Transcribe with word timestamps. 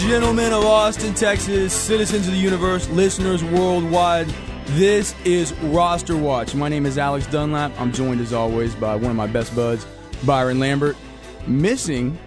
gentlemen 0.00 0.52
of 0.52 0.64
Austin, 0.64 1.14
Texas, 1.14 1.72
citizens 1.72 2.26
of 2.26 2.34
the 2.34 2.38
universe, 2.38 2.88
listeners 2.90 3.42
worldwide, 3.42 4.26
this 4.70 5.14
is 5.24 5.52
Roster 5.54 6.16
Watch. 6.16 6.54
My 6.54 6.68
name 6.68 6.86
is 6.86 6.98
Alex 6.98 7.26
Dunlap. 7.28 7.72
I'm 7.80 7.92
joined 7.92 8.20
as 8.20 8.32
always 8.32 8.74
by 8.74 8.94
one 8.94 9.10
of 9.10 9.16
my 9.16 9.26
best 9.26 9.54
buds, 9.56 9.86
Byron 10.24 10.58
Lambert. 10.58 10.96
Missing 11.46 12.18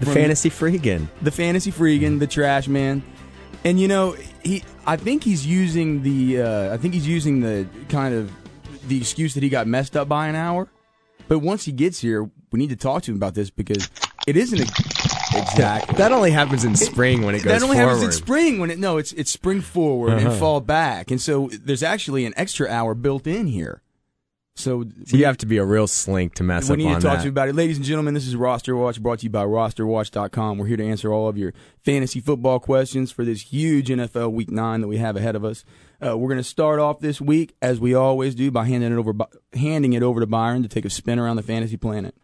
The 0.00 0.06
fantasy 0.06 0.50
freegan. 0.50 1.08
the 1.22 1.30
fantasy 1.30 1.70
freegan, 1.70 2.18
the 2.18 2.26
trash 2.26 2.68
man. 2.68 3.02
And 3.64 3.80
you 3.80 3.88
know, 3.88 4.16
he 4.42 4.62
I 4.86 4.96
think 4.96 5.24
he's 5.24 5.46
using 5.46 6.02
the 6.02 6.42
uh, 6.42 6.74
I 6.74 6.76
think 6.76 6.94
he's 6.94 7.06
using 7.06 7.40
the 7.40 7.66
kind 7.88 8.14
of 8.14 8.30
the 8.88 8.98
excuse 8.98 9.34
that 9.34 9.42
he 9.42 9.48
got 9.48 9.66
messed 9.66 9.96
up 9.96 10.08
by 10.08 10.28
an 10.28 10.34
hour. 10.34 10.68
But 11.28 11.38
once 11.40 11.64
he 11.64 11.72
gets 11.72 12.00
here, 12.00 12.28
we 12.52 12.58
need 12.58 12.70
to 12.70 12.76
talk 12.76 13.02
to 13.04 13.10
him 13.12 13.16
about 13.16 13.34
this 13.34 13.50
because 13.50 13.88
it 14.26 14.36
isn't 14.36 14.60
a, 14.60 14.75
That 15.54 16.12
only 16.12 16.30
happens 16.30 16.64
in 16.64 16.76
spring 16.76 17.22
when 17.22 17.34
it 17.34 17.42
goes 17.42 17.52
that 17.52 17.62
only 17.62 17.76
forward. 17.76 17.92
happens 17.94 18.04
in 18.04 18.12
spring 18.12 18.58
when 18.58 18.70
it 18.70 18.78
no 18.78 18.96
it's 18.98 19.12
it's 19.12 19.30
spring 19.30 19.60
forward 19.60 20.12
and 20.14 20.26
Uh-huh. 20.28 20.36
fall 20.38 20.60
back 20.60 21.10
and 21.10 21.20
so 21.20 21.48
there's 21.52 21.82
actually 21.82 22.24
an 22.26 22.34
extra 22.36 22.68
hour 22.68 22.94
built 22.94 23.26
in 23.26 23.46
here 23.46 23.82
so, 24.58 24.84
So 25.04 25.18
you 25.18 25.26
have 25.26 25.36
to 25.38 25.46
be 25.46 25.58
a 25.58 25.64
real 25.66 25.86
slink 25.86 26.34
to 26.36 26.42
mess 26.42 26.70
up. 26.70 26.78
we 26.78 26.84
up 26.84 26.88
need 26.88 26.94
on 26.94 27.00
to 27.02 27.06
talk 27.06 27.16
that. 27.16 27.20
to 27.20 27.24
you 27.26 27.30
about 27.30 27.48
it 27.50 27.54
ladies 27.54 27.76
and 27.76 27.84
gentlemen 27.84 28.14
this 28.14 28.26
is 28.26 28.34
roster 28.34 28.74
watch 28.74 29.00
brought 29.02 29.18
to 29.20 29.24
you 29.24 29.30
by 29.30 29.44
rosterwatch.com 29.44 30.58
we're 30.58 30.66
here 30.66 30.76
to 30.78 30.84
answer 30.86 31.12
all 31.12 31.28
of 31.28 31.36
your 31.36 31.52
fantasy 31.84 32.20
football 32.20 32.58
questions 32.58 33.12
for 33.12 33.24
this 33.24 33.42
huge 33.42 33.88
nfl 33.88 34.32
week 34.32 34.50
9 34.50 34.80
that 34.80 34.88
we 34.88 34.96
have 34.96 35.16
ahead 35.16 35.36
of 35.36 35.44
us 35.44 35.64
uh, 36.04 36.16
we're 36.16 36.28
going 36.28 36.38
to 36.38 36.44
start 36.44 36.78
off 36.78 37.00
this 37.00 37.20
week 37.20 37.54
as 37.62 37.80
we 37.80 37.94
always 37.94 38.34
do 38.34 38.50
by 38.50 38.64
handing 38.64 38.92
it 38.92 38.96
over 38.96 39.12
handing 39.54 39.92
it 39.92 40.02
over 40.02 40.20
to 40.20 40.26
byron 40.26 40.62
to 40.62 40.68
take 40.68 40.84
a 40.84 40.90
spin 40.90 41.18
around 41.18 41.36
the 41.36 41.42
fantasy 41.42 41.76
planet 41.76 42.14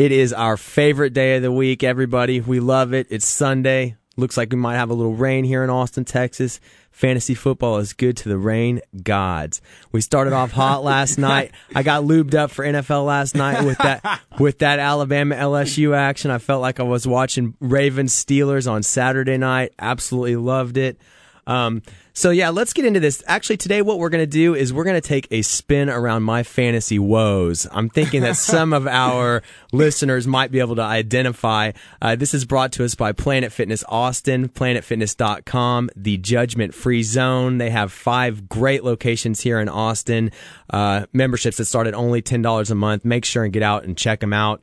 It 0.00 0.12
is 0.12 0.32
our 0.32 0.56
favorite 0.56 1.12
day 1.12 1.36
of 1.36 1.42
the 1.42 1.52
week, 1.52 1.84
everybody. 1.84 2.40
We 2.40 2.58
love 2.58 2.94
it. 2.94 3.08
It's 3.10 3.26
Sunday. 3.26 3.96
Looks 4.16 4.38
like 4.38 4.50
we 4.50 4.56
might 4.56 4.76
have 4.76 4.88
a 4.88 4.94
little 4.94 5.12
rain 5.12 5.44
here 5.44 5.62
in 5.62 5.68
Austin, 5.68 6.06
Texas. 6.06 6.58
Fantasy 6.90 7.34
football 7.34 7.76
is 7.76 7.92
good 7.92 8.16
to 8.16 8.30
the 8.30 8.38
rain 8.38 8.80
gods. 9.02 9.60
We 9.92 10.00
started 10.00 10.32
off 10.32 10.52
hot 10.52 10.82
last 10.82 11.18
night. 11.18 11.52
I 11.74 11.82
got 11.82 12.04
lubed 12.04 12.34
up 12.34 12.50
for 12.50 12.64
NFL 12.64 13.04
last 13.04 13.34
night 13.34 13.62
with 13.62 13.76
that 13.76 14.22
with 14.38 14.60
that 14.60 14.78
Alabama 14.78 15.34
LSU 15.34 15.94
action. 15.94 16.30
I 16.30 16.38
felt 16.38 16.62
like 16.62 16.80
I 16.80 16.84
was 16.84 17.06
watching 17.06 17.54
Ravens 17.60 18.14
Steelers 18.14 18.66
on 18.66 18.82
Saturday 18.82 19.36
night. 19.36 19.74
Absolutely 19.78 20.36
loved 20.36 20.78
it. 20.78 20.98
Um, 21.46 21.82
so 22.12 22.30
yeah, 22.30 22.50
let's 22.50 22.72
get 22.72 22.84
into 22.84 23.00
this. 23.00 23.22
Actually, 23.26 23.56
today 23.56 23.82
what 23.82 23.98
we're 23.98 24.08
going 24.08 24.22
to 24.22 24.26
do 24.26 24.54
is 24.54 24.72
we're 24.72 24.84
going 24.84 25.00
to 25.00 25.06
take 25.06 25.26
a 25.30 25.42
spin 25.42 25.88
around 25.88 26.22
my 26.22 26.42
fantasy 26.42 26.98
woes. 26.98 27.66
I'm 27.70 27.88
thinking 27.88 28.22
that 28.22 28.36
some 28.36 28.72
of 28.72 28.86
our 28.86 29.42
listeners 29.72 30.26
might 30.26 30.50
be 30.50 30.60
able 30.60 30.76
to 30.76 30.82
identify. 30.82 31.72
Uh, 32.02 32.16
this 32.16 32.34
is 32.34 32.44
brought 32.44 32.72
to 32.72 32.84
us 32.84 32.94
by 32.94 33.12
Planet 33.12 33.52
Fitness 33.52 33.84
Austin, 33.88 34.48
planetfitness.com, 34.48 35.90
the 35.96 36.18
judgment 36.18 36.74
free 36.74 37.02
zone. 37.02 37.58
They 37.58 37.70
have 37.70 37.92
five 37.92 38.48
great 38.48 38.84
locations 38.84 39.40
here 39.40 39.60
in 39.60 39.68
Austin. 39.68 40.30
Uh, 40.68 41.06
memberships 41.12 41.56
that 41.56 41.64
start 41.64 41.86
at 41.86 41.94
only 41.94 42.22
$10 42.22 42.70
a 42.70 42.74
month. 42.74 43.04
Make 43.04 43.24
sure 43.24 43.44
and 43.44 43.52
get 43.52 43.62
out 43.62 43.84
and 43.84 43.96
check 43.96 44.20
them 44.20 44.32
out. 44.32 44.62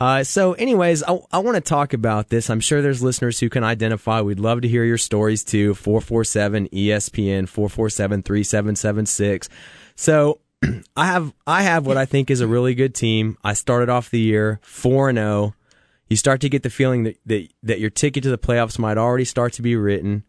Uh, 0.00 0.24
so, 0.24 0.54
anyways, 0.54 1.02
I, 1.02 1.18
I 1.30 1.38
want 1.40 1.56
to 1.56 1.60
talk 1.60 1.92
about 1.92 2.30
this. 2.30 2.48
I'm 2.48 2.60
sure 2.60 2.80
there's 2.80 3.02
listeners 3.02 3.38
who 3.38 3.50
can 3.50 3.62
identify. 3.62 4.22
We'd 4.22 4.40
love 4.40 4.62
to 4.62 4.68
hear 4.68 4.82
your 4.82 4.96
stories 4.96 5.44
too. 5.44 5.74
447 5.74 6.68
ESPN 6.68 7.46
447 7.46 8.22
3776. 8.22 9.50
So, 9.96 10.40
I 10.96 11.04
have 11.06 11.34
I 11.46 11.62
have 11.62 11.86
what 11.86 11.98
I 11.98 12.06
think 12.06 12.30
is 12.30 12.40
a 12.40 12.46
really 12.46 12.74
good 12.74 12.94
team. 12.94 13.36
I 13.44 13.52
started 13.52 13.90
off 13.90 14.08
the 14.08 14.20
year 14.20 14.58
4 14.62 15.10
and 15.10 15.18
0. 15.18 15.54
You 16.08 16.16
start 16.16 16.40
to 16.40 16.48
get 16.48 16.62
the 16.62 16.70
feeling 16.70 17.02
that, 17.04 17.18
that 17.26 17.48
that 17.62 17.80
your 17.80 17.90
ticket 17.90 18.22
to 18.22 18.30
the 18.30 18.38
playoffs 18.38 18.78
might 18.78 18.96
already 18.96 19.26
start 19.26 19.52
to 19.54 19.62
be 19.62 19.76
written. 19.76 20.24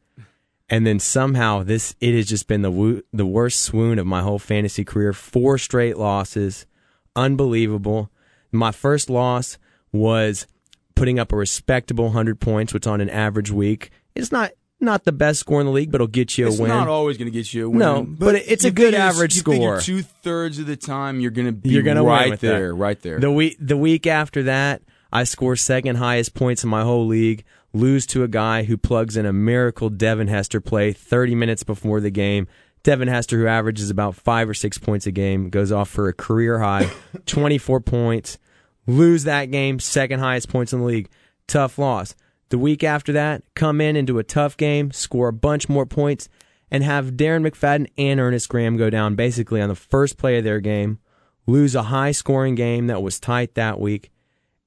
And 0.69 0.85
then 0.85 0.99
somehow 0.99 1.63
this 1.63 1.95
it 2.01 2.13
has 2.13 2.27
just 2.27 2.47
been 2.47 2.61
the 2.61 2.71
wo- 2.71 3.01
the 3.13 3.25
worst 3.25 3.59
swoon 3.59 3.99
of 3.99 4.05
my 4.05 4.21
whole 4.21 4.39
fantasy 4.39 4.83
career. 4.83 5.13
Four 5.13 5.57
straight 5.57 5.97
losses. 5.97 6.65
Unbelievable. 7.15 8.09
My 8.51 8.71
first 8.71 9.09
loss 9.09 9.57
was 9.91 10.47
putting 10.95 11.19
up 11.19 11.31
a 11.31 11.35
respectable 11.35 12.05
100 12.05 12.39
points, 12.39 12.73
which 12.73 12.87
on 12.87 13.01
an 13.01 13.09
average 13.09 13.51
week 13.51 13.91
is 14.15 14.31
not 14.31 14.51
not 14.79 15.03
the 15.03 15.11
best 15.11 15.39
score 15.39 15.59
in 15.59 15.67
the 15.67 15.71
league, 15.71 15.91
but 15.91 15.97
it'll 15.97 16.07
get 16.07 16.37
you 16.39 16.47
it's 16.47 16.57
a 16.57 16.61
win. 16.63 16.69
not 16.69 16.87
always 16.87 17.15
going 17.15 17.27
to 17.27 17.31
get 17.31 17.53
you 17.53 17.67
a 17.67 17.69
win. 17.69 17.77
No, 17.79 18.01
but 18.03 18.33
it- 18.35 18.45
it's 18.47 18.63
a 18.63 18.71
good 18.71 18.95
average 18.95 19.35
you 19.35 19.41
score. 19.41 19.79
Two 19.79 20.01
thirds 20.01 20.57
of 20.57 20.65
the 20.65 20.75
time, 20.75 21.19
you're 21.19 21.29
going 21.29 21.45
to 21.45 21.51
be 21.53 21.69
You're 21.69 21.83
gonna 21.83 22.03
right 22.03 22.31
with 22.31 22.39
that. 22.39 22.47
there, 22.47 22.73
right 22.75 22.99
there. 23.01 23.19
The 23.19 23.31
week 23.31 23.57
the 23.59 23.77
week 23.77 24.07
after 24.07 24.41
that, 24.43 24.81
I 25.13 25.23
score 25.23 25.55
second 25.55 25.97
highest 25.97 26.33
points 26.33 26.63
in 26.63 26.69
my 26.69 26.81
whole 26.83 27.05
league. 27.05 27.43
Lose 27.73 28.05
to 28.07 28.23
a 28.23 28.27
guy 28.27 28.63
who 28.63 28.75
plugs 28.75 29.15
in 29.15 29.25
a 29.25 29.31
miracle 29.31 29.89
Devin 29.89 30.27
Hester 30.27 30.59
play 30.59 30.91
30 30.91 31.35
minutes 31.35 31.63
before 31.63 32.01
the 32.01 32.09
game. 32.11 32.47
Devin 32.83 33.07
Hester, 33.07 33.37
who 33.37 33.45
averages 33.47 33.89
about 33.91 34.15
five 34.15 34.49
or 34.49 34.53
six 34.55 34.77
points 34.79 35.05
a 35.05 35.11
game, 35.11 35.49
goes 35.49 35.71
off 35.71 35.87
for 35.89 36.07
a 36.09 36.13
career 36.13 36.59
high 36.59 36.89
24 37.27 37.79
points. 37.81 38.37
Lose 38.91 39.23
that 39.23 39.51
game, 39.51 39.79
second 39.79 40.19
highest 40.19 40.49
points 40.49 40.73
in 40.73 40.79
the 40.79 40.85
league. 40.85 41.09
Tough 41.47 41.77
loss. 41.77 42.13
The 42.49 42.57
week 42.57 42.83
after 42.83 43.13
that, 43.13 43.41
come 43.55 43.79
in 43.79 43.95
into 43.95 44.19
a 44.19 44.23
tough 44.23 44.57
game, 44.57 44.91
score 44.91 45.29
a 45.29 45.33
bunch 45.33 45.69
more 45.69 45.85
points, 45.85 46.27
and 46.69 46.83
have 46.83 47.11
Darren 47.13 47.47
McFadden 47.47 47.87
and 47.97 48.19
Earnest 48.19 48.49
Graham 48.49 48.75
go 48.75 48.89
down 48.89 49.15
basically 49.15 49.61
on 49.61 49.69
the 49.69 49.75
first 49.75 50.17
play 50.17 50.37
of 50.37 50.43
their 50.43 50.59
game, 50.59 50.99
lose 51.47 51.73
a 51.73 51.83
high 51.83 52.11
scoring 52.11 52.55
game 52.55 52.87
that 52.87 53.01
was 53.01 53.17
tight 53.17 53.55
that 53.55 53.79
week, 53.79 54.11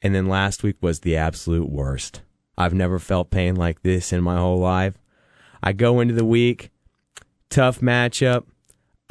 and 0.01 0.15
then 0.15 0.27
last 0.27 0.63
week 0.63 0.77
was 0.81 1.01
the 1.01 1.17
absolute 1.17 1.69
worst. 1.69 2.23
I've 2.57 2.73
never 2.73 2.99
felt 2.99 3.31
pain 3.31 3.57
like 3.57 3.83
this 3.83 4.11
in 4.11 4.23
my 4.23 4.39
whole 4.39 4.59
life. 4.59 4.97
I 5.63 5.75
go 5.75 6.01
into 6.01 6.15
the 6.15 6.25
week, 6.25 6.71
tough 7.51 7.81
matchup. 7.81 8.45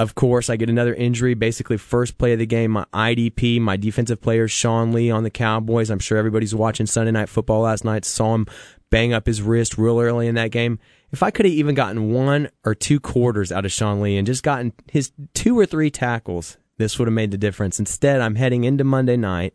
Of 0.04 0.16
course, 0.16 0.50
I 0.50 0.58
get 0.58 0.70
another 0.70 0.94
injury. 0.94 1.34
Basically, 1.34 1.78
first 1.78 2.18
play 2.18 2.34
of 2.34 2.40
the 2.40 2.46
game, 2.46 2.72
my 2.72 2.84
IDP, 2.94 3.62
my 3.62 3.78
defensive 3.78 4.20
player, 4.20 4.50
Sean 4.50 4.92
Lee 4.92 5.10
on 5.10 5.24
the 5.24 5.30
Cowboys. 5.30 5.90
I'm 5.90 6.00
sure 6.00 6.18
everybody's 6.18 6.54
watching 6.54 6.88
Sunday 6.88 7.12
Night 7.12 7.30
Football 7.30 7.62
last 7.62 7.86
night, 7.86 8.04
saw 8.04 8.36
him 8.36 8.46
bang 8.90 9.14
up 9.14 9.26
his 9.28 9.42
wrist 9.42 9.78
real 9.78 10.02
early 10.02 10.28
in 10.28 10.36
that 10.36 10.52
game. 10.52 10.78
If 11.14 11.24
I 11.24 11.32
could 11.32 11.46
have 11.46 11.56
even 11.56 11.74
gotten 11.74 12.12
one 12.12 12.50
or 12.66 12.76
two 12.76 13.00
quarters 13.00 13.50
out 13.50 13.64
of 13.64 13.72
Sean 13.72 14.02
Lee 14.02 14.18
and 14.18 14.28
just 14.28 14.44
gotten 14.44 14.74
his 14.92 15.14
two 15.34 15.58
or 15.58 15.66
three 15.66 15.90
tackles, 15.90 16.58
this 16.78 17.00
would 17.00 17.08
have 17.08 17.14
made 17.14 17.32
the 17.32 17.38
difference. 17.38 17.80
Instead, 17.80 18.20
I'm 18.20 18.36
heading 18.36 18.66
into 18.66 18.84
Monday 18.84 19.16
night 19.16 19.54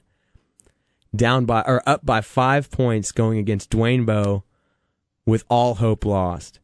down 1.15 1.45
by 1.45 1.61
or 1.67 1.83
up 1.87 2.07
by 2.07 2.23
five 2.23 2.71
points 2.71 3.13
going 3.13 3.37
against 3.39 3.69
Dwayne 3.69 4.07
Bowe 4.07 4.45
with 5.27 5.45
all 5.51 5.75
hope 5.75 6.07
lost. 6.07 6.59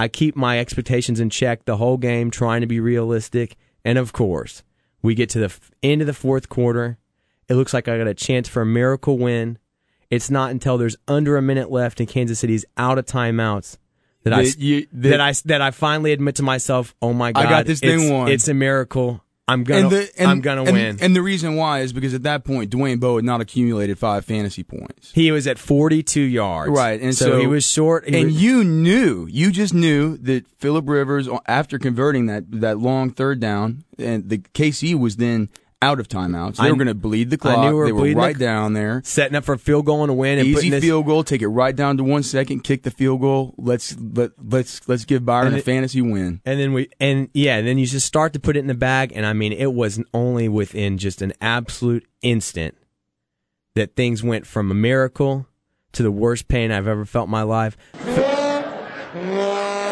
I 0.00 0.08
keep 0.08 0.34
my 0.34 0.58
expectations 0.58 1.20
in 1.20 1.28
check 1.28 1.66
the 1.66 1.76
whole 1.76 1.98
game, 1.98 2.30
trying 2.30 2.62
to 2.62 2.66
be 2.66 2.80
realistic. 2.80 3.56
And 3.84 3.98
of 3.98 4.14
course, 4.14 4.62
we 5.02 5.14
get 5.14 5.28
to 5.30 5.38
the 5.38 5.52
end 5.82 6.00
of 6.00 6.06
the 6.06 6.14
fourth 6.14 6.48
quarter. 6.48 6.96
It 7.48 7.54
looks 7.54 7.74
like 7.74 7.86
I 7.86 7.98
got 7.98 8.06
a 8.06 8.14
chance 8.14 8.48
for 8.48 8.62
a 8.62 8.66
miracle 8.66 9.18
win. 9.18 9.58
It's 10.08 10.30
not 10.30 10.52
until 10.52 10.78
there's 10.78 10.96
under 11.06 11.36
a 11.36 11.42
minute 11.42 11.70
left 11.70 12.00
and 12.00 12.08
Kansas 12.08 12.38
City's 12.38 12.64
out 12.78 12.96
of 12.98 13.04
timeouts 13.04 13.76
that, 14.24 14.32
I 14.32 14.44
That 14.44 14.58
you- 14.58 14.86
that- 14.92 15.08
that 15.10 15.20
I 15.20 15.32
that 15.44 15.60
I 15.60 15.70
finally 15.70 16.12
admit 16.12 16.36
to 16.36 16.42
myself, 16.42 16.94
"Oh 17.02 17.12
my 17.12 17.32
god, 17.32 17.44
I 17.46 17.50
got 17.50 17.66
this 17.66 17.80
thing 17.80 18.00
it's, 18.00 18.10
won." 18.10 18.28
It's 18.28 18.48
a 18.48 18.54
miracle. 18.54 19.22
I'm 19.50 19.64
gonna 19.64 19.80
and 19.82 19.90
the, 19.90 20.10
and, 20.18 20.30
I'm 20.30 20.40
gonna 20.40 20.62
and- 20.64 20.72
win." 20.72 20.98
And 21.00 21.14
the 21.16 21.22
reason 21.22 21.56
why 21.56 21.80
is 21.80 21.92
because 21.92 22.14
at 22.14 22.22
that 22.22 22.44
point, 22.44 22.70
Dwayne 22.70 23.00
Bowe 23.00 23.16
had 23.16 23.24
not 23.24 23.40
accumulated 23.40 23.98
five 23.98 24.24
fantasy 24.24 24.62
points. 24.62 25.10
He 25.12 25.30
was 25.32 25.46
at 25.46 25.58
42 25.58 26.20
yards. 26.20 26.70
Right, 26.70 27.00
and 27.00 27.14
so, 27.14 27.26
so- 27.26 27.40
he 27.40 27.46
was 27.46 27.66
short. 27.66 28.08
he 28.08 28.16
and 28.16 28.26
was- 28.26 28.42
you 28.42 28.64
knew, 28.64 29.26
you 29.30 29.50
just 29.50 29.74
knew 29.74 30.16
that 30.18 30.46
Philip 30.58 30.88
Rivers, 30.88 31.28
after 31.46 31.78
converting 31.78 32.26
that 32.26 32.44
that 32.60 32.78
long 32.78 33.10
third 33.10 33.40
down, 33.40 33.84
and 33.98 34.28
the 34.28 34.38
KC 34.38 34.94
was 34.94 35.16
then 35.16 35.48
out 35.82 35.98
of 35.98 36.08
timeouts. 36.08 36.56
They 36.56 36.64
I- 36.64 36.70
were 36.70 36.76
going 36.76 36.88
to 36.88 36.94
bleed 36.94 37.30
the 37.30 37.36
I 37.36 37.38
clock. 37.38 37.58
knew 37.60 37.68
we 37.68 37.74
were 37.74 37.86
they 37.86 37.92
were 37.92 37.98
bleeding 38.00 38.16
the 38.18 38.22
right 38.22 38.38
down 38.38 38.74
there. 38.74 39.00
setting 39.04 39.34
up 39.34 39.44
for 39.44 39.54
a 39.54 39.58
field 39.58 39.86
goal 39.86 40.02
and 40.02 40.10
a 40.10 40.14
win 40.14 40.38
and 40.38 40.46
Easy 40.46 40.68
this, 40.70 40.84
field 40.84 41.06
goal. 41.06 41.24
Take 41.24 41.40
it 41.42 41.48
right 41.48 41.74
down 41.74 41.96
to 41.96 42.04
one 42.04 42.22
second. 42.22 42.64
Kick 42.64 42.82
the 42.82 42.90
field 42.90 43.20
goal. 43.22 43.54
Let's 43.56 43.96
let 43.98 44.32
let's 44.42 44.86
let's 44.88 45.04
give 45.06 45.24
Byron 45.24 45.48
And 45.48 45.56
a 45.56 45.58
it- 45.60 45.64
fantasy 45.64 46.02
win. 46.02 46.40
and 46.44 46.60
then 46.60 46.72
we 46.74 46.88
and 47.00 47.28
yeah, 47.32 47.56
and 47.56 47.66
then 47.66 47.78
you 47.78 47.86
just 47.86 48.06
start 48.06 48.32
to 48.34 48.40
put 48.40 48.56
it 48.56 48.60
in 48.60 48.66
the 48.66 48.74
bag 48.74 49.12
and 49.14 49.24
I 49.24 49.32
mean 49.32 49.52
it 49.52 49.72
was 49.72 50.02
only 50.12 50.48
within 50.48 50.98
just 50.98 51.22
an 51.22 51.32
absolute 51.40 52.06
instant 52.22 52.76
that 53.74 53.96
things 53.96 54.22
went 54.22 54.46
from 54.46 54.70
a 54.70 54.74
miracle 54.74 55.46
to 55.92 56.02
the 56.02 56.10
worst 56.10 56.46
pain 56.48 56.70
I've 56.70 56.86
ever 56.88 57.04
felt 57.06 57.26
in 57.28 57.30
my 57.30 57.42
life. 57.42 57.76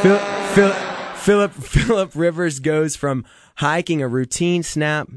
Phil, 0.02 0.18
Phil, 0.54 0.70
Philip 1.16 1.52
Philip 1.54 2.12
Rivers 2.14 2.60
goes 2.60 2.94
from 2.96 3.24
hiking 3.56 4.02
a 4.02 4.08
routine 4.08 4.62
snap, 4.62 5.08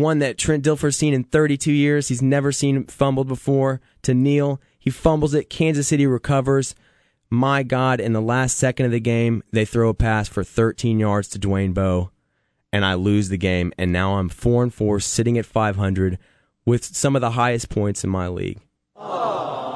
one 0.00 0.18
that 0.20 0.38
Trent 0.38 0.64
Dilfer's 0.64 0.96
seen 0.96 1.14
in 1.14 1.24
32 1.24 1.72
years. 1.72 2.08
He's 2.08 2.22
never 2.22 2.52
seen 2.52 2.86
fumbled 2.86 3.28
before. 3.28 3.80
To 4.02 4.14
Neal, 4.14 4.60
he 4.78 4.90
fumbles 4.90 5.34
it. 5.34 5.50
Kansas 5.50 5.88
City 5.88 6.06
recovers. 6.06 6.74
My 7.30 7.62
God, 7.62 8.00
in 8.00 8.14
the 8.14 8.22
last 8.22 8.56
second 8.56 8.86
of 8.86 8.92
the 8.92 9.00
game, 9.00 9.42
they 9.52 9.64
throw 9.64 9.90
a 9.90 9.94
pass 9.94 10.28
for 10.28 10.42
13 10.42 10.98
yards 10.98 11.28
to 11.28 11.38
Dwayne 11.38 11.74
Bowe, 11.74 12.10
and 12.72 12.84
I 12.84 12.94
lose 12.94 13.28
the 13.28 13.36
game. 13.36 13.72
And 13.76 13.92
now 13.92 14.14
I'm 14.14 14.30
four 14.30 14.62
and 14.62 14.72
four, 14.72 14.98
sitting 14.98 15.36
at 15.36 15.44
500, 15.44 16.18
with 16.64 16.84
some 16.84 17.14
of 17.16 17.20
the 17.20 17.32
highest 17.32 17.68
points 17.68 18.02
in 18.02 18.08
my 18.10 18.28
league. 18.28 18.60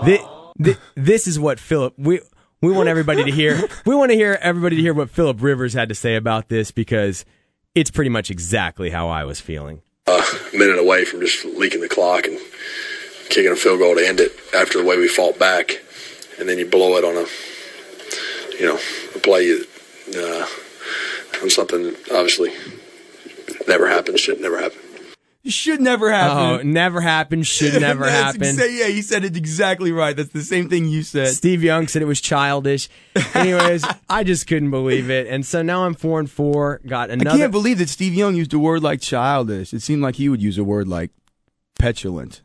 Thi- 0.04 0.18
th- 0.62 0.78
this 0.94 1.26
is 1.26 1.38
what 1.38 1.60
Philip 1.60 1.94
we 1.98 2.20
we 2.60 2.72
want 2.72 2.88
everybody 2.88 3.24
to 3.24 3.30
hear. 3.30 3.60
We 3.84 3.94
want 3.94 4.10
to 4.12 4.16
hear 4.16 4.38
everybody 4.40 4.76
to 4.76 4.82
hear 4.82 4.94
what 4.94 5.10
Philip 5.10 5.42
Rivers 5.42 5.74
had 5.74 5.88
to 5.90 5.94
say 5.94 6.16
about 6.16 6.48
this 6.48 6.70
because 6.70 7.24
it's 7.74 7.90
pretty 7.90 8.10
much 8.10 8.30
exactly 8.30 8.90
how 8.90 9.08
I 9.08 9.24
was 9.24 9.40
feeling. 9.40 9.82
A 10.08 10.20
minute 10.52 10.80
away 10.80 11.04
from 11.04 11.20
just 11.20 11.44
leaking 11.44 11.80
the 11.80 11.88
clock 11.88 12.26
and 12.26 12.36
kicking 13.28 13.52
a 13.52 13.56
field 13.56 13.78
goal 13.78 13.94
to 13.94 14.06
end 14.06 14.18
it 14.18 14.32
after 14.52 14.78
the 14.78 14.84
way 14.84 14.96
we 14.96 15.06
fought 15.06 15.38
back, 15.38 15.80
and 16.40 16.48
then 16.48 16.58
you 16.58 16.66
blow 16.66 16.96
it 16.96 17.04
on 17.04 17.16
a 17.16 17.26
you 18.58 18.66
know 18.66 18.80
a 19.14 19.18
play 19.20 19.56
uh, 20.16 20.46
on 21.40 21.50
something 21.50 21.94
obviously 22.12 22.52
never 23.68 23.88
happened, 23.88 24.18
should 24.18 24.40
never 24.40 24.60
happen. 24.60 24.80
Should 25.44 25.80
never 25.80 26.10
happen. 26.12 26.38
Oh, 26.38 26.62
never 26.62 27.00
happened. 27.00 27.46
Should 27.48 27.80
never 27.80 28.08
happen. 28.08 28.42
exa- 28.42 28.78
yeah, 28.78 28.86
he 28.86 29.02
said 29.02 29.24
it 29.24 29.36
exactly 29.36 29.90
right. 29.90 30.14
That's 30.16 30.28
the 30.30 30.42
same 30.42 30.68
thing 30.68 30.86
you 30.86 31.02
said. 31.02 31.28
Steve 31.28 31.64
Young 31.64 31.88
said 31.88 32.00
it 32.00 32.04
was 32.04 32.20
childish. 32.20 32.88
Anyways, 33.34 33.84
I 34.08 34.22
just 34.22 34.46
couldn't 34.46 34.70
believe 34.70 35.10
it, 35.10 35.26
and 35.26 35.44
so 35.44 35.60
now 35.62 35.84
I'm 35.84 35.94
four 35.94 36.20
and 36.20 36.30
four. 36.30 36.80
Got 36.86 37.10
another. 37.10 37.30
I 37.30 37.38
can't 37.38 37.50
believe 37.52 37.78
that 37.78 37.88
Steve 37.88 38.14
Young 38.14 38.36
used 38.36 38.54
a 38.54 38.58
word 38.60 38.84
like 38.84 39.00
childish. 39.00 39.72
It 39.74 39.82
seemed 39.82 40.00
like 40.02 40.14
he 40.14 40.28
would 40.28 40.40
use 40.40 40.58
a 40.58 40.64
word 40.64 40.86
like 40.86 41.10
petulant. 41.78 42.42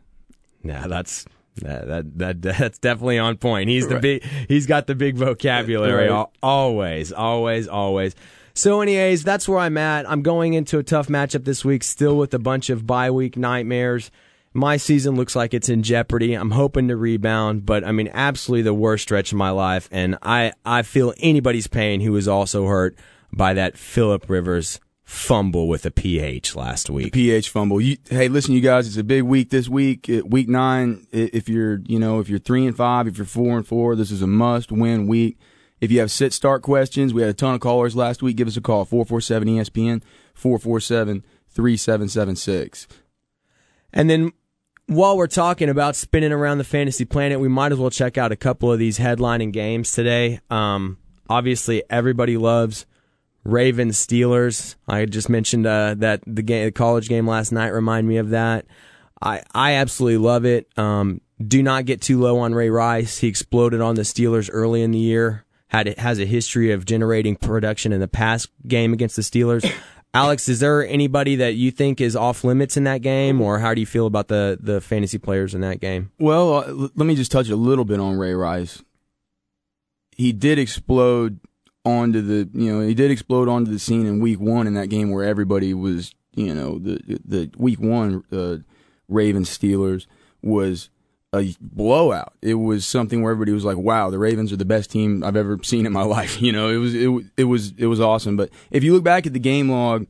Nah, 0.64 0.88
that's 0.88 1.26
that, 1.62 1.88
that 1.88 2.18
that 2.18 2.42
that's 2.42 2.80
definitely 2.80 3.20
on 3.20 3.38
point. 3.38 3.70
He's 3.70 3.88
the 3.88 3.96
Right. 3.96 4.02
big. 4.02 4.24
He's 4.48 4.66
got 4.66 4.88
the 4.88 4.96
big 4.96 5.16
vocabulary. 5.18 6.08
Right. 6.08 6.10
al- 6.12 6.34
Always, 6.42 7.12
always, 7.12 7.68
always. 7.68 8.16
So, 8.58 8.82
anyways, 8.82 9.24
that's 9.24 9.48
where 9.48 9.60
I'm 9.60 9.78
at. 9.78 10.10
I'm 10.10 10.24
going 10.24 10.56
into 10.56 10.80
a 10.80 10.84
tough 10.84 11.10
matchup 11.10 11.46
this 11.46 11.64
week, 11.64 11.84
still 11.84 12.18
with 12.18 12.34
a 12.34 12.40
bunch 12.40 12.72
of 12.72 12.88
bye 12.88 13.12
week 13.12 13.38
nightmares. 13.38 14.10
My 14.52 14.78
season 14.78 15.16
looks 15.16 15.36
like 15.36 15.54
it's 15.54 15.70
in 15.70 15.84
jeopardy. 15.84 16.34
I'm 16.34 16.50
hoping 16.50 16.88
to 16.88 16.96
rebound, 16.96 17.68
but 17.68 17.84
I 17.84 17.92
mean, 17.92 18.10
absolutely 18.12 18.64
the 18.64 18.74
worst 18.74 19.04
stretch 19.04 19.32
of 19.32 19.38
my 19.38 19.52
life, 19.52 19.88
and 19.92 20.18
I 20.24 20.54
I 20.66 20.82
feel 20.82 21.14
anybody's 21.20 21.68
pain 21.68 22.02
who 22.02 22.14
was 22.14 22.28
also 22.28 22.66
hurt 22.66 22.98
by 23.32 23.54
that 23.54 23.78
Philip 23.78 24.28
Rivers 24.28 24.80
fumble 25.04 25.68
with 25.68 25.86
a 25.86 25.92
ph 25.92 26.56
last 26.56 26.90
week. 26.90 27.14
PH 27.14 27.50
fumble. 27.50 27.80
You, 27.80 27.98
hey, 28.10 28.28
listen, 28.28 28.56
you 28.56 28.62
guys. 28.62 28.88
It's 28.88 28.98
a 28.98 29.04
big 29.04 29.22
week 29.22 29.52
this 29.52 29.70
week. 29.70 30.10
Uh, 30.10 30.26
Week 30.26 30.50
nine. 30.50 31.06
If 31.12 31.48
you're, 31.48 31.80
you 31.86 32.00
know, 32.00 32.20
if 32.20 32.28
you're 32.28 32.40
three 32.40 32.66
and 32.66 32.76
five, 32.76 33.08
if 33.08 33.20
you're 33.20 33.26
four 33.28 33.56
and 33.56 33.68
four, 33.68 33.96
this 33.96 34.10
is 34.10 34.24
a 34.24 34.28
must-win 34.28 35.06
week. 35.06 35.38
If 35.80 35.92
you 35.92 36.00
have 36.00 36.12
sit 36.12 36.34
start 36.34 36.64
questions, 36.64 37.14
we 37.14 37.22
had 37.22 37.30
a 37.30 37.34
ton 37.34 37.56
of 37.56 37.60
callers 37.60 37.96
last 37.96 38.24
week. 38.24 38.38
Give 38.38 38.48
us 38.48 38.58
a 38.58 38.62
call 38.62 38.86
447 38.86 39.48
ESPN 39.48 40.02
447 40.34 41.24
3776. 41.50 42.88
And 43.94 44.10
then 44.10 44.32
while 44.88 45.18
we're 45.18 45.28
talking 45.28 45.70
about 45.70 45.96
spinning 45.96 46.32
around 46.32 46.58
the 46.58 46.64
fantasy 46.64 47.06
planet, 47.06 47.40
we 47.40 47.48
might 47.48 47.72
as 47.72 47.78
well 47.78 47.90
check 47.90 48.18
out 48.18 48.32
a 48.32 48.36
couple 48.36 48.72
of 48.72 48.80
these 48.80 48.98
headlining 48.98 49.52
games 49.52 49.92
today. 49.92 50.40
Um, 50.50 50.98
obviously, 51.30 51.84
everybody 51.90 52.38
loves 52.38 52.86
Ravens 53.44 53.98
Steelers. 53.98 54.76
I 54.88 55.06
just 55.06 55.30
mentioned 55.30 55.68
uh, 55.68 55.96
that 56.00 56.22
the 56.26 56.42
game, 56.42 56.66
the 56.66 56.72
college 56.72 57.10
game 57.10 57.28
last 57.28 57.52
night, 57.52 57.68
reminded 57.68 58.08
me 58.10 58.18
of 58.18 58.30
that. 58.30 58.66
I 59.22 59.42
I 59.54 59.74
absolutely 59.74 60.18
love 60.18 60.46
it. 60.46 60.68
Um, 60.78 61.22
do 61.46 61.62
not 61.62 61.86
get 61.86 62.02
too 62.02 62.20
low 62.20 62.40
on 62.40 62.56
Ray 62.56 62.70
Rice. 62.70 63.20
He 63.20 63.28
exploded 63.28 63.82
on 63.82 63.96
the 63.96 64.02
Steelers 64.02 64.50
early 64.52 64.82
in 64.82 64.92
the 64.92 65.00
year. 65.00 65.46
Had 65.70 65.88
it 65.88 66.00
has 66.00 66.20
a 66.20 66.26
history 66.26 66.72
of 66.72 66.86
generating 66.86 67.36
production 67.36 67.92
in 67.92 68.00
the 68.00 68.08
past 68.08 68.50
game 68.68 68.94
against 68.94 69.16
the 69.16 69.22
Steelers. 69.22 69.70
Alex, 70.14 70.48
is 70.50 70.62
there 70.62 70.86
anybody 70.88 71.36
that 71.36 71.56
you 71.56 71.70
think 71.70 72.00
is 72.02 72.16
off 72.16 72.44
limits 72.44 72.78
in 72.78 72.86
that 72.86 73.02
game, 73.02 73.42
or 73.42 73.60
how 73.60 73.74
do 73.74 73.82
you 73.82 73.86
feel 73.86 74.08
about 74.08 74.30
the 74.30 74.58
the 74.60 74.82
fantasy 74.82 75.18
players 75.18 75.54
in 75.54 75.62
that 75.62 75.80
game? 75.80 76.12
Well, 76.20 76.54
uh, 76.54 76.72
let 76.96 77.06
me 77.06 77.16
just 77.16 77.32
touch 77.32 77.50
a 77.50 77.56
little 77.56 77.86
bit 77.86 78.00
on 78.00 78.18
Ray 78.18 78.34
Rice. 78.34 78.82
He 80.16 80.32
did 80.32 80.58
explode 80.58 81.40
onto 81.86 82.22
the, 82.22 82.50
you 82.58 82.74
know, 82.74 82.86
he 82.86 82.94
did 82.94 83.12
explode 83.12 83.48
onto 83.48 83.72
the 83.72 83.80
scene 83.80 84.06
in 84.06 84.20
week 84.20 84.40
one 84.40 84.68
in 84.68 84.74
that 84.74 84.90
game 84.90 85.12
where 85.12 85.24
everybody 85.24 85.74
was, 85.74 86.14
you 86.36 86.54
know, 86.54 86.80
the 86.80 87.20
the 87.24 87.52
week 87.58 87.80
one 87.80 88.24
uh, 88.32 88.58
Ravens 89.08 89.56
Steelers 89.56 90.08
was 90.42 90.90
a 91.34 91.54
blowout. 91.60 92.34
It 92.42 92.56
was 92.56 92.86
something 92.86 93.22
where 93.22 93.32
everybody 93.32 93.52
was 93.52 93.66
like, 93.66 93.78
"Wow, 93.78 94.10
the 94.10 94.20
Ravens 94.20 94.52
are 94.54 94.58
the 94.58 94.66
best 94.66 94.92
team 94.92 95.24
I've 95.24 95.36
ever 95.36 95.60
seen 95.64 95.86
in 95.86 95.94
my 95.94 96.04
life." 96.18 96.42
You 96.42 96.52
know, 96.52 96.70
it 96.70 96.78
was 96.78 96.96
it, 96.96 97.10
it 97.38 97.44
was 97.46 97.74
it 97.78 97.88
was 97.88 98.00
awesome. 98.00 98.38
But 98.38 98.50
if 98.72 98.84
you 98.84 98.94
look 98.94 99.04
back 99.04 99.26
at 99.26 99.34
the 99.34 99.40
game 99.40 99.70
log, 99.70 100.08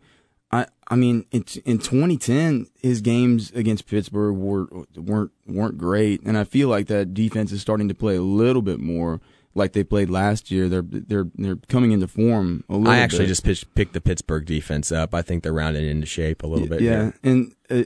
I 0.51 0.67
I 0.87 0.95
mean, 0.95 1.25
in 1.31 1.43
in 1.65 1.79
2010, 1.79 2.67
his 2.81 3.01
games 3.01 3.51
against 3.51 3.87
Pittsburgh 3.87 4.35
were 4.35 4.67
weren't 4.95 5.31
weren't 5.45 5.77
great, 5.77 6.21
and 6.23 6.37
I 6.37 6.43
feel 6.43 6.69
like 6.69 6.87
that 6.87 7.13
defense 7.13 7.51
is 7.51 7.61
starting 7.61 7.87
to 7.87 7.95
play 7.95 8.15
a 8.15 8.21
little 8.21 8.61
bit 8.61 8.79
more 8.79 9.19
like 9.55 9.73
they 9.73 9.83
played 9.83 10.09
last 10.09 10.51
year. 10.51 10.69
They're 10.69 10.85
they're 10.85 11.27
they're 11.35 11.57
coming 11.67 11.91
into 11.91 12.07
form 12.07 12.63
a 12.69 12.77
little. 12.77 12.89
I 12.89 12.99
actually 12.99 13.25
bit. 13.25 13.29
just 13.29 13.43
pitched, 13.43 13.73
picked 13.75 13.93
the 13.93 14.01
Pittsburgh 14.01 14.45
defense 14.45 14.91
up. 14.91 15.13
I 15.13 15.21
think 15.21 15.43
they're 15.43 15.51
rounded 15.51 15.83
into 15.83 16.05
shape 16.05 16.43
a 16.43 16.47
little 16.47 16.67
bit. 16.67 16.81
Yeah, 16.81 17.11
and 17.23 17.53
uh, 17.69 17.83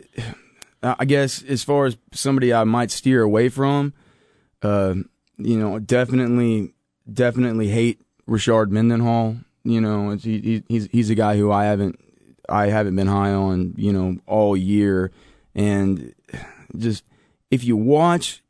I 0.84 1.06
guess 1.06 1.44
as 1.44 1.64
far 1.64 1.86
as 1.86 1.98
somebody 2.12 2.54
I 2.54 2.64
might 2.64 2.90
steer 2.92 3.22
away 3.22 3.50
from, 3.50 3.94
uh, 4.64 4.96
you 5.38 5.58
know, 5.60 5.78
definitely, 5.80 6.74
definitely 7.12 7.68
hate 7.68 8.02
Rashard 8.28 8.70
Mendenhall. 8.70 9.38
You 9.64 9.80
know, 9.82 10.10
it's, 10.12 10.24
he, 10.24 10.40
he- 10.40 10.64
he's 10.68 10.88
he's 10.92 11.10
a 11.12 11.16
guy 11.16 11.38
who 11.38 11.52
I 11.52 11.66
haven't 11.66 12.00
I 12.50 12.68
haven't 12.68 12.96
been 12.96 13.08
high 13.08 13.32
on. 13.32 13.74
You 13.78 13.94
know, 13.94 14.18
all 14.26 14.58
year, 14.58 15.12
and 15.54 16.14
just 16.76 17.04
if 17.52 17.64
you 17.64 17.78
watch. 17.78 18.42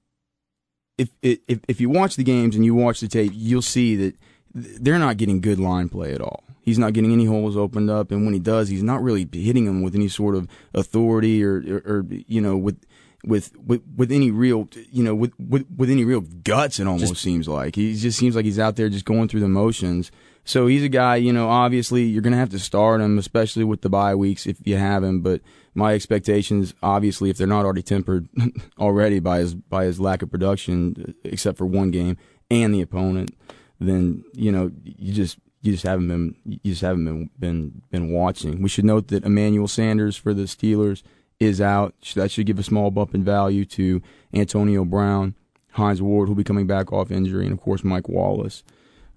If, 0.98 1.10
if 1.24 1.40
if 1.68 1.82
you 1.82 1.90
watch 1.90 2.16
the 2.16 2.24
games 2.24 2.56
and 2.56 2.64
you 2.64 2.76
watch 2.76 3.00
the 3.00 3.08
tape, 3.08 3.32
you'll 3.34 3.64
see 3.64 3.96
that 3.96 4.16
they're 4.54 5.00
not 5.00 5.18
getting 5.18 5.42
good 5.42 5.60
line 5.60 5.90
play 5.90 6.14
at 6.14 6.22
all. 6.22 6.44
He's 6.62 6.80
not 6.80 6.94
getting 6.94 7.12
any 7.12 7.26
holes 7.26 7.58
opened 7.58 7.90
up, 7.90 8.12
and 8.12 8.24
when 8.26 8.34
he 8.34 8.40
does, 8.40 8.70
he's 8.70 8.84
not 8.84 9.02
really 9.02 9.28
hitting 9.32 9.66
them 9.66 9.82
with 9.82 9.96
any 9.96 10.08
sort 10.08 10.36
of 10.36 10.48
authority 10.74 11.44
or, 11.44 11.58
or, 11.58 11.78
or 11.86 12.06
you 12.10 12.40
know, 12.40 12.56
with, 12.56 12.86
with 13.24 13.56
with 13.58 13.82
with 13.96 14.12
any 14.12 14.32
real, 14.32 14.68
you 14.92 15.04
know, 15.04 15.16
with 15.16 15.34
with, 15.40 15.66
with 15.76 15.90
any 15.90 16.04
real 16.04 16.22
guts. 16.22 16.80
It 16.80 16.88
almost 16.88 17.18
seems 17.18 17.48
like 17.48 17.76
he 17.76 17.96
just 17.96 18.18
seems 18.18 18.36
like 18.36 18.46
he's 18.46 18.60
out 18.60 18.76
there 18.76 18.90
just 18.90 19.06
going 19.06 19.28
through 19.28 19.42
the 19.42 19.48
motions. 19.48 20.12
So 20.44 20.68
he's 20.68 20.84
a 20.84 20.90
guy, 20.90 21.18
you 21.18 21.32
know, 21.32 21.50
obviously 21.50 22.04
you're 22.04 22.24
going 22.24 22.34
to 22.34 22.40
have 22.40 22.50
to 22.50 22.60
start 22.60 23.00
him, 23.00 23.20
especially 23.20 23.64
with 23.64 23.82
the 23.82 23.90
bye 23.90 24.16
weeks 24.16 24.48
if 24.48 24.58
you 24.66 24.76
have 24.76 25.04
him. 25.04 25.22
But 25.22 25.42
my 25.76 25.94
expectations, 25.94 26.74
obviously, 26.82 27.30
if 27.30 27.38
they're 27.38 27.46
not 27.46 27.64
already 27.64 27.84
tempered 27.84 28.28
already 28.80 29.20
by 29.20 29.40
his 29.40 29.54
by 29.54 29.86
his 29.86 30.00
lack 30.00 30.22
of 30.22 30.32
production, 30.32 31.16
except 31.24 31.58
for 31.58 31.66
one 31.66 31.92
game 31.92 32.18
and 32.50 32.74
the 32.74 32.82
opponent, 32.82 33.36
then 33.80 34.24
you 34.34 34.52
know 34.52 34.72
you 34.84 35.14
just 35.14 35.38
you 35.62 35.72
just 35.72 35.84
haven't 35.84 36.08
been 36.08 36.36
you 36.46 36.72
just 36.72 36.82
haven't 36.82 37.06
been 37.06 37.30
been 37.40 37.82
been 37.92 38.12
watching. 38.12 38.62
We 38.62 38.70
should 38.70 38.86
note 38.86 39.08
that 39.10 39.26
Emmanuel 39.26 39.68
Sanders 39.68 40.18
for 40.18 40.34
the 40.34 40.44
Steelers 40.44 41.04
is 41.40 41.62
out. 41.62 41.94
That 42.16 42.32
should 42.32 42.46
give 42.46 42.60
a 42.60 42.64
small 42.64 42.92
bump 42.92 43.14
in 43.14 43.24
value 43.24 43.66
to 43.66 44.02
Antonio 44.34 44.86
Brown, 44.86 45.36
Hines 45.72 46.02
Ward, 46.02 46.28
who'll 46.28 46.36
be 46.36 46.44
coming 46.44 46.68
back 46.68 46.92
off 46.92 47.12
injury, 47.12 47.46
and 47.46 47.54
of 47.54 47.62
course 47.62 47.84
Mike 47.84 48.10
Wallace. 48.10 48.64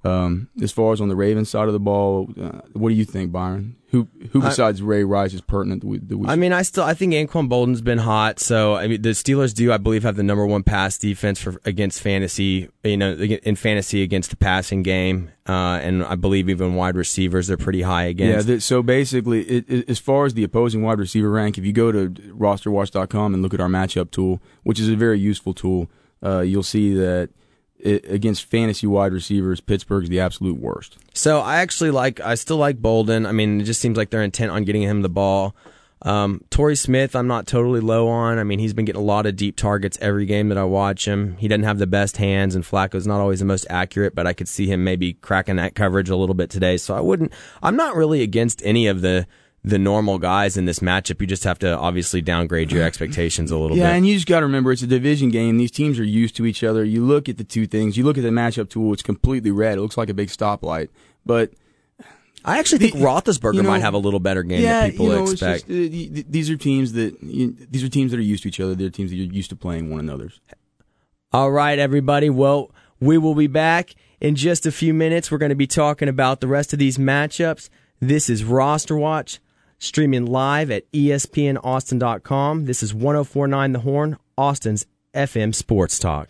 Um, 0.04 0.48
as 0.62 0.70
far 0.70 0.92
as 0.92 1.00
on 1.00 1.08
the 1.08 1.16
Ravens 1.16 1.48
side 1.48 1.66
of 1.66 1.72
the 1.72 1.80
ball, 1.80 2.28
uh, 2.40 2.60
what 2.74 2.90
do 2.90 2.94
you 2.94 3.06
think, 3.06 3.32
Byron? 3.32 3.76
Who 3.90 4.08
who 4.32 4.42
I- 4.42 4.48
besides 4.48 4.82
Ray 4.82 5.02
Rice 5.04 5.32
is 5.32 5.40
pertinent 5.40 5.80
that 5.82 5.86
we, 5.86 5.98
that 5.98 6.18
we 6.18 6.26
I 6.28 6.34
mean, 6.36 6.52
I 6.52 6.62
still 6.62 6.82
I 6.84 6.94
think 6.94 7.12
Anquan 7.14 7.48
Boldin's 7.48 7.80
been 7.80 7.98
hot. 7.98 8.38
So 8.40 8.74
I 8.74 8.86
mean, 8.88 9.00
the 9.02 9.10
Steelers 9.10 9.54
do 9.54 9.72
I 9.72 9.78
believe 9.78 10.02
have 10.02 10.16
the 10.16 10.22
number 10.24 10.44
one 10.44 10.62
pass 10.64 10.98
defense 10.98 11.40
for 11.40 11.60
against 11.64 12.02
fantasy. 12.02 12.68
You 12.82 12.96
know, 12.96 13.12
in 13.14 13.54
fantasy 13.56 14.02
against 14.02 14.28
the 14.30 14.36
passing 14.36 14.82
game, 14.82 15.30
uh, 15.48 15.78
and 15.80 16.04
I 16.04 16.16
believe 16.16 16.50
even 16.50 16.74
wide 16.74 16.96
receivers 16.96 17.46
they're 17.46 17.56
pretty 17.56 17.82
high 17.82 18.04
Yeah, 18.06 18.10
against. 18.10 18.46
th- 18.48 18.62
so 18.62 18.82
basically, 18.82 19.42
it, 19.44 19.64
it, 19.70 19.88
as 19.88 20.00
far 20.00 20.26
as 20.26 20.34
the 20.34 20.42
opposing 20.44 20.82
wide 20.82 20.98
receiver 20.98 21.30
rank, 21.30 21.56
if 21.56 21.64
you 21.64 21.72
go 21.72 21.92
to 21.92 22.10
rosterwatch.com 22.10 23.32
and 23.32 23.42
look 23.42 23.54
at 23.54 23.60
our 23.60 23.68
matchup 23.68 24.10
tool, 24.10 24.40
which 24.64 24.78
is 24.80 24.88
a 24.88 24.96
very 24.96 25.18
useful 25.18 25.54
tool, 25.54 25.88
uh, 26.22 26.40
you'll 26.40 26.62
see 26.62 26.94
that 26.94 27.30
against 27.84 28.44
fantasy 28.44 28.86
wide 28.86 29.12
receivers, 29.12 29.60
Pittsburgh's 29.60 30.08
the 30.08 30.20
absolute 30.20 30.58
worst. 30.58 30.98
So 31.12 31.40
I 31.40 31.56
actually 31.56 31.90
like 31.90 32.20
I 32.20 32.34
still 32.34 32.56
like 32.56 32.78
Boldin. 32.78 33.26
I 33.26 33.32
mean, 33.32 33.60
it 33.60 33.64
just 33.64 33.80
seems 33.80 33.96
like 33.96 34.10
they're 34.10 34.22
intent 34.22 34.50
on 34.50 34.64
getting 34.64 34.82
him 34.82 35.02
the 35.02 35.08
ball. 35.08 35.54
Um, 36.02 36.42
Torrey 36.50 36.76
Smith, 36.76 37.16
I'm 37.16 37.26
not 37.26 37.46
totally 37.46 37.80
low 37.80 38.08
on. 38.08 38.38
I 38.38 38.44
mean, 38.44 38.58
he's 38.58 38.74
been 38.74 38.84
getting 38.84 39.00
a 39.00 39.04
lot 39.04 39.24
of 39.24 39.36
deep 39.36 39.56
targets 39.56 39.96
every 40.02 40.26
game 40.26 40.50
that 40.50 40.58
I 40.58 40.64
watch 40.64 41.06
him. 41.06 41.36
He 41.38 41.48
doesn't 41.48 41.64
have 41.64 41.78
the 41.78 41.86
best 41.86 42.18
hands, 42.18 42.54
and 42.54 42.62
Flacco's 42.62 43.06
not 43.06 43.20
always 43.20 43.38
the 43.38 43.46
most 43.46 43.66
accurate, 43.70 44.14
but 44.14 44.26
I 44.26 44.34
could 44.34 44.48
see 44.48 44.66
him 44.66 44.84
maybe 44.84 45.14
cracking 45.14 45.56
that 45.56 45.74
coverage 45.74 46.10
a 46.10 46.16
little 46.16 46.34
bit 46.34 46.50
today. 46.50 46.76
So 46.76 46.94
I 46.94 47.00
wouldn't. 47.00 47.32
I'm 47.62 47.76
not 47.76 47.96
really 47.96 48.20
against 48.20 48.60
any 48.66 48.86
of 48.86 49.00
the 49.00 49.26
the 49.66 49.78
normal 49.78 50.18
guys 50.18 50.56
in 50.58 50.66
this 50.66 50.80
matchup. 50.80 51.20
You 51.20 51.26
just 51.26 51.44
have 51.44 51.58
to 51.60 51.76
obviously 51.76 52.20
downgrade 52.20 52.70
your 52.70 52.82
expectations 52.84 53.50
a 53.50 53.56
little 53.56 53.76
Yeah, 53.76 53.84
bit. 53.84 53.88
Yeah, 53.90 53.96
and 53.96 54.06
you 54.06 54.14
just 54.14 54.26
got 54.26 54.40
to 54.40 54.46
remember 54.46 54.72
it's 54.72 54.82
a 54.82 54.86
division 54.86 55.30
game. 55.30 55.56
These 55.56 55.70
teams 55.70 55.98
are 55.98 56.04
used 56.04 56.36
to 56.36 56.44
each 56.46 56.62
other. 56.62 56.84
You 56.84 57.04
look 57.04 57.28
at 57.28 57.38
the 57.38 57.44
two 57.44 57.66
things. 57.66 57.96
You 57.96 58.04
look 58.04 58.18
at 58.18 58.22
the 58.24 58.28
matchup 58.30 58.68
tool; 58.68 58.92
it's 58.92 59.02
completely 59.02 59.50
red. 59.50 59.78
It 59.78 59.80
looks 59.80 59.96
like 59.96 60.08
a 60.10 60.14
big 60.14 60.28
stoplight, 60.28 60.90
but 61.24 61.52
I 62.44 62.58
actually 62.58 62.78
think 62.78 62.94
The- 62.94 63.00
Roethlisberger 63.00 63.54
you 63.54 63.62
know, 63.62 63.70
might 63.70 63.80
have 63.80 63.94
a 63.94 63.98
little 63.98 64.20
better 64.20 64.42
game 64.42 64.60
yeah, 64.62 64.82
than 64.82 64.90
people 64.90 65.06
you 65.06 65.12
know, 65.12 65.22
expect. 65.30 65.66
just, 65.66 66.18
uh, 66.18 66.22
these 66.28 66.50
are 66.50 66.56
teams 66.58 66.92
that 66.92 67.22
you, 67.22 67.56
these 67.70 67.82
are 67.82 67.88
teams 67.88 68.10
that 68.10 68.18
are 68.18 68.22
used 68.22 68.42
to 68.42 68.48
each 68.50 68.60
other. 68.60 68.74
They're 68.74 68.90
teams 68.90 69.10
that 69.12 69.16
are 69.18 69.22
used 69.22 69.48
to 69.50 69.56
playing 69.56 69.90
one 69.90 70.00
another's. 70.00 70.40
All 71.32 71.50
right, 71.50 71.78
everybody. 71.78 72.28
Well, 72.28 72.70
we 73.00 73.16
will 73.16 73.34
be 73.34 73.46
back 73.46 73.94
in 74.20 74.36
just 74.36 74.66
a 74.66 74.72
few 74.72 74.92
minutes. 74.92 75.30
We're 75.30 75.38
going 75.38 75.48
to 75.50 75.56
be 75.56 75.66
talking 75.66 76.08
about 76.08 76.40
the 76.40 76.46
rest 76.46 76.72
of 76.74 76.78
these 76.78 76.98
matchups. 76.98 77.70
This 78.00 78.28
is 78.28 78.44
Roster 78.44 78.96
Watch, 78.96 79.40
streaming 79.84 80.26
live 80.26 80.70
at 80.70 80.90
ESPNAustin.com. 80.92 82.64
This 82.64 82.82
is 82.82 82.94
1049 82.94 83.72
The 83.72 83.78
Horn, 83.80 84.16
Austin's 84.36 84.86
FM 85.14 85.54
Sports 85.54 85.98
Talk. 85.98 86.28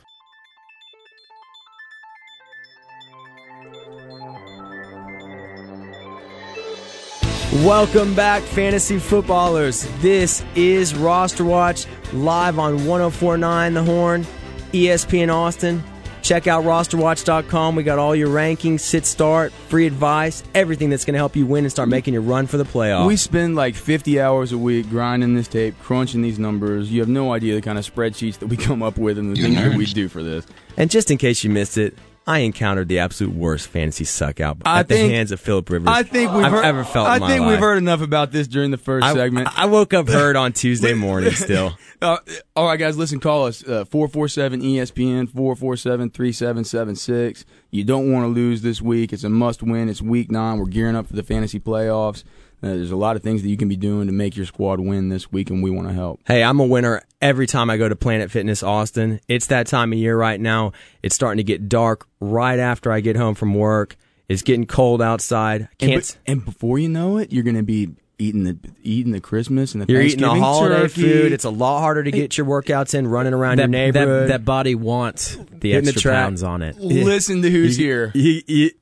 Welcome 7.62 8.14
back, 8.14 8.42
fantasy 8.42 8.98
footballers. 8.98 9.88
This 10.00 10.44
is 10.56 10.94
Roster 10.94 11.44
Watch 11.44 11.86
live 12.12 12.58
on 12.58 12.84
1049 12.84 13.74
The 13.74 13.82
Horn, 13.84 14.26
ESPN 14.72 15.32
Austin. 15.32 15.82
Check 16.24 16.46
out 16.46 16.64
rosterwatch.com. 16.64 17.76
We 17.76 17.82
got 17.82 17.98
all 17.98 18.16
your 18.16 18.28
rankings, 18.30 18.80
sit 18.80 19.04
start, 19.04 19.52
free 19.52 19.86
advice, 19.86 20.42
everything 20.54 20.88
that's 20.88 21.04
going 21.04 21.12
to 21.12 21.18
help 21.18 21.36
you 21.36 21.44
win 21.44 21.64
and 21.66 21.70
start 21.70 21.90
making 21.90 22.14
your 22.14 22.22
run 22.22 22.46
for 22.46 22.56
the 22.56 22.64
playoffs. 22.64 23.06
We 23.06 23.16
spend 23.16 23.56
like 23.56 23.74
50 23.74 24.18
hours 24.22 24.50
a 24.50 24.56
week 24.56 24.88
grinding 24.88 25.34
this 25.34 25.48
tape, 25.48 25.74
crunching 25.82 26.22
these 26.22 26.38
numbers. 26.38 26.90
You 26.90 27.00
have 27.00 27.10
no 27.10 27.34
idea 27.34 27.54
the 27.54 27.60
kind 27.60 27.78
of 27.78 27.84
spreadsheets 27.84 28.38
that 28.38 28.46
we 28.46 28.56
come 28.56 28.82
up 28.82 28.96
with 28.96 29.18
and 29.18 29.36
the 29.36 29.40
things 29.42 29.54
that 29.56 29.76
we 29.76 29.84
do 29.84 30.08
for 30.08 30.22
this. 30.22 30.46
and 30.78 30.90
just 30.90 31.10
in 31.10 31.18
case 31.18 31.44
you 31.44 31.50
missed 31.50 31.76
it, 31.76 31.94
I 32.26 32.38
encountered 32.38 32.88
the 32.88 33.00
absolute 33.00 33.34
worst 33.34 33.68
fantasy 33.68 34.04
suck 34.04 34.40
out 34.40 34.58
I 34.64 34.80
at 34.80 34.88
the 34.88 34.96
hands 34.96 35.30
of 35.30 35.40
Philip 35.40 35.68
Rivers 35.68 35.88
I 35.88 36.02
think 36.02 36.32
we've 36.32 36.44
I've 36.44 36.52
heard, 36.52 36.64
ever 36.64 36.84
felt. 36.84 37.06
I 37.06 37.18
think 37.18 37.42
life. 37.42 37.50
we've 37.50 37.58
heard 37.58 37.76
enough 37.76 38.00
about 38.00 38.32
this 38.32 38.48
during 38.48 38.70
the 38.70 38.78
first 38.78 39.04
I, 39.04 39.12
segment. 39.12 39.48
I 39.58 39.66
woke 39.66 39.92
up 39.92 40.08
hurt 40.08 40.34
on 40.34 40.52
Tuesday 40.52 40.94
morning 40.94 41.30
still. 41.34 41.76
Uh, 42.00 42.16
all 42.56 42.66
right, 42.66 42.78
guys, 42.78 42.96
listen, 42.96 43.20
call 43.20 43.46
us 43.46 43.62
uh, 43.64 43.84
447 43.84 44.62
ESPN 44.62 45.28
447 45.30 46.10
3776. 46.10 47.44
You 47.70 47.84
don't 47.84 48.10
want 48.10 48.24
to 48.24 48.28
lose 48.28 48.62
this 48.62 48.80
week. 48.80 49.12
It's 49.12 49.24
a 49.24 49.28
must 49.28 49.62
win. 49.62 49.88
It's 49.88 50.00
week 50.00 50.30
nine. 50.30 50.58
We're 50.58 50.66
gearing 50.66 50.96
up 50.96 51.06
for 51.06 51.14
the 51.14 51.22
fantasy 51.22 51.60
playoffs. 51.60 52.24
Uh, 52.64 52.68
there's 52.76 52.92
a 52.92 52.96
lot 52.96 53.14
of 53.14 53.22
things 53.22 53.42
that 53.42 53.48
you 53.50 53.56
can 53.58 53.68
be 53.68 53.76
doing 53.76 54.06
to 54.06 54.12
make 54.12 54.36
your 54.36 54.46
squad 54.46 54.80
win 54.80 55.10
this 55.10 55.30
week, 55.30 55.50
and 55.50 55.62
we 55.62 55.70
want 55.70 55.86
to 55.86 55.92
help. 55.92 56.20
Hey, 56.26 56.42
I'm 56.42 56.58
a 56.60 56.64
winner 56.64 57.02
every 57.20 57.46
time 57.46 57.68
I 57.68 57.76
go 57.76 57.88
to 57.88 57.96
Planet 57.96 58.30
Fitness 58.30 58.62
Austin. 58.62 59.20
It's 59.28 59.48
that 59.48 59.66
time 59.66 59.92
of 59.92 59.98
year 59.98 60.16
right 60.16 60.40
now. 60.40 60.72
It's 61.02 61.14
starting 61.14 61.36
to 61.38 61.44
get 61.44 61.68
dark 61.68 62.06
right 62.20 62.58
after 62.58 62.90
I 62.90 63.00
get 63.00 63.16
home 63.16 63.34
from 63.34 63.54
work. 63.54 63.96
It's 64.28 64.40
getting 64.40 64.64
cold 64.66 65.02
outside. 65.02 65.62
I 65.62 65.68
And, 65.84 65.90
can't. 65.92 66.18
be- 66.24 66.32
and 66.32 66.44
before 66.44 66.78
you 66.78 66.88
know 66.88 67.18
it, 67.18 67.32
you're 67.32 67.42
going 67.44 67.56
to 67.56 67.62
be 67.62 67.90
eating 68.18 68.44
the 68.44 68.56
eating 68.82 69.12
the 69.12 69.20
Christmas 69.20 69.74
and 69.74 69.82
the 69.82 69.92
you're 69.92 70.00
eating 70.00 70.20
the 70.20 70.30
holiday 70.30 70.82
turkey. 70.82 71.02
food. 71.02 71.32
It's 71.32 71.44
a 71.44 71.50
lot 71.50 71.80
harder 71.80 72.02
to 72.04 72.10
get 72.12 72.38
your 72.38 72.46
workouts 72.46 72.94
in 72.94 73.06
running 73.08 73.34
around 73.34 73.58
your 73.58 73.66
that, 73.66 73.70
neighborhood. 73.70 74.22
that, 74.30 74.38
that 74.38 74.44
body 74.46 74.74
wants 74.74 75.34
the 75.36 75.72
Hitting 75.72 75.84
the 75.84 75.90
extra 75.90 76.12
pounds 76.12 76.42
on 76.42 76.62
it. 76.62 76.78
Listen 76.78 77.42
to 77.42 77.50
who's 77.50 77.76
here. 77.76 78.12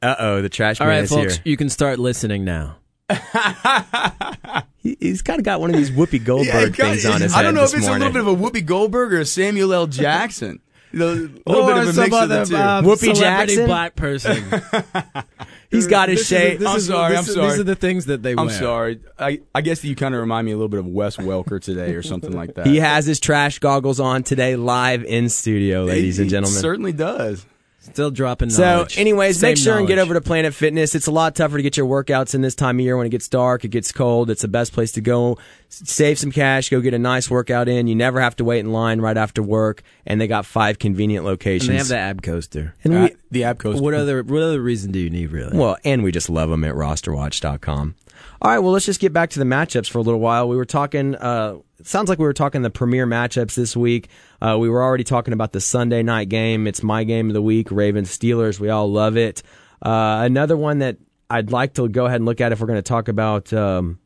uh 0.02 0.14
oh, 0.20 0.42
the 0.42 0.48
trash 0.50 0.80
All 0.80 0.86
man 0.86 0.96
right, 0.98 1.04
is 1.04 1.10
folks, 1.10 1.34
here. 1.36 1.42
you 1.46 1.56
can 1.56 1.68
start 1.70 1.98
listening 1.98 2.44
now. 2.44 2.76
He, 4.82 4.96
he's 4.98 5.22
kind 5.22 5.38
of 5.38 5.44
got 5.44 5.60
one 5.60 5.70
of 5.70 5.76
these 5.76 5.92
Whoopi 5.92 6.24
Goldberg 6.24 6.46
Yeah, 6.52 6.60
it 6.62 6.74
kinda- 6.74 6.90
things 6.94 7.06
on 7.06 7.20
his 7.20 7.32
head. 7.32 7.38
I 7.38 7.42
don't 7.44 7.54
know 7.54 7.60
this 7.60 7.72
if 7.72 7.78
it's 7.78 7.86
morning. 7.86 8.02
a 8.02 8.10
little 8.10 8.24
bit 8.24 8.32
of 8.32 8.40
a 8.40 8.60
Whoopi 8.60 8.66
Goldberg 8.66 9.12
or 9.14 9.20
a 9.20 9.24
Samuel 9.24 9.72
L. 9.72 9.86
Jackson. 10.02 10.58
You 10.90 11.04
a 11.04 11.06
little 11.06 11.28
Or 11.46 11.66
bit 11.68 11.76
of 11.84 11.88
a 11.88 11.92
some 11.92 12.02
mix 12.04 12.16
other 12.16 12.40
of 12.40 12.48
the 12.48 12.56
two. 12.56 12.60
uh, 12.60 12.82
Whoopi 12.82 13.14
Jackson? 13.14 13.66
black 13.66 13.94
person. 13.94 14.44
he's 15.70 15.86
got 15.86 16.08
his 16.08 16.18
This 16.18 16.32
is- 16.32 16.38
shade. 16.58 16.64
I'm 16.64 16.76
is- 16.78 16.86
sorry, 16.88 17.10
this 17.12 17.18
I'm 17.20 17.28
is- 17.28 17.34
sorry. 17.34 17.50
These 17.50 17.60
are 17.60 17.64
the 17.64 17.76
things 17.76 18.06
that 18.06 18.24
they 18.24 18.32
I'm 18.32 18.46
wear. 18.46 18.58
sorry. 18.58 19.00
I, 19.20 19.40
I 19.54 19.60
guess 19.60 19.84
you 19.84 19.94
kind 19.94 20.14
of 20.16 20.20
remind 20.20 20.46
me 20.46 20.50
a 20.52 20.56
little 20.56 20.68
bit 20.68 20.80
of 20.80 20.86
Wes 20.88 21.16
Welker 21.16 21.60
today 21.62 21.94
or 21.94 22.02
something 22.02 22.32
like 22.32 22.54
that. 22.56 22.66
He 22.66 22.78
has 22.78 23.06
his 23.06 23.20
trash 23.20 23.60
goggles 23.60 24.00
on 24.00 24.24
today, 24.24 24.56
live 24.56 25.04
in 25.04 25.28
studio, 25.28 25.84
ladies 25.84 26.18
and 26.18 26.26
He 26.26 26.30
gentlemen. 26.32 26.60
certainly 26.60 26.92
does. 26.92 27.46
Still 27.82 28.12
dropping 28.12 28.48
So, 28.50 28.86
anyways, 28.96 29.40
Same 29.40 29.50
make 29.50 29.56
sure 29.58 29.76
and 29.76 29.88
get 29.88 29.98
over 29.98 30.14
to 30.14 30.20
Planet 30.20 30.54
Fitness. 30.54 30.94
It's 30.94 31.08
a 31.08 31.10
lot 31.10 31.34
tougher 31.34 31.56
to 31.56 31.62
get 31.64 31.76
your 31.76 31.86
workouts 31.86 32.32
in 32.32 32.40
this 32.40 32.54
time 32.54 32.78
of 32.78 32.84
year 32.84 32.96
when 32.96 33.06
it 33.06 33.10
gets 33.10 33.28
dark, 33.28 33.64
it 33.64 33.68
gets 33.68 33.90
cold. 33.90 34.30
It's 34.30 34.42
the 34.42 34.48
best 34.48 34.72
place 34.72 34.92
to 34.92 35.00
go. 35.00 35.36
Save 35.68 36.18
some 36.18 36.30
cash, 36.30 36.68
go 36.68 36.80
get 36.80 36.94
a 36.94 36.98
nice 36.98 37.28
workout 37.28 37.68
in. 37.68 37.88
You 37.88 37.96
never 37.96 38.20
have 38.20 38.36
to 38.36 38.44
wait 38.44 38.60
in 38.60 38.72
line 38.72 39.00
right 39.00 39.16
after 39.16 39.42
work, 39.42 39.82
and 40.06 40.20
they 40.20 40.28
got 40.28 40.46
five 40.46 40.78
convenient 40.78 41.24
locations. 41.24 41.68
And 41.70 41.74
they 41.74 41.78
have 41.78 41.88
the 41.88 41.96
ab 41.96 42.22
coaster. 42.22 42.74
And 42.84 42.94
Uh, 42.94 43.00
we, 43.10 43.16
the 43.32 43.44
app 43.44 43.58
goes. 43.58 43.80
What 43.80 43.94
other 43.94 44.22
what 44.22 44.42
other 44.42 44.60
reason 44.62 44.92
do 44.92 45.00
you 45.00 45.10
need 45.10 45.32
really? 45.32 45.56
well, 45.58 45.76
and 45.84 46.04
we 46.04 46.12
just 46.12 46.30
love 46.30 46.50
them 46.50 46.62
at 46.62 46.74
rosterwatch.com. 46.74 47.94
All 48.40 48.50
right, 48.50 48.58
well, 48.58 48.72
let's 48.72 48.86
just 48.86 49.00
get 49.00 49.12
back 49.12 49.30
to 49.30 49.38
the 49.38 49.44
matchups 49.44 49.90
for 49.90 49.98
a 49.98 50.02
little 50.02 50.20
while. 50.20 50.48
We 50.48 50.56
were 50.56 50.64
talking, 50.64 51.14
uh, 51.14 51.58
sounds 51.82 52.08
like 52.08 52.18
we 52.18 52.24
were 52.24 52.32
talking 52.32 52.62
the 52.62 52.70
premier 52.70 53.06
matchups 53.06 53.54
this 53.54 53.76
week. 53.76 54.08
Uh, 54.40 54.56
we 54.58 54.68
were 54.68 54.82
already 54.82 55.04
talking 55.04 55.32
about 55.32 55.52
the 55.52 55.60
Sunday 55.60 56.02
night 56.02 56.28
game. 56.28 56.66
It's 56.66 56.82
my 56.82 57.04
game 57.04 57.28
of 57.28 57.34
the 57.34 57.42
week, 57.42 57.70
Ravens 57.70 58.16
Steelers. 58.16 58.58
We 58.58 58.68
all 58.68 58.90
love 58.90 59.16
it. 59.16 59.42
Uh, 59.80 60.22
another 60.24 60.56
one 60.56 60.78
that 60.78 60.96
I'd 61.30 61.50
like 61.50 61.74
to 61.74 61.88
go 61.88 62.06
ahead 62.06 62.16
and 62.16 62.26
look 62.26 62.40
at 62.40 62.52
if 62.52 62.60
we're 62.60 62.66
going 62.66 62.78
to 62.78 62.82
talk 62.82 63.08
about 63.08 63.52
um, 63.52 63.98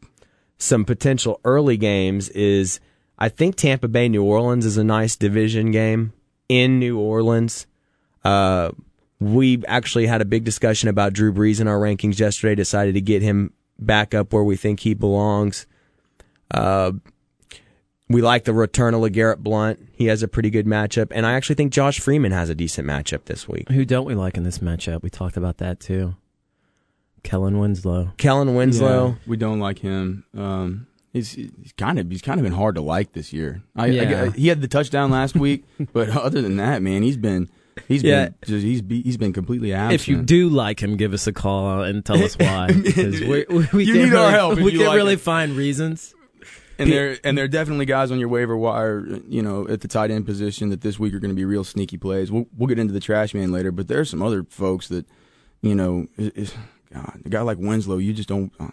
some 0.59 0.85
potential 0.85 1.41
early 1.45 1.77
games 1.77 2.29
is 2.31 2.81
I 3.19 3.29
think 3.29 3.57
Tampa 3.57 3.89
Bay 3.89 4.09
New 4.09 4.23
Orleans 4.23 4.67
is 4.67 4.77
a 4.77 4.85
nice 4.85 5.17
division 5.17 5.71
game 5.71 6.13
in 6.49 6.79
New 6.79 6.99
Orleans. 6.99 7.67
Uh, 8.25 8.71
we 9.19 9.65
actually 9.67 10.07
had 10.07 10.21
a 10.21 10.27
big 10.27 10.45
discussion 10.45 10.89
about 10.89 11.13
Drew 11.15 11.33
Brees 11.33 11.61
in 11.61 11.69
our 11.69 11.79
rankings 11.79 12.19
yesterday. 12.19 12.55
Decided 12.55 12.95
to 12.95 13.01
get 13.01 13.23
him 13.23 13.53
back 13.79 14.15
up 14.15 14.33
where 14.33 14.45
we 14.45 14.57
think 14.57 14.81
he 14.81 14.95
belongs. 14.95 15.67
Uh, 16.51 16.93
we 18.09 18.23
like 18.23 18.45
the 18.45 18.53
return 18.55 18.95
of 18.95 19.01
LeGarrette 19.01 19.39
Blunt. 19.39 19.81
He 19.93 20.07
has 20.07 20.23
a 20.23 20.29
pretty 20.29 20.49
good 20.51 20.65
matchup, 20.67 21.09
and 21.11 21.27
I 21.27 21.33
actually 21.33 21.57
think 21.57 21.73
Josh 21.73 21.99
Freeman 21.99 22.31
has 22.33 22.49
a 22.49 22.55
decent 22.55 22.87
matchup 22.87 23.25
this 23.25 23.49
week. 23.49 23.69
Who 23.71 23.85
don't 23.85 24.05
we 24.05 24.15
like 24.15 24.37
in 24.37 24.45
this 24.45 24.59
matchup? 24.61 25.03
We 25.03 25.11
talked 25.11 25.37
about 25.37 25.59
that 25.59 25.81
too. 25.81 26.15
Kellen 27.25 27.59
Winslow. 27.59 28.13
Kellen 28.19 28.55
Winslow. 28.55 29.09
Yeah, 29.09 29.15
we 29.27 29.37
don't 29.37 29.59
like 29.59 29.81
him. 29.81 30.25
Um, 30.37 30.87
he's 31.13 31.33
he's 31.33 31.73
kind 31.77 31.99
of 31.99 32.09
he's 32.09 32.23
kind 32.23 32.39
of 32.39 32.45
been 32.45 32.53
hard 32.53 32.77
to 32.77 32.81
like 32.81 33.13
this 33.13 33.33
year. 33.33 33.63
I, 33.75 33.87
I- 33.87 33.89
Yeah. 33.89 34.31
he 34.31 34.47
had 34.49 34.61
the 34.61 34.69
touchdown 34.69 35.11
last 35.11 35.35
week, 35.35 35.65
but 35.93 36.09
other 36.11 36.41
than 36.41 36.57
that, 36.59 36.83
man, 36.83 37.03
he's 37.03 37.17
been 37.17 37.49
he's 37.89 38.03
Yeah. 38.03 38.27
been 38.27 38.35
just, 38.45 38.65
he's 38.65 38.83
be, 38.83 39.03
he's 39.03 39.17
been 39.17 39.33
completely 39.33 39.73
absent. 39.73 40.01
If 40.01 40.09
you 40.09 40.23
do 40.23 40.49
like 40.49 40.83
him, 40.83 40.97
give 40.97 41.13
us 41.13 41.27
a 41.27 41.33
call 41.33 41.83
and 41.83 42.05
tell 42.05 42.23
us 42.23 42.37
why. 42.39 42.73
Because 42.83 43.21
we, 43.21 43.45
we, 43.49 43.69
we 43.73 43.85
You 43.85 43.95
can't 43.95 44.05
need 44.11 44.15
our 44.15 44.23
really, 44.27 44.33
help 44.33 44.59
We 44.59 44.71
can't 44.73 44.85
like 44.87 44.97
really 44.97 45.17
find 45.17 45.53
reasons. 45.57 46.15
and 46.79 46.91
there 46.93 47.19
and 47.25 47.37
there 47.39 47.45
are 47.47 47.49
definitely 47.49 47.87
guys 47.87 48.11
on 48.11 48.19
your 48.19 48.29
waiver 48.29 48.57
wire, 48.57 49.07
you 49.29 49.43
know, 49.43 49.67
at 49.69 49.81
the 49.81 49.89
tight 49.89 50.11
end 50.11 50.27
position 50.27 50.69
that 50.71 50.81
this 50.83 50.99
week 50.99 51.15
are 51.15 51.19
going 51.21 51.31
to 51.31 51.37
be 51.37 51.45
real 51.45 51.65
sneaky 51.65 51.97
plays. 51.97 52.31
We'll 52.31 52.47
we'll 52.57 52.67
get 52.69 52.79
into 52.79 52.93
the 52.93 53.01
trash 53.01 53.33
man 53.35 53.51
later, 53.53 53.73
but 53.73 53.89
there's 53.89 54.11
some 54.11 54.23
other 54.23 54.45
folks 54.45 54.89
that, 54.89 55.07
you 55.63 55.75
know, 55.75 56.07
is, 56.19 56.29
is, 56.31 56.55
God, 56.93 57.21
a 57.25 57.29
guy 57.29 57.41
like 57.41 57.59
Winslow, 57.59 57.99
you 57.99 58.13
just 58.13 58.29
don't. 58.29 58.53
Uh, 58.61 58.69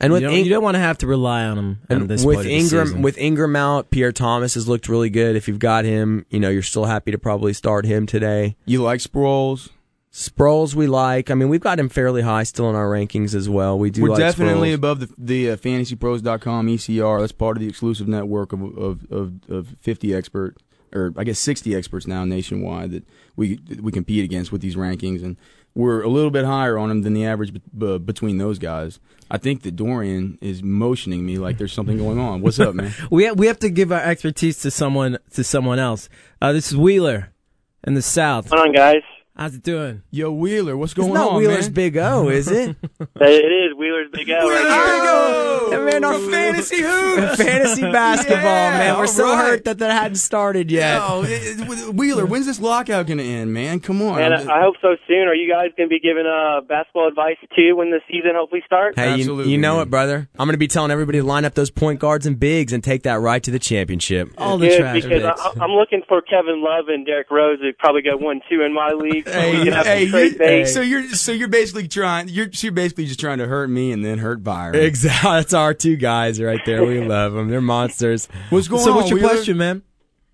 And 0.00 0.12
with 0.12 0.22
you, 0.22 0.28
don't, 0.28 0.38
In- 0.38 0.44
you 0.44 0.50
don't 0.50 0.62
want 0.62 0.76
to 0.76 0.80
have 0.80 0.98
to 0.98 1.06
rely 1.06 1.44
on 1.44 1.58
him. 1.58 1.78
on 1.90 1.96
and 2.02 2.08
this 2.08 2.24
with 2.24 2.36
point 2.36 2.46
of 2.46 2.50
the 2.52 2.56
Ingram, 2.56 3.02
with 3.02 3.18
Ingram 3.18 3.56
out, 3.56 3.90
Pierre 3.90 4.12
Thomas 4.12 4.54
has 4.54 4.68
looked 4.68 4.88
really 4.88 5.10
good. 5.10 5.34
If 5.34 5.48
you've 5.48 5.58
got 5.58 5.84
him, 5.84 6.24
you 6.30 6.38
know 6.38 6.48
you're 6.50 6.62
still 6.62 6.84
happy 6.84 7.10
to 7.10 7.18
probably 7.18 7.52
start 7.52 7.84
him 7.84 8.06
today. 8.06 8.56
you 8.64 8.82
like 8.82 9.00
Sproles? 9.00 9.70
Sproles 10.12 10.74
we 10.74 10.86
like. 10.86 11.30
I 11.30 11.34
mean, 11.34 11.48
we've 11.48 11.60
got 11.60 11.78
him 11.78 11.88
fairly 11.88 12.22
high 12.22 12.42
still 12.44 12.70
in 12.70 12.76
our 12.76 12.86
rankings 12.86 13.34
as 13.34 13.48
well. 13.48 13.78
We 13.78 13.90
do. 13.90 14.02
We're 14.02 14.10
like 14.10 14.18
definitely 14.18 14.70
Sproles. 14.70 14.74
above 14.74 15.00
the 15.00 15.14
the 15.18 15.50
uh, 15.50 15.56
fantasypros.com 15.56 16.66
ECR. 16.66 17.20
That's 17.20 17.32
part 17.32 17.56
of 17.56 17.60
the 17.60 17.68
exclusive 17.68 18.08
network 18.08 18.52
of 18.52 18.62
of 18.78 19.12
of, 19.12 19.32
of 19.50 19.76
50 19.80 20.14
expert 20.14 20.56
or 20.94 21.12
I 21.16 21.24
guess 21.24 21.38
60 21.38 21.74
experts 21.74 22.06
now 22.06 22.24
nationwide 22.24 22.92
that 22.92 23.04
we 23.36 23.60
we 23.80 23.92
compete 23.92 24.24
against 24.24 24.50
with 24.52 24.60
these 24.62 24.76
rankings 24.76 25.22
and 25.22 25.36
we're 25.78 26.02
a 26.02 26.08
little 26.08 26.32
bit 26.32 26.44
higher 26.44 26.76
on 26.76 26.90
him 26.90 27.02
than 27.02 27.14
the 27.14 27.24
average 27.24 27.54
b- 27.54 27.62
b- 27.78 27.98
between 27.98 28.38
those 28.38 28.58
guys. 28.58 28.98
I 29.30 29.38
think 29.38 29.62
that 29.62 29.76
Dorian 29.76 30.36
is 30.40 30.60
motioning 30.60 31.24
me 31.24 31.38
like 31.38 31.56
there's 31.56 31.72
something 31.72 31.96
going 31.96 32.18
on. 32.18 32.40
What's 32.40 32.58
up, 32.58 32.74
man? 32.74 32.92
we 33.12 33.24
have, 33.24 33.38
we 33.38 33.46
have 33.46 33.60
to 33.60 33.70
give 33.70 33.92
our 33.92 34.00
expertise 34.00 34.58
to 34.62 34.72
someone 34.72 35.18
to 35.34 35.44
someone 35.44 35.78
else. 35.78 36.08
Uh, 36.42 36.52
this 36.52 36.72
is 36.72 36.76
Wheeler 36.76 37.32
in 37.86 37.94
the 37.94 38.02
South. 38.02 38.46
What's 38.50 38.60
going 38.60 38.70
on, 38.70 38.74
guys? 38.74 39.02
How's 39.38 39.54
it 39.54 39.62
doing? 39.62 40.02
Yo, 40.10 40.32
Wheeler, 40.32 40.76
what's 40.76 40.90
It's 40.92 40.98
going 40.98 41.14
not 41.14 41.30
on, 41.30 41.36
Wheeler's 41.36 41.66
man? 41.66 41.72
Big 41.74 41.96
O, 41.96 42.28
is 42.28 42.48
it? 42.48 42.76
It 43.20 43.70
is 43.70 43.76
Wheeler's 43.76 44.10
Big 44.12 44.28
L 44.30 44.48
right 44.48 45.68
here. 45.70 45.78
Yeah, 45.78 45.84
man, 45.84 46.02
our 46.04 46.18
fantasy 46.18 46.82
hoops. 46.82 47.36
fantasy 47.42 47.82
basketball, 47.82 48.42
Yeah, 48.42 48.78
man. 48.78 48.98
We're 48.98 49.06
so 49.06 49.24
right. 49.32 49.36
hurt 49.46 49.64
that 49.66 49.78
that 49.78 49.92
hadn't 49.92 50.16
started 50.16 50.70
yet. 50.72 50.96
Yo, 50.96 51.22
it- 51.22 51.60
it- 51.60 51.94
Wheeler, 51.94 52.26
when's 52.26 52.46
this 52.46 52.60
lockout 52.60 53.06
going 53.06 53.18
to 53.18 53.24
end, 53.24 53.52
man? 53.52 53.78
Come 53.80 54.02
on. 54.02 54.16
Man, 54.16 54.32
I 54.32 54.58
I 54.58 54.60
hope 54.62 54.74
so 54.82 54.96
soon. 55.06 55.28
Are 55.28 55.34
you 55.34 55.48
guys 55.48 55.70
going 55.76 55.88
to 55.88 55.92
be 55.92 56.00
giving 56.00 56.26
uh, 56.26 56.62
basketball 56.62 57.06
advice 57.06 57.36
too 57.54 57.76
when 57.76 57.90
the 57.90 58.00
season 58.10 58.32
hopefully 58.34 58.62
starts? 58.66 58.96
Hey, 58.96 59.10
you, 59.10 59.20
Absolutely, 59.20 59.52
you 59.52 59.58
know 59.58 59.74
man. 59.76 59.82
it, 59.86 59.90
brother. 59.90 60.28
I'm 60.38 60.46
going 60.46 60.54
to 60.54 60.58
be 60.58 60.66
telling 60.68 60.90
everybody 60.90 61.18
to 61.18 61.24
line 61.24 61.44
up 61.44 61.54
those 61.54 61.70
point 61.70 62.00
guards 62.00 62.26
and 62.26 62.40
bigs 62.40 62.72
and 62.72 62.82
take 62.82 63.04
that 63.04 63.20
right 63.20 63.42
to 63.42 63.50
the 63.52 63.58
championship. 63.60 64.30
All 64.38 64.58
the 64.58 64.68
Good, 64.68 64.78
trash 64.80 65.02
because 65.04 65.22
picks. 65.22 65.40
I, 65.40 65.64
I'm 65.64 65.72
looking 65.72 66.02
for 66.08 66.22
Kevin 66.22 66.62
Love 66.62 66.86
and 66.88 67.06
Derrick 67.06 67.30
Rose 67.30 67.60
to 67.60 67.72
probably 67.78 68.02
go 68.02 68.16
one 68.16 68.40
two 68.50 68.62
in 68.62 68.74
my 68.74 68.90
league. 68.90 69.27
So 69.32 69.50
we 69.50 69.70
Hey, 69.70 70.06
hey, 70.06 70.24
you- 70.28 70.38
bait. 70.38 70.64
so 70.66 70.80
you're 70.80 71.08
so 71.10 71.32
you're 71.32 71.48
basically 71.48 71.88
trying 71.88 72.28
you're 72.28 72.52
so 72.52 72.66
you're 72.66 72.72
basically 72.74 73.06
just 73.06 73.20
trying 73.20 73.38
to 73.38 73.46
hurt 73.46 73.68
me 73.70 73.92
and 73.92 74.04
then 74.04 74.18
hurt 74.18 74.42
Byron. 74.42 74.74
Exactly. 74.76 75.30
That's 75.30 75.54
our 75.54 75.74
two 75.74 75.96
guys 75.96 76.40
right 76.40 76.60
there. 76.66 76.84
We 76.84 77.00
love 77.06 77.32
them. 77.34 77.48
They're 77.48 77.60
monsters. 77.60 78.28
What's 78.50 78.68
going 78.68 78.82
so 78.82 78.90
on? 78.90 78.96
what's 78.96 79.10
your 79.10 79.18
Wheeler? 79.18 79.30
question, 79.34 79.56
man? 79.56 79.82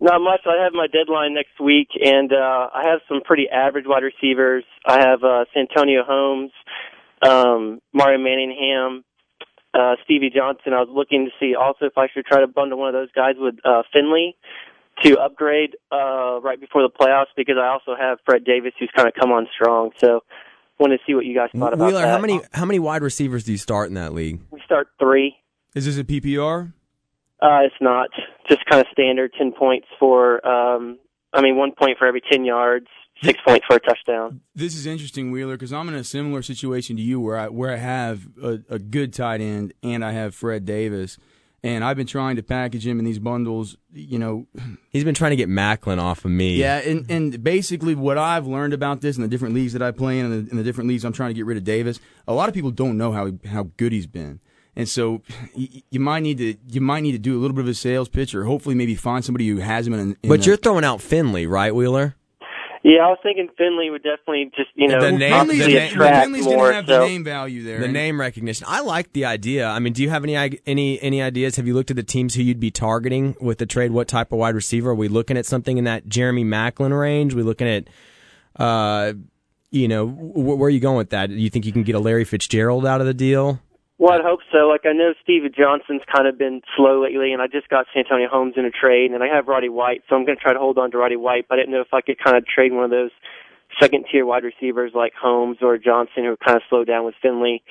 Not 0.01 0.21
much. 0.21 0.41
I 0.47 0.63
have 0.65 0.73
my 0.75 0.87
deadline 0.87 1.33
next 1.35 1.59
week, 1.61 1.89
and 2.05 2.31
uh, 2.33 2.69
I 2.75 2.83
have 2.91 3.01
some 3.09 3.23
pretty 3.25 3.49
average 3.49 3.87
wide 3.87 4.03
receivers. 4.03 4.65
I 4.85 5.01
have 5.01 5.23
uh, 5.25 5.45
Santonio 5.55 6.03
Holmes, 6.05 6.51
um, 7.23 7.81
Mario 7.95 8.19
Manningham, 8.19 9.05
uh, 9.73 9.95
Stevie 10.05 10.31
Johnson. 10.35 10.73
I 10.75 10.81
was 10.81 10.89
looking 10.93 11.25
to 11.27 11.31
see 11.41 11.55
also 11.55 11.87
if 11.87 11.97
I 11.97 12.09
should 12.13 12.27
try 12.27 12.41
to 12.41 12.47
bundle 12.47 12.79
one 12.79 12.89
of 12.89 12.93
those 12.95 13.13
guys 13.13 13.37
with 13.39 13.55
uh, 13.65 13.83
Finley 13.93 14.37
to 15.03 15.19
upgrade 15.19 15.77
uh, 15.93 16.41
right 16.41 16.61
before 16.61 16.83
the 16.83 16.91
playoffs 16.91 17.33
because 17.37 17.57
I 17.61 17.69
also 17.69 17.95
have 17.99 18.19
Fred 18.25 18.45
Davis 18.45 18.73
who's 18.79 18.91
kind 18.95 19.09
of 19.09 19.15
come 19.15 19.33
on 19.33 19.47
strong. 19.55 19.91
So 19.99 20.21
want 20.79 20.93
to 20.93 20.99
see 21.07 21.15
what 21.15 21.25
you 21.25 21.35
guys 21.35 21.51
thought 21.57 21.73
about 21.73 21.87
Wheeler, 21.87 22.03
that. 22.03 22.09
how 22.09 22.19
many 22.19 22.41
how 22.53 22.65
many 22.65 22.79
wide 22.79 23.03
receivers 23.03 23.45
do 23.45 23.53
you 23.53 23.59
start 23.59 23.89
in 23.89 23.95
that 23.95 24.13
league? 24.15 24.41
We 24.51 24.61
start 24.65 24.89
three. 24.99 25.37
Is 25.75 25.87
this 25.87 25.99
a 25.99 26.05
PPR? 26.05 26.73
Uh, 27.41 27.59
it's 27.65 27.75
not 27.81 28.09
just 28.49 28.65
kind 28.67 28.81
of 28.81 28.87
standard 28.93 29.33
ten 29.37 29.53
points 29.53 29.87
for. 29.99 30.47
Um, 30.47 30.99
I 31.33 31.43
mean, 31.43 31.57
one 31.57 31.73
point 31.73 31.99
for 31.99 32.07
every 32.07 32.23
ten 32.31 32.45
yards, 32.45 32.87
six 33.23 33.41
points 33.47 33.67
for 33.67 33.77
a 33.77 33.81
touchdown. 33.81 34.41
This 34.55 34.77
is 34.77 34.87
interesting, 34.87 35.31
Wheeler, 35.31 35.55
because 35.55 35.73
I'm 35.73 35.89
in 35.89 35.95
a 35.95 36.05
similar 36.05 36.43
situation 36.43 36.97
to 36.97 37.03
you, 37.03 37.21
where 37.21 37.39
I 37.39 37.49
where 37.49 37.73
I 37.73 37.77
have 37.77 38.29
a, 38.43 38.61
a 38.71 38.79
good 38.79 39.13
tight 39.13 39.41
end 39.41 39.75
and 39.83 40.05
I 40.05 40.13
have 40.13 40.35
Fred 40.35 40.65
Davis, 40.65 41.19
and 41.65 41.83
I've 41.83 41.97
been 41.97 42.07
trying 42.07 42.37
to 42.37 42.43
package 42.43 42.87
him 42.87 42.99
in 43.01 43.05
these 43.05 43.19
bundles. 43.19 43.77
You 43.93 44.19
know, 44.21 44.47
He's 44.91 45.03
been 45.03 45.15
trying 45.15 45.31
to 45.31 45.37
get 45.37 45.49
Maclin 45.49 45.99
off 45.99 46.25
of 46.25 46.31
me. 46.31 46.57
yeah, 46.57 46.77
and 46.79 47.11
and 47.11 47.43
basically 47.43 47.95
what 47.97 48.19
I've 48.19 48.47
learned 48.47 48.75
about 48.75 49.01
this 49.01 49.17
in 49.17 49.23
the 49.23 49.29
different 49.29 49.55
leagues 49.55 49.73
that 49.73 49.83
I 49.83 49.91
play 49.91 50.21
in, 50.21 50.27
and 50.27 50.47
the, 50.47 50.51
in 50.53 50.57
the 50.57 50.63
different 50.63 50.89
leagues 50.89 51.05
I'm 51.05 51.13
trying 51.13 51.31
to 51.31 51.35
get 51.35 51.47
rid 51.47 51.57
of 51.57 51.65
Davis. 51.65 51.99
A 52.29 52.35
lot 52.35 52.49
of 52.49 52.55
people 52.55 52.71
don't 52.71 52.97
know 52.97 53.11
how 53.13 53.33
how 53.51 53.71
good 53.77 53.91
he's 53.93 54.07
been. 54.07 54.41
And 54.77 54.89
so 54.89 55.23
you, 55.55 55.83
you 55.91 56.01
might 56.01 56.21
need 56.23 56.39
to 56.39 56.55
you 56.69 56.81
might 56.81 57.01
need 57.01 57.13
to 57.13 57.19
do 57.19 57.37
a 57.37 57.41
little 57.41 57.55
bit 57.57 57.63
of 57.63 57.69
a 57.69 57.75
sales 57.75 58.09
pitch, 58.09 58.35
or 58.35 58.45
hopefully 58.45 58.75
maybe 58.75 58.95
find 58.95 59.25
somebody 59.25 59.49
who 59.49 59.57
has 59.57 59.87
him 59.87 59.95
in. 59.95 60.17
in 60.23 60.29
But 60.29 60.41
a- 60.41 60.45
you're 60.51 60.57
throwing 60.59 60.85
out 60.85 61.01
Finley, 61.01 61.47
right, 61.47 61.75
Wheeler? 61.75 62.15
Yeah, 62.87 62.99
I 63.07 63.09
was 63.09 63.19
thinking 63.23 63.49
Finley 63.57 63.89
would 63.89 64.03
definitely 64.03 64.51
just 64.55 64.69
you 64.75 64.89
know 64.89 65.01
The 65.01 65.13
name- 65.13 65.33
obviously 65.33 65.73
the 65.73 65.79
name- 65.81 65.89
attract 65.93 66.25
Finley's 66.27 66.45
more. 66.45 66.57
gonna 66.67 66.75
have 66.75 66.87
so 66.87 67.01
the 67.01 67.07
name 67.07 67.25
value 67.25 67.63
there. 67.63 67.79
The 67.79 67.85
And- 67.85 67.95
name 67.95 68.21
recognition. 68.21 68.67
I 68.69 68.81
like 68.83 69.13
the 69.15 69.25
idea. 69.25 69.67
I 69.67 69.79
mean, 69.79 69.95
do 69.95 70.03
you 70.03 70.11
have 70.11 70.23
any 70.23 70.37
any 70.67 71.01
any 71.01 71.23
ideas? 71.23 71.57
Have 71.57 71.67
you 71.67 71.73
looked 71.73 71.91
at 71.91 71.97
the 71.97 72.03
teams 72.03 72.35
who 72.35 72.43
you'd 72.43 72.61
be 72.61 72.71
targeting 72.71 73.37
with 73.41 73.57
the 73.57 73.65
trade? 73.67 73.91
What 73.93 74.07
type 74.07 74.33
of 74.33 74.39
wide 74.39 74.55
receiver? 74.55 74.91
Are 74.91 74.95
we 74.95 75.09
looking 75.09 75.39
at 75.39 75.47
something 75.47 75.79
in 75.79 75.85
that 75.85 76.09
Jeremy 76.09 76.45
Maclin 76.45 76.97
range? 76.99 77.33
Are 77.33 77.39
we 77.39 77.43
looking 77.43 77.67
at, 77.69 77.85
uh, 78.57 79.15
you 79.71 79.89
know, 79.89 80.07
wh- 80.07 80.37
where 80.59 80.67
are 80.67 80.71
you 80.71 80.79
going 80.81 80.99
with 80.99 81.09
that? 81.11 81.31
Do 81.31 81.37
you 81.37 81.49
think 81.49 81.65
you 81.65 81.73
can 81.73 81.85
get 81.85 81.95
a 81.95 82.01
Larry 82.01 82.25
Fitzgerald 82.25 82.85
out 82.87 83.01
of 83.01 83.07
the 83.07 83.15
deal? 83.15 83.61
Well, 83.99 84.13
I'd 84.13 84.25
hope 84.25 84.41
so. 84.53 84.67
Like 84.69 84.83
I 84.85 84.93
know 84.93 85.15
Steve 85.23 85.43
Johnson's 85.55 86.03
kind 86.13 86.27
of 86.27 86.37
been 86.37 86.63
slow 86.77 87.03
lately, 87.03 87.33
and 87.33 87.41
I 87.41 87.47
just 87.47 87.69
got 87.69 87.87
Santonio 87.95 88.29
Holmes 88.29 88.55
in 88.57 88.65
a 88.65 88.71
trade, 88.71 89.13
and 89.13 89.23
I 89.23 89.29
have 89.29 89.47
Roddy 89.47 89.69
White, 89.69 90.03
so 90.09 90.17
I'm 90.17 90.25
going 90.25 90.37
to 90.37 90.43
try 90.43 90.53
to 90.53 90.59
hold 90.59 90.79
on 90.79 90.91
to 90.91 90.99
Roddy 90.99 91.17
White. 91.17 91.47
But 91.49 91.59
I 91.59 91.63
didn't 91.63 91.73
know 91.73 91.81
if 91.81 91.95
I 91.95 92.01
could 92.01 92.19
kind 92.19 92.37
of 92.37 92.45
trade 92.47 92.73
one 92.73 92.85
of 92.85 92.91
those 92.91 93.13
second 93.81 94.07
tier 94.11 94.27
wide 94.27 94.45
receivers 94.45 94.93
like 94.95 95.13
Holmes 95.15 95.59
or 95.63 95.79
Johnson, 95.79 96.25
who 96.25 96.37
kind 96.45 96.57
of 96.57 96.63
slowed 96.69 96.89
down 96.89 97.05
with 97.05 97.15
Finley, 97.23 97.63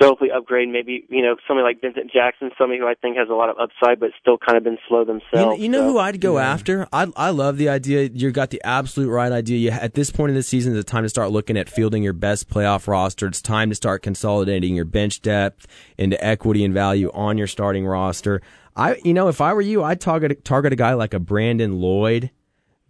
to 0.00 0.06
hopefully 0.06 0.30
upgrade. 0.30 0.68
Maybe 0.68 1.04
you 1.08 1.22
know 1.22 1.36
somebody 1.46 1.64
like 1.64 1.80
Vincent 1.80 2.10
Jackson, 2.10 2.50
somebody 2.58 2.80
who 2.80 2.86
I 2.86 2.94
think 2.94 3.16
has 3.16 3.28
a 3.28 3.34
lot 3.34 3.50
of 3.50 3.56
upside, 3.58 4.00
but 4.00 4.10
still 4.20 4.38
kind 4.38 4.56
of 4.56 4.64
been 4.64 4.78
slow 4.88 5.04
themselves. 5.04 5.60
you 5.60 5.68
know 5.68 5.80
so. 5.80 5.92
who 5.92 5.98
I'd 5.98 6.20
go 6.20 6.38
after? 6.38 6.88
I 6.92 7.06
I 7.16 7.30
love 7.30 7.58
the 7.58 7.68
idea. 7.68 8.10
You've 8.12 8.32
got 8.32 8.50
the 8.50 8.60
absolute 8.64 9.10
right 9.10 9.32
idea. 9.32 9.58
You, 9.58 9.70
at 9.70 9.94
this 9.94 10.10
point 10.10 10.30
in 10.30 10.36
the 10.36 10.42
season, 10.42 10.76
it's 10.76 10.90
time 10.90 11.02
to 11.02 11.08
start 11.08 11.30
looking 11.30 11.56
at 11.56 11.68
fielding 11.68 12.02
your 12.02 12.12
best 12.12 12.48
playoff 12.48 12.86
roster. 12.86 13.26
It's 13.26 13.42
time 13.42 13.68
to 13.68 13.74
start 13.74 14.02
consolidating 14.02 14.74
your 14.74 14.84
bench 14.84 15.20
depth 15.20 15.66
into 15.98 16.22
equity 16.24 16.64
and 16.64 16.72
value 16.72 17.10
on 17.12 17.38
your 17.38 17.46
starting 17.46 17.86
roster. 17.86 18.40
I, 18.76 19.00
you 19.04 19.12
know, 19.12 19.28
if 19.28 19.40
I 19.40 19.52
were 19.52 19.60
you, 19.60 19.82
I'd 19.82 20.00
target 20.00 20.44
target 20.44 20.72
a 20.72 20.76
guy 20.76 20.94
like 20.94 21.12
a 21.12 21.18
Brandon 21.18 21.80
Lloyd, 21.80 22.30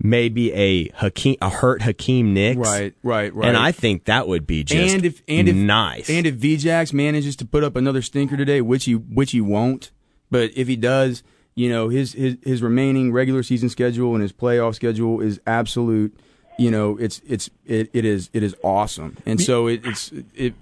maybe 0.03 0.53
a 0.53 0.89
Hakeem, 0.95 1.37
a 1.41 1.51
hurt 1.51 1.83
Hakeem 1.83 2.33
Nicks, 2.35 2.59
Right, 2.59 2.95
right, 3.03 3.35
right. 3.35 3.49
And 3.49 3.57
I 3.57 3.71
think 3.73 4.05
that 4.05 4.27
would 4.27 4.47
be 4.47 4.65
just 4.65 4.95
and 4.95 5.05
if 5.05 5.23
and 5.29 5.49
if 5.49 5.55
nice. 5.55 6.09
and 6.11 6.27
if 6.27 6.37
VJax 6.37 6.93
manages 6.93 7.37
to 7.37 7.45
put 7.45 7.63
up 7.63 7.77
another 7.77 8.03
stinker 8.03 8.37
today, 8.37 8.61
which 8.61 8.87
he 8.87 8.95
which 8.95 9.33
he 9.33 9.41
won't, 9.41 9.91
but 10.31 10.51
if 10.57 10.67
he 10.69 10.77
does, 10.77 11.23
you 11.55 11.69
know 11.69 11.89
his 11.89 12.15
his 12.15 12.37
his 12.43 12.63
remaining 12.63 13.13
regular 13.13 13.43
season 13.43 13.69
schedule 13.69 14.15
and 14.15 14.23
his 14.23 14.33
playoff 14.33 14.75
schedule 14.75 15.21
is 15.21 15.41
absolute. 15.47 16.19
You 16.59 16.71
know, 16.71 16.97
it's 16.99 17.21
it's 17.27 17.49
it, 17.65 17.91
it 17.93 18.05
is 18.05 18.29
it 18.33 18.43
is 18.43 18.55
awesome, 18.63 19.17
and 19.25 19.41
so 19.41 19.67
it, 19.67 19.81
it's 19.85 20.13
it. 20.35 20.55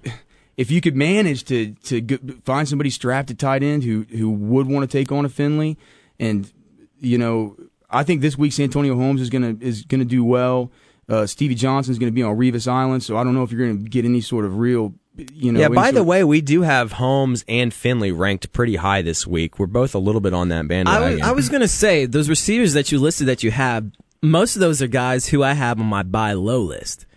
If 0.55 0.71
you 0.71 0.81
could 0.81 0.95
manage 0.95 1.43
to 1.45 1.73
to 1.85 2.41
find 2.43 2.67
somebody 2.67 2.89
strapped 2.89 3.31
at 3.31 3.39
tight 3.39 3.63
end 3.63 3.83
who 3.83 4.05
who 4.09 4.29
would 4.29 4.67
want 4.67 4.89
to 4.89 4.97
take 4.97 5.11
on 5.11 5.25
a 5.25 5.29
Finley, 5.29 5.77
and 6.19 6.51
you 7.01 7.17
know, 7.17 7.57
I 7.89 8.03
think 8.03 8.21
this 8.21 8.37
week 8.37 8.53
Santonio 8.53 8.95
Holmes 8.95 9.21
is 9.21 9.29
gonna 9.29 9.55
is 9.59 9.83
gonna 9.83 10.05
do 10.05 10.23
well. 10.23 10.71
Uh, 11.07 11.25
Stevie 11.25 11.55
Johnson 11.55 11.91
is 11.91 11.97
going 11.97 12.11
to 12.11 12.13
be 12.13 12.21
on 12.21 12.37
Revis 12.37 12.67
Island, 12.67 13.01
so 13.01 13.17
I 13.17 13.23
don't 13.23 13.33
know 13.33 13.41
if 13.41 13.51
you're 13.51 13.65
going 13.65 13.83
to 13.83 13.89
get 13.89 14.05
any 14.05 14.21
sort 14.21 14.45
of 14.45 14.59
real, 14.59 14.93
you 15.33 15.51
know. 15.51 15.59
yeah. 15.59 15.67
By 15.67 15.89
the 15.89 16.03
way, 16.03 16.23
we 16.23 16.39
do 16.39 16.61
have 16.61 16.91
Holmes 16.91 17.43
and 17.47 17.73
Finley 17.73 18.11
ranked 18.11 18.53
pretty 18.53 18.75
high 18.75 19.01
this 19.01 19.25
week. 19.25 19.57
We're 19.57 19.65
both 19.65 19.95
a 19.95 19.97
little 19.97 20.21
bit 20.21 20.35
on 20.35 20.49
that 20.49 20.59
I 20.59 20.67
bandwagon. 20.67 21.13
was, 21.13 21.21
I 21.21 21.31
was 21.31 21.49
going 21.49 21.61
to 21.61 21.67
say 21.67 22.05
those 22.05 22.29
receivers 22.29 22.73
that 22.73 22.91
you 22.91 22.99
listed 22.99 23.25
that 23.27 23.41
you 23.41 23.49
have, 23.49 23.89
most 24.21 24.55
of 24.55 24.59
those 24.59 24.83
are 24.83 24.87
guys 24.87 25.25
who 25.29 25.41
I 25.41 25.53
have 25.53 25.79
on 25.79 25.87
my 25.87 26.03
buy 26.03 26.33
low 26.33 26.61
list. 26.61 27.07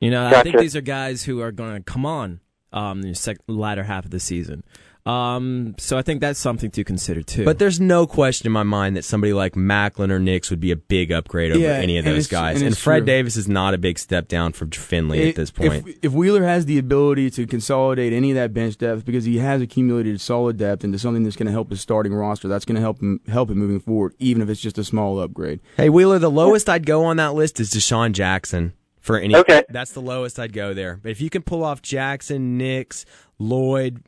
You 0.00 0.10
know, 0.10 0.26
I 0.26 0.42
think 0.42 0.58
these 0.58 0.76
are 0.76 0.82
guys 0.82 1.22
who 1.22 1.40
are 1.40 1.50
going 1.50 1.76
to 1.76 1.82
come 1.82 2.04
on 2.04 2.40
um, 2.74 3.00
in 3.00 3.08
the 3.08 3.14
sec- 3.14 3.38
latter 3.46 3.84
half 3.84 4.04
of 4.04 4.10
the 4.10 4.20
season. 4.20 4.64
Um, 5.06 5.74
so 5.78 5.96
I 5.96 6.02
think 6.02 6.20
that's 6.20 6.38
something 6.38 6.70
to 6.72 6.84
consider 6.84 7.22
too. 7.22 7.44
But 7.44 7.58
there's 7.58 7.80
no 7.80 8.06
question 8.06 8.46
in 8.46 8.52
my 8.52 8.62
mind 8.62 8.96
that 8.96 9.04
somebody 9.04 9.32
like 9.32 9.54
Maclin 9.54 10.10
or 10.10 10.18
Nicks 10.18 10.50
would 10.50 10.60
be 10.60 10.70
a 10.70 10.76
big 10.76 11.10
upgrade 11.10 11.52
over 11.52 11.60
Yeah, 11.60 11.70
any 11.74 11.96
of 11.98 12.04
those 12.04 12.26
it's- 12.26 12.28
guys. 12.28 12.56
and 12.60 12.66
And, 12.68 12.76
Fred 12.78 12.98
true. 13.00 13.06
Davis 13.06 13.36
is 13.36 13.48
not 13.48 13.72
a 13.74 13.78
big 13.78 13.98
step 13.98 14.28
down 14.28 14.52
from 14.52 14.70
Finley 14.70 15.28
at 15.30 15.36
this 15.36 15.50
point. 15.50 15.86
If, 15.88 15.96
if 16.02 16.12
Wheeler 16.12 16.44
has 16.44 16.66
the 16.66 16.78
ability 16.78 17.30
to 17.30 17.46
consolidate 17.46 18.12
any 18.12 18.30
of 18.30 18.34
that 18.36 18.52
bench 18.52 18.76
depth 18.78 19.04
because 19.06 19.24
he 19.24 19.38
has 19.38 19.62
accumulated 19.62 20.20
solid 20.20 20.58
depth 20.58 20.84
into 20.84 20.98
something 20.98 21.22
that's 21.24 21.36
going 21.36 21.46
to 21.46 21.52
help 21.52 21.70
his 21.70 21.80
starting 21.80 22.12
roster, 22.12 22.46
that's 22.48 22.64
going 22.66 22.76
to 22.76 22.82
help 22.82 23.00
him 23.00 23.20
help 23.28 23.50
him 23.50 23.58
moving 23.58 23.80
forward, 23.80 24.14
even 24.18 24.42
if 24.42 24.48
it's 24.50 24.60
just 24.60 24.76
a 24.78 24.84
small 24.84 25.18
upgrade. 25.20 25.60
hey 25.76 25.88
Wheeler, 25.88 26.18
the 26.18 26.30
lowest 26.30 26.68
I'd 26.68 26.84
go 26.86 27.04
on 27.04 27.16
that 27.16 27.34
list 27.34 27.58
is 27.58 27.70
DeSean 27.70 28.12
Jackson 28.12 28.74
for 29.00 29.18
any. 29.18 29.34
Okay. 29.34 29.64
that's 29.70 29.92
the 29.92 30.02
lowest 30.02 30.38
I'd 30.38 30.52
go 30.52 30.74
there. 30.74 31.00
But 31.02 31.10
if 31.10 31.20
you 31.22 31.30
can 31.30 31.40
pull 31.42 31.64
off 31.64 31.80
Jackson, 31.80 32.58
Nicks, 32.58 33.06
Lloyd, 33.38 34.02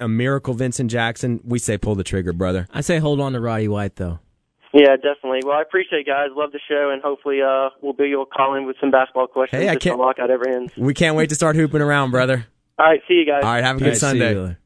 a 0.00 0.08
miracle 0.08 0.54
Vincent 0.54 0.90
Jackson, 0.90 1.40
we 1.44 1.58
say 1.58 1.78
pull 1.78 1.94
the 1.94 2.04
trigger, 2.04 2.32
brother. 2.32 2.68
I 2.72 2.80
say 2.80 2.98
hold 2.98 3.20
on 3.20 3.32
to 3.32 3.40
Roddy 3.40 3.68
White 3.68 3.96
though. 3.96 4.18
Yeah, 4.74 4.96
definitely. 4.96 5.40
Well, 5.44 5.56
I 5.56 5.62
appreciate 5.62 6.00
it, 6.00 6.06
guys. 6.06 6.28
Love 6.36 6.52
the 6.52 6.60
show, 6.68 6.90
and 6.92 7.00
hopefully, 7.00 7.38
uh, 7.40 7.70
we'll 7.80 7.94
be 7.94 8.12
able 8.12 8.26
to 8.26 8.30
call 8.30 8.54
in 8.56 8.66
with 8.66 8.76
some 8.78 8.90
basketball 8.90 9.26
questions. 9.26 9.62
Hey, 9.62 9.68
I 9.70 9.76
can't- 9.76 9.98
lock 9.98 10.18
out 10.18 10.30
every 10.30 10.54
ends. 10.54 10.72
We 10.76 10.92
can't 10.92 11.16
wait 11.16 11.30
to 11.30 11.34
start 11.34 11.56
hooping 11.56 11.80
around, 11.80 12.10
brother. 12.10 12.46
All 12.78 12.84
right, 12.86 13.00
see 13.08 13.14
you 13.14 13.24
guys. 13.24 13.42
All 13.42 13.52
right, 13.54 13.64
have 13.64 13.76
a 13.76 13.78
good 13.78 13.88
right, 13.88 13.96
Sunday. 13.96 14.56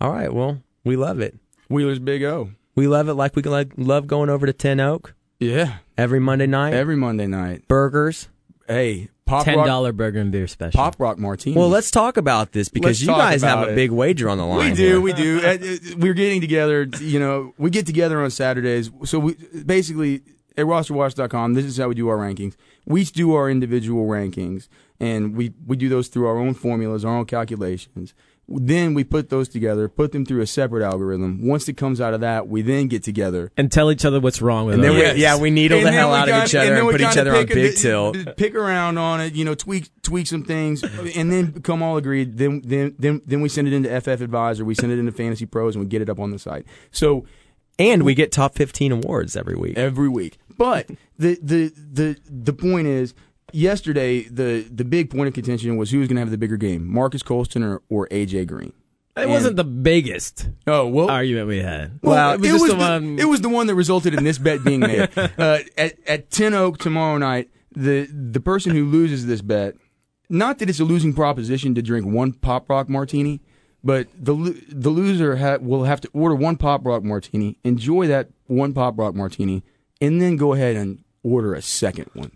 All 0.00 0.10
right, 0.12 0.32
well, 0.32 0.62
we 0.84 0.96
love 0.96 1.20
it. 1.20 1.36
Wheeler's 1.68 1.98
Big 1.98 2.22
O. 2.22 2.50
We 2.74 2.86
love 2.86 3.08
it 3.08 3.14
like 3.14 3.36
we 3.36 3.42
like, 3.42 3.72
love 3.76 4.06
going 4.06 4.30
over 4.30 4.46
to 4.46 4.52
Ten 4.54 4.80
Oak 4.80 5.14
Yeah, 5.38 5.78
every 5.98 6.20
Monday 6.20 6.46
night. 6.46 6.72
every 6.72 6.96
Monday 6.96 7.26
night. 7.26 7.68
burgers. 7.68 8.28
Hey, 8.66 9.10
pop 9.30 9.44
ten 9.44 9.56
dollar 9.58 9.92
burger 9.92 10.20
and 10.20 10.30
beer 10.30 10.46
special. 10.46 10.76
pop 10.76 11.00
rock 11.00 11.18
martini. 11.18 11.56
Well, 11.56 11.68
let's 11.68 11.90
talk 11.90 12.16
about 12.16 12.52
this 12.52 12.68
because 12.68 13.00
Let's 13.00 13.00
you 13.00 13.06
guys 13.08 13.42
have 13.42 13.66
a 13.66 13.72
it. 13.72 13.74
big 13.74 13.90
wager 13.90 14.28
on 14.28 14.38
the 14.38 14.44
line. 14.44 14.70
We 14.70 14.76
do, 14.76 14.82
here. 14.82 15.00
we 15.00 15.12
do. 15.12 15.40
Uh, 15.50 15.56
We're 15.96 16.14
getting 16.14 16.40
together. 16.40 16.86
You 17.00 17.18
know, 17.18 17.54
we 17.58 17.70
get 17.70 17.86
together 17.86 18.22
on 18.22 18.30
Saturdays. 18.30 18.90
So 19.04 19.18
we 19.18 19.34
basically 19.64 20.22
at 20.56 20.66
rosterwatch.com. 20.66 21.54
This 21.54 21.64
is 21.64 21.78
how 21.78 21.88
we 21.88 21.94
do 21.94 22.08
our 22.08 22.16
rankings. 22.18 22.54
We 22.86 23.02
each 23.02 23.12
do 23.12 23.34
our 23.34 23.48
individual 23.50 24.06
rankings, 24.06 24.68
and 24.98 25.34
we 25.36 25.52
we 25.66 25.76
do 25.76 25.88
those 25.88 26.08
through 26.08 26.26
our 26.26 26.36
own 26.38 26.54
formulas, 26.54 27.04
our 27.04 27.16
own 27.16 27.24
calculations. 27.26 28.14
Then 28.52 28.94
we 28.94 29.04
put 29.04 29.30
those 29.30 29.48
together, 29.48 29.88
put 29.88 30.10
them 30.10 30.26
through 30.26 30.40
a 30.40 30.46
separate 30.46 30.82
algorithm. 30.84 31.46
Once 31.46 31.68
it 31.68 31.74
comes 31.76 32.00
out 32.00 32.14
of 32.14 32.20
that, 32.20 32.48
we 32.48 32.62
then 32.62 32.88
get 32.88 33.02
together. 33.04 33.52
and 33.56 33.70
tell 33.70 33.92
each 33.92 34.04
other 34.04 34.18
what's 34.18 34.42
wrong 34.42 34.66
with 34.66 34.74
And 34.74 34.82
then 34.84 34.90
us. 34.90 34.96
we- 34.96 35.02
Yes. 35.02 35.16
yeah, 35.18 35.38
we 35.38 35.50
needle 35.50 35.78
And 35.78 35.86
the 35.86 35.92
hell 35.92 36.12
out 36.12 36.28
of 36.28 36.32
kinda- 36.34 36.46
each 36.46 36.54
other 36.56 36.70
then 36.70 36.78
and 36.78 36.90
put 36.90 37.00
each 37.00 37.16
other 37.16 37.30
on 37.36 37.42
pick 37.46 37.50
a- 37.52 37.54
big 37.54 37.76
tilt. 37.76 38.16
Pick 38.36 38.54
around 38.56 38.98
on 38.98 39.20
it, 39.20 39.34
you 39.36 39.44
know, 39.44 39.54
tweak 39.54 39.88
tweak 40.02 40.26
some 40.26 40.42
things, 40.42 40.82
and 41.16 41.30
then 41.32 41.46
become 41.52 41.80
all 41.82 41.96
agreed. 41.96 42.38
Then 42.38 42.60
then 42.64 42.94
then 42.98 43.22
then 43.24 43.40
we 43.40 43.48
send 43.48 43.68
it 43.68 43.72
into 43.72 43.88
FF 43.88 44.20
Advisor. 44.20 44.64
We 44.64 44.74
send 44.74 44.90
it 44.92 44.98
into 44.98 45.12
Fantasy 45.12 45.46
Pros, 45.46 45.76
and 45.76 45.84
we 45.84 45.88
get 45.88 46.02
it 46.02 46.08
up 46.10 46.18
on 46.18 46.30
the 46.32 46.38
site. 46.38 46.64
So 46.90 47.24
and 47.78 48.02
we 48.02 48.14
get 48.14 48.30
top 48.32 48.56
15 48.56 48.92
awards 48.92 49.36
every 49.36 49.54
week. 49.56 49.78
every 49.78 50.08
week. 50.08 50.38
But 50.58 50.88
the 51.18 51.38
the 51.42 51.72
the 51.76 52.16
the 52.28 52.52
point 52.52 52.88
is, 52.88 53.14
yesterday 53.52 54.22
the 54.22 54.66
the 54.70 54.84
big 54.84 55.10
point 55.10 55.28
of 55.28 55.34
contention 55.34 55.76
was 55.76 55.90
who 55.90 55.98
was 55.98 56.08
going 56.08 56.16
to 56.16 56.20
have 56.20 56.30
the 56.30 56.38
bigger 56.38 56.56
game, 56.56 56.86
Marques 56.86 57.22
Colston 57.22 57.62
or, 57.62 57.82
or 57.88 58.08
AJ 58.08 58.46
Green. 58.46 58.72
It 59.16 59.28
wasn't 59.28 59.56
the 59.56 59.64
biggest 59.64 60.48
Oh 60.66 60.86
well. 60.86 61.10
argument 61.10 61.48
we 61.48 61.58
had. 61.58 61.98
Well, 62.02 62.34
it 62.34 62.40
was 62.40 62.48
it, 62.48 62.52
was 62.52 62.62
the 62.62 62.68
the, 62.68 62.76
one. 62.76 63.18
it 63.18 63.24
was 63.24 63.40
the 63.42 63.48
one 63.48 63.66
that 63.66 63.74
resulted 63.74 64.14
in 64.14 64.24
this 64.24 64.38
bet 64.38 64.64
being 64.64 64.80
made. 64.80 65.08
uh, 65.16 65.58
at 65.76 65.94
at 66.06 66.30
Ten 66.30 66.54
Oak 66.54 66.78
tomorrow 66.78 67.18
night, 67.18 67.50
the 67.74 68.06
the 68.06 68.40
person 68.40 68.74
who 68.74 68.86
loses 68.86 69.26
this 69.26 69.42
bet, 69.42 69.74
not 70.28 70.58
that 70.58 70.70
it's 70.70 70.80
a 70.80 70.84
losing 70.84 71.12
proposition 71.12 71.74
to 71.74 71.82
drink 71.82 72.06
one 72.06 72.32
pop 72.32 72.70
rock 72.70 72.88
martini, 72.88 73.40
but 73.84 74.06
the 74.18 74.34
the 74.68 74.90
loser 74.90 75.36
ha- 75.36 75.58
will 75.60 75.84
have 75.84 76.00
to 76.02 76.08
order 76.14 76.34
one 76.34 76.56
pop 76.56 76.86
rock 76.86 77.02
martini, 77.02 77.58
enjoy 77.64 78.06
that 78.06 78.28
one 78.46 78.72
pop 78.72 78.96
rock 78.98 79.14
martini, 79.14 79.62
and 80.00 80.22
then 80.22 80.36
go 80.36 80.54
ahead 80.54 80.76
and 80.76 81.02
order 81.22 81.52
a 81.52 81.60
second 81.60 82.06
one 82.14 82.30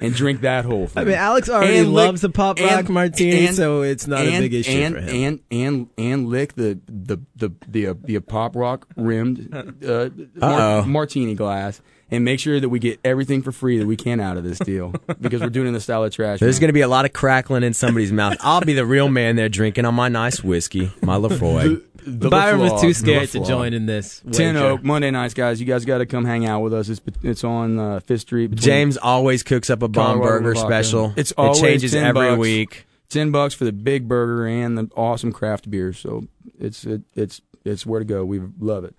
and 0.00 0.14
drink 0.14 0.40
that 0.42 0.64
whole 0.64 0.86
thing. 0.86 1.02
I 1.02 1.04
mean, 1.04 1.14
Alex 1.14 1.48
already 1.48 1.78
And 1.78 1.92
lick- 1.92 2.06
loves 2.06 2.20
the 2.22 2.30
pop 2.30 2.58
rock 2.60 2.70
and- 2.70 2.88
martini, 2.90 3.46
and- 3.46 3.56
so 3.56 3.82
it's 3.82 4.06
not 4.06 4.20
a 4.20 4.38
big 4.40 4.54
issue 4.54 4.70
and, 4.70 4.94
for 4.94 5.00
him. 5.00 5.08
And 5.10 5.40
and 5.50 5.88
and 5.98 6.28
lick 6.28 6.54
the 6.54 6.78
the 6.86 7.18
the 7.36 7.50
the, 7.68 7.86
uh, 7.88 7.94
the 8.04 8.18
pop 8.20 8.56
rock 8.56 8.86
rimmed 8.96 9.54
uh, 9.86 10.10
mar- 10.36 10.84
martini 10.86 11.34
glass. 11.34 11.80
And 12.12 12.24
make 12.24 12.40
sure 12.40 12.58
that 12.58 12.68
we 12.68 12.80
get 12.80 12.98
everything 13.04 13.40
for 13.40 13.52
free 13.52 13.78
that 13.78 13.86
we 13.86 13.94
can 13.96 14.18
out 14.18 14.36
of 14.36 14.42
this 14.42 14.58
deal 14.58 14.92
because 15.20 15.40
we're 15.42 15.48
doing 15.48 15.66
it 15.66 15.68
in 15.68 15.74
the 15.74 15.80
style 15.80 16.02
of 16.02 16.12
trash. 16.12 16.40
There's 16.40 16.58
going 16.58 16.66
to 16.70 16.72
be 16.72 16.80
a 16.80 16.88
lot 16.88 17.04
of 17.04 17.12
crackling 17.12 17.62
in 17.62 17.72
somebody's 17.72 18.10
mouth. 18.10 18.36
I'll 18.40 18.62
be 18.62 18.72
the 18.72 18.84
real 18.84 19.08
man 19.08 19.36
there 19.36 19.48
drinking 19.48 19.84
on 19.84 19.94
my 19.94 20.08
nice 20.08 20.42
whiskey, 20.42 20.90
my 21.02 21.14
Laphroaig. 21.18 21.80
The 22.04 22.28
Byron 22.28 22.60
was 22.60 22.80
too 22.80 22.92
scared 22.94 23.28
to 23.30 23.44
join 23.44 23.72
in 23.72 23.86
this. 23.86 24.22
Ten 24.32 24.54
wager. 24.54 24.66
Oak 24.66 24.82
Monday 24.84 25.10
nights, 25.10 25.34
guys. 25.34 25.60
You 25.60 25.66
guys 25.66 25.84
got 25.84 25.98
to 25.98 26.06
come 26.06 26.24
hang 26.24 26.46
out 26.46 26.60
with 26.60 26.74
us. 26.74 26.88
It's 26.88 27.00
it's 27.22 27.44
on 27.44 27.78
uh, 27.78 28.00
Fifth 28.00 28.22
Street. 28.22 28.54
James 28.54 28.96
always 28.96 29.42
cooks 29.42 29.70
up 29.70 29.82
a 29.82 29.88
bomb 29.88 30.18
Colorado 30.18 30.44
burger 30.44 30.54
special. 30.54 31.12
It's 31.16 31.32
it 31.36 31.54
changes 31.60 31.92
10 31.92 32.04
every 32.04 32.28
bucks. 32.30 32.38
week. 32.38 32.86
ten 33.08 33.30
bucks 33.30 33.54
for 33.54 33.64
the 33.64 33.72
big 33.72 34.08
burger 34.08 34.46
and 34.46 34.76
the 34.78 34.90
awesome 34.96 35.32
craft 35.32 35.70
beer. 35.70 35.92
So 35.92 36.26
it's 36.58 36.84
it, 36.84 37.02
it's 37.14 37.40
it's 37.64 37.84
where 37.86 38.00
to 38.00 38.04
go. 38.04 38.24
We 38.24 38.40
love 38.58 38.84
it. 38.84 38.94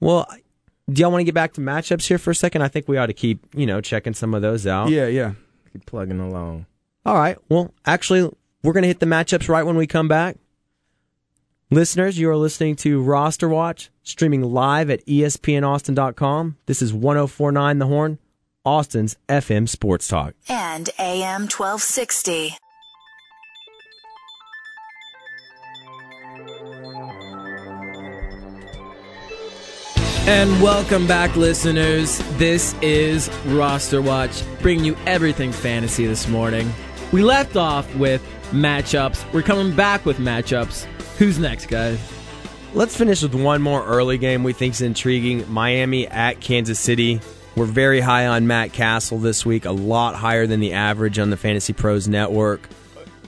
Well, 0.00 0.26
do 0.90 1.00
y'all 1.00 1.10
want 1.10 1.20
to 1.20 1.24
get 1.24 1.34
back 1.34 1.52
to 1.54 1.60
matchups 1.60 2.06
here 2.06 2.18
for 2.18 2.30
a 2.30 2.34
second? 2.34 2.62
I 2.62 2.68
think 2.68 2.88
we 2.88 2.96
ought 2.98 3.06
to 3.06 3.12
keep, 3.12 3.46
you 3.54 3.66
know, 3.66 3.80
checking 3.80 4.14
some 4.14 4.34
of 4.34 4.42
those 4.42 4.66
out. 4.66 4.88
Yeah, 4.90 5.06
yeah. 5.06 5.32
Keep 5.72 5.86
plugging 5.86 6.20
along. 6.20 6.66
All 7.06 7.14
right. 7.16 7.36
Well, 7.48 7.72
actually, 7.86 8.30
we're 8.62 8.72
going 8.72 8.82
to 8.82 8.88
hit 8.88 9.00
the 9.00 9.06
matchups 9.06 9.48
right 9.48 9.62
when 9.62 9.76
we 9.76 9.86
come 9.86 10.08
back. 10.08 10.36
Listeners, 11.72 12.18
you 12.18 12.28
are 12.28 12.36
listening 12.36 12.76
to 12.76 13.00
Roster 13.00 13.48
Watch, 13.48 13.90
streaming 14.02 14.42
live 14.42 14.90
at 14.90 15.02
ESPNAustin.com. 15.06 16.58
This 16.66 16.82
is 16.82 16.92
1049 16.92 17.78
The 17.78 17.86
Horn, 17.86 18.18
Austin's 18.62 19.16
FM 19.26 19.66
Sports 19.66 20.06
Talk. 20.06 20.34
and 20.50 20.90
AM 20.98 21.48
1260. 21.48 22.58
And 30.26 30.62
welcome 30.62 31.06
back, 31.06 31.34
listeners. 31.36 32.18
This 32.36 32.74
is 32.82 33.30
Roster 33.46 34.02
Watch, 34.02 34.42
bringing 34.60 34.84
you 34.84 34.96
everything 35.06 35.52
fantasy 35.52 36.06
this 36.06 36.28
morning. 36.28 36.70
We 37.12 37.22
left 37.22 37.56
off 37.56 37.92
with 37.96 38.22
matchups. 38.50 39.30
We're 39.32 39.42
coming 39.42 39.74
back 39.74 40.04
with 40.04 40.18
matchups. 40.18 40.86
Who's 41.22 41.38
next, 41.38 41.66
guys? 41.66 42.00
Let's 42.74 42.96
finish 42.96 43.22
with 43.22 43.36
one 43.36 43.62
more 43.62 43.86
early 43.86 44.18
game 44.18 44.42
we 44.42 44.52
think 44.52 44.74
is 44.74 44.80
intriguing. 44.80 45.48
Miami 45.48 46.08
at 46.08 46.40
Kansas 46.40 46.80
City. 46.80 47.20
We're 47.54 47.66
very 47.66 48.00
high 48.00 48.26
on 48.26 48.48
Matt 48.48 48.72
Cassel 48.72 49.18
this 49.18 49.46
week, 49.46 49.64
a 49.64 49.70
lot 49.70 50.16
higher 50.16 50.48
than 50.48 50.58
the 50.58 50.72
average 50.72 51.20
on 51.20 51.30
the 51.30 51.36
Fantasy 51.36 51.74
Pros 51.74 52.08
network. 52.08 52.68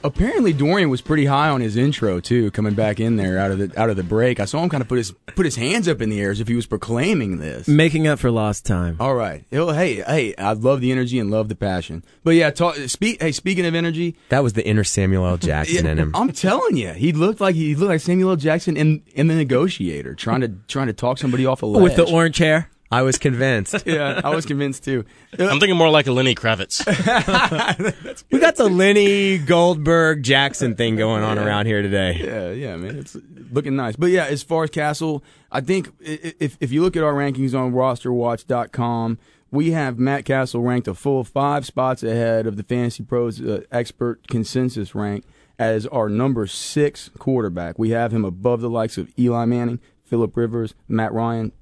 Apparently 0.04 0.52
Dorian 0.52 0.90
was 0.90 1.00
pretty 1.00 1.24
high 1.24 1.48
on 1.48 1.62
his 1.62 1.76
intro 1.76 2.20
too, 2.20 2.50
coming 2.50 2.74
back 2.74 3.00
in 3.00 3.16
there 3.16 3.38
out 3.38 3.50
of 3.50 3.58
the 3.58 3.80
out 3.80 3.88
of 3.88 3.96
the 3.96 4.02
break. 4.02 4.38
I 4.38 4.44
saw 4.44 4.62
him 4.62 4.68
kind 4.68 4.82
of 4.82 4.88
put 4.88 4.98
his 4.98 5.12
put 5.34 5.46
his 5.46 5.56
hands 5.56 5.88
up 5.88 6.02
in 6.02 6.10
the 6.10 6.20
air 6.20 6.30
as 6.30 6.40
if 6.40 6.46
he 6.48 6.54
was 6.54 6.66
proclaiming 6.66 7.38
this. 7.38 7.66
Making 7.66 8.06
up 8.06 8.18
for 8.18 8.30
lost 8.30 8.66
time. 8.66 8.96
All 9.00 9.14
right. 9.14 9.44
He'll- 9.50 9.72
Hey, 9.72 10.02
hey, 10.02 10.34
I 10.36 10.52
love 10.52 10.82
the 10.82 10.92
energy 10.92 11.18
and 11.18 11.30
love 11.30 11.48
the 11.48 11.54
passion. 11.56 12.04
But 12.22 12.32
yeah, 12.34 12.50
talk, 12.50 12.76
speak. 12.76 13.22
Hey, 13.22 13.32
speaking 13.32 13.64
of 13.64 13.74
energy, 13.74 14.14
That 14.28 14.42
was 14.42 14.52
the 14.52 14.64
inner 14.66 14.84
Samuel 14.84 15.26
L. 15.26 15.36
Jackson 15.38 15.86
in 15.86 15.96
him. 15.98 16.12
I'm 16.14 16.32
telling 16.32 16.76
you, 16.76 16.90
he 16.92 17.12
looked 17.12 17.40
like 17.40 17.54
he 17.54 17.74
looked 17.74 17.88
like 17.88 18.00
Samuel 18.02 18.30
L. 18.30 18.36
Jackson 18.36 18.76
in 18.76 19.02
in 19.14 19.28
the 19.28 19.34
Negotiator, 19.34 20.14
trying 20.14 20.42
to 20.42 20.48
trying 20.68 20.88
to 20.88 20.92
talk 20.92 21.16
somebody 21.16 21.46
off 21.46 21.62
a 21.62 21.66
ledge. 21.66 21.82
With 21.82 21.96
the 21.96 22.04
orange 22.04 22.36
hair. 22.38 22.68
I 22.90 23.02
was 23.02 23.18
convinced. 23.18 23.82
yeah, 23.86 24.20
I 24.22 24.30
was 24.34 24.46
convinced 24.46 24.84
too. 24.84 25.04
I'm 25.38 25.58
thinking 25.58 25.76
more 25.76 25.90
like 25.90 26.06
a 26.06 26.12
Lenny 26.12 26.34
Kravitz. 26.34 26.84
We 28.30 28.38
got 28.38 28.56
the 28.56 28.68
Lenny 28.68 29.38
Goldberg 29.38 30.22
Jackson 30.22 30.76
thing 30.76 30.94
going 30.96 31.22
on 31.24 31.38
around 31.38 31.66
here 31.66 31.82
today. 31.82 32.20
Yeah, 32.22 32.50
yeah, 32.52 32.76
man, 32.76 32.96
it's 32.96 33.16
looking 33.50 33.74
nice. 33.76 33.96
But 33.96 34.10
yeah, 34.10 34.26
as 34.26 34.42
far 34.42 34.64
as 34.64 34.70
Cassel, 34.70 35.24
I 35.50 35.60
think 35.60 35.88
i- 36.06 36.20
i- 36.24 36.34
if 36.40 36.56
if 36.60 36.70
you 36.72 36.82
look 36.82 36.96
at 36.96 37.02
our 37.02 37.12
rankings 37.14 37.58
on 37.58 37.72
RosterWatch.com, 37.72 39.18
we 39.50 39.70
have 39.72 39.98
Matt 39.98 40.24
Cassel 40.24 40.62
ranked 40.62 40.88
a 40.88 40.94
full 40.94 41.24
five 41.24 41.64
spots 41.66 42.02
ahead 42.02 42.46
of 42.46 42.56
the 42.56 42.62
Fantasy 42.62 43.02
Pros 43.02 43.40
uh, 43.40 43.62
expert 43.72 44.26
consensus 44.28 44.94
rank 44.94 45.24
as 45.58 45.86
our 45.88 46.08
number 46.08 46.46
six 46.46 47.10
quarterback. 47.18 47.78
We 47.78 47.90
have 47.90 48.12
him 48.12 48.24
above 48.24 48.60
the 48.60 48.70
likes 48.70 48.98
of 48.98 49.12
Eli 49.18 49.44
Manning, 49.44 49.80
Philip 50.04 50.36
Rivers, 50.36 50.74
Matt 50.88 51.12
Ryan, 51.12 51.52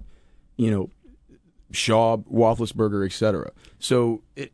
you 0.56 0.70
know, 0.70 0.90
Schaub, 1.72 2.24
Wafflesberger, 2.32 3.04
etc. 3.04 3.50
So 3.78 4.22
it, 4.36 4.52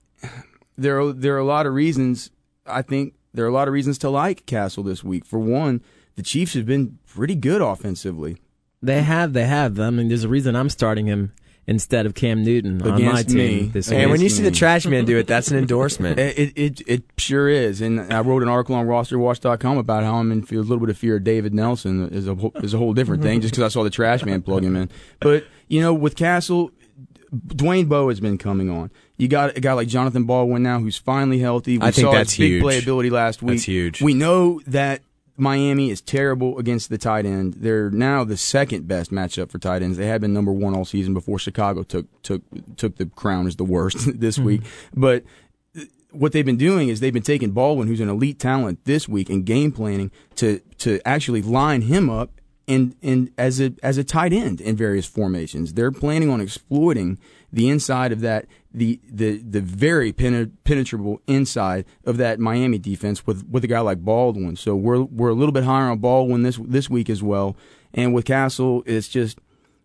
there 0.76 1.00
are 1.00 1.12
there 1.12 1.35
are 1.35 1.38
a 1.38 1.44
lot 1.44 1.66
of 1.66 1.74
reasons. 1.74 2.31
I 2.66 2.83
think 2.83 3.14
there 3.35 3.44
are 3.44 3.48
a 3.48 3.52
lot 3.52 3.68
of 3.68 3.74
reasons 3.74 3.98
to 3.98 4.11
like 4.11 4.46
Cassel 4.46 4.83
this 4.83 5.02
week. 5.04 5.24
For 5.24 5.38
one, 5.38 5.83
the 6.16 6.22
Chiefs 6.22 6.54
have 6.54 6.66
been 6.66 6.98
pretty 7.07 7.35
good 7.35 7.62
offensively 7.62 8.38
They 8.83 9.02
have, 9.02 9.33
they 9.33 9.46
have. 9.46 9.78
I 9.81 9.90
mean, 9.90 10.09
there's 10.09 10.24
a 10.24 10.28
reason 10.28 10.57
I'm 10.57 10.70
starting 10.70 11.07
him 11.07 11.33
instead 11.68 12.07
of 12.07 12.14
Cam 12.14 12.42
Newton 12.42 12.81
on 12.83 13.04
my 13.04 13.22
team 13.22 13.37
me. 13.37 13.62
this 13.66 13.88
And 13.88 14.00
And 14.00 14.11
when 14.11 14.22
you 14.22 14.31
see 14.31 14.42
the 14.42 14.50
trash 14.50 14.87
man 14.87 15.04
do 15.04 15.18
it, 15.18 15.26
that's 15.26 15.50
an 15.50 15.59
endorsement. 15.64 16.18
It, 16.18 16.38
it 16.38 16.52
it 16.57 16.81
it 16.88 17.02
sure 17.18 17.48
is, 17.48 17.81
and 17.81 18.12
I 18.12 18.20
wrote 18.22 18.42
an 18.42 18.48
article 18.48 18.74
on 18.74 18.87
RosterWatch.com 18.87 19.76
about 19.76 20.02
how 20.02 20.16
I'm 20.16 20.33
in 20.33 20.42
fear, 20.42 20.61
a 20.61 20.62
little 20.62 20.81
bit 20.81 20.88
of 20.88 20.96
fear 20.96 21.16
of 21.16 21.24
David 21.24 21.54
Nelson 21.54 22.09
is 22.09 22.26
a 22.26 22.37
is 22.62 22.74
a 22.74 22.78
whole 22.78 22.94
different 22.94 23.22
thing, 23.22 23.40
just 23.42 23.52
because 23.52 23.64
I 23.64 23.68
saw 23.68 23.85
the 23.85 23.90
trash 23.90 24.24
man 24.24 24.42
plug 24.42 24.64
him 24.64 24.74
in. 24.76 24.90
But 25.20 25.44
you 25.68 25.81
know, 25.81 25.92
with 25.92 26.16
Cassel, 26.16 26.70
Dwayne 27.34 27.88
Bowe 27.88 28.08
has 28.08 28.20
been 28.20 28.38
coming 28.38 28.70
on. 28.70 28.90
You 29.16 29.28
got 29.28 29.56
a 29.56 29.60
guy 29.60 29.72
like 29.72 29.88
Jonathan 29.88 30.24
Baldwin 30.24 30.62
now, 30.62 30.78
who's 30.80 30.96
finally 30.96 31.38
healthy. 31.38 31.78
We 31.78 31.86
I 31.86 31.90
think 31.90 32.06
saw 32.06 32.12
that's 32.12 32.32
his 32.32 32.38
big 32.38 32.50
huge. 32.52 32.64
playability 32.64 33.10
last 33.10 33.42
week. 33.42 33.56
That's 33.56 33.64
huge. 33.64 34.00
We 34.00 34.14
know 34.14 34.60
that 34.66 35.02
Miami 35.36 35.90
is 35.90 36.00
terrible 36.00 36.58
against 36.58 36.90
the 36.90 36.98
tight 36.98 37.26
end. 37.26 37.54
They're 37.54 37.90
now 37.90 38.24
the 38.24 38.36
second 38.36 38.88
best 38.88 39.10
matchup 39.12 39.50
for 39.50 39.58
tight 39.58 39.82
ends. 39.82 39.96
They 39.98 40.06
had 40.06 40.20
been 40.20 40.32
number 40.32 40.52
one 40.52 40.74
all 40.74 40.84
season 40.84 41.14
before 41.14 41.38
Chicago 41.38 41.82
took 41.82 42.06
took 42.22 42.42
took 42.76 42.96
the 42.96 43.06
crown 43.06 43.46
as 43.46 43.56
the 43.56 43.64
worst 43.64 43.98
this 44.20 44.38
week. 44.38 44.62
Mm-hmm. 44.62 45.00
But 45.00 45.24
what 46.10 46.32
they've 46.32 46.46
been 46.46 46.56
doing 46.56 46.88
is 46.88 47.00
they've 47.00 47.12
been 47.12 47.22
taking 47.22 47.52
Baldwin, 47.52 47.86
who's 47.86 48.00
an 48.00 48.08
elite 48.08 48.38
talent, 48.38 48.84
this 48.84 49.08
week 49.08 49.28
and 49.30 49.44
game 49.44 49.70
planning 49.70 50.10
to 50.36 50.60
to 50.78 51.00
actually 51.06 51.42
line 51.42 51.82
him 51.82 52.08
up 52.10 52.38
and 52.68 52.94
and 53.02 53.31
as 53.38 53.61
a 53.61 53.72
as 53.83 53.98
a 53.98 54.04
tight 54.04 54.33
end 54.33 54.61
in 54.61 54.76
various 54.76 55.07
formations. 55.07 55.74
They're 55.74 55.90
planning 55.90 56.31
on 56.31 56.40
exploiting 56.40 57.18
the 57.52 57.68
inside 57.68 58.12
of 58.12 58.20
that 58.20 58.46
the 58.72 59.00
the 59.11 59.38
the 59.38 59.61
very 59.61 60.12
penetrable 60.12 61.20
inside 61.26 61.87
of 62.04 62.18
that 62.18 62.38
Miami 62.38 62.78
defense 62.78 63.26
with 63.26 63.48
with 63.48 63.64
a 63.64 63.68
guy 63.68 63.81
like 63.81 64.04
Baldwin. 64.04 64.54
So 64.57 64.76
we're 64.76 65.02
we're 65.02 65.31
a 65.31 65.35
little 65.35 65.52
bit 65.52 65.64
higher 65.64 65.90
on 65.90 65.98
Baldwin 65.98 66.42
this 66.42 66.61
this 66.62 66.90
week 66.90 67.09
as 67.11 67.22
well. 67.22 67.57
And 67.94 68.12
with 68.12 68.26
Cassel, 68.26 68.83
it's 68.87 69.09
just 69.09 69.38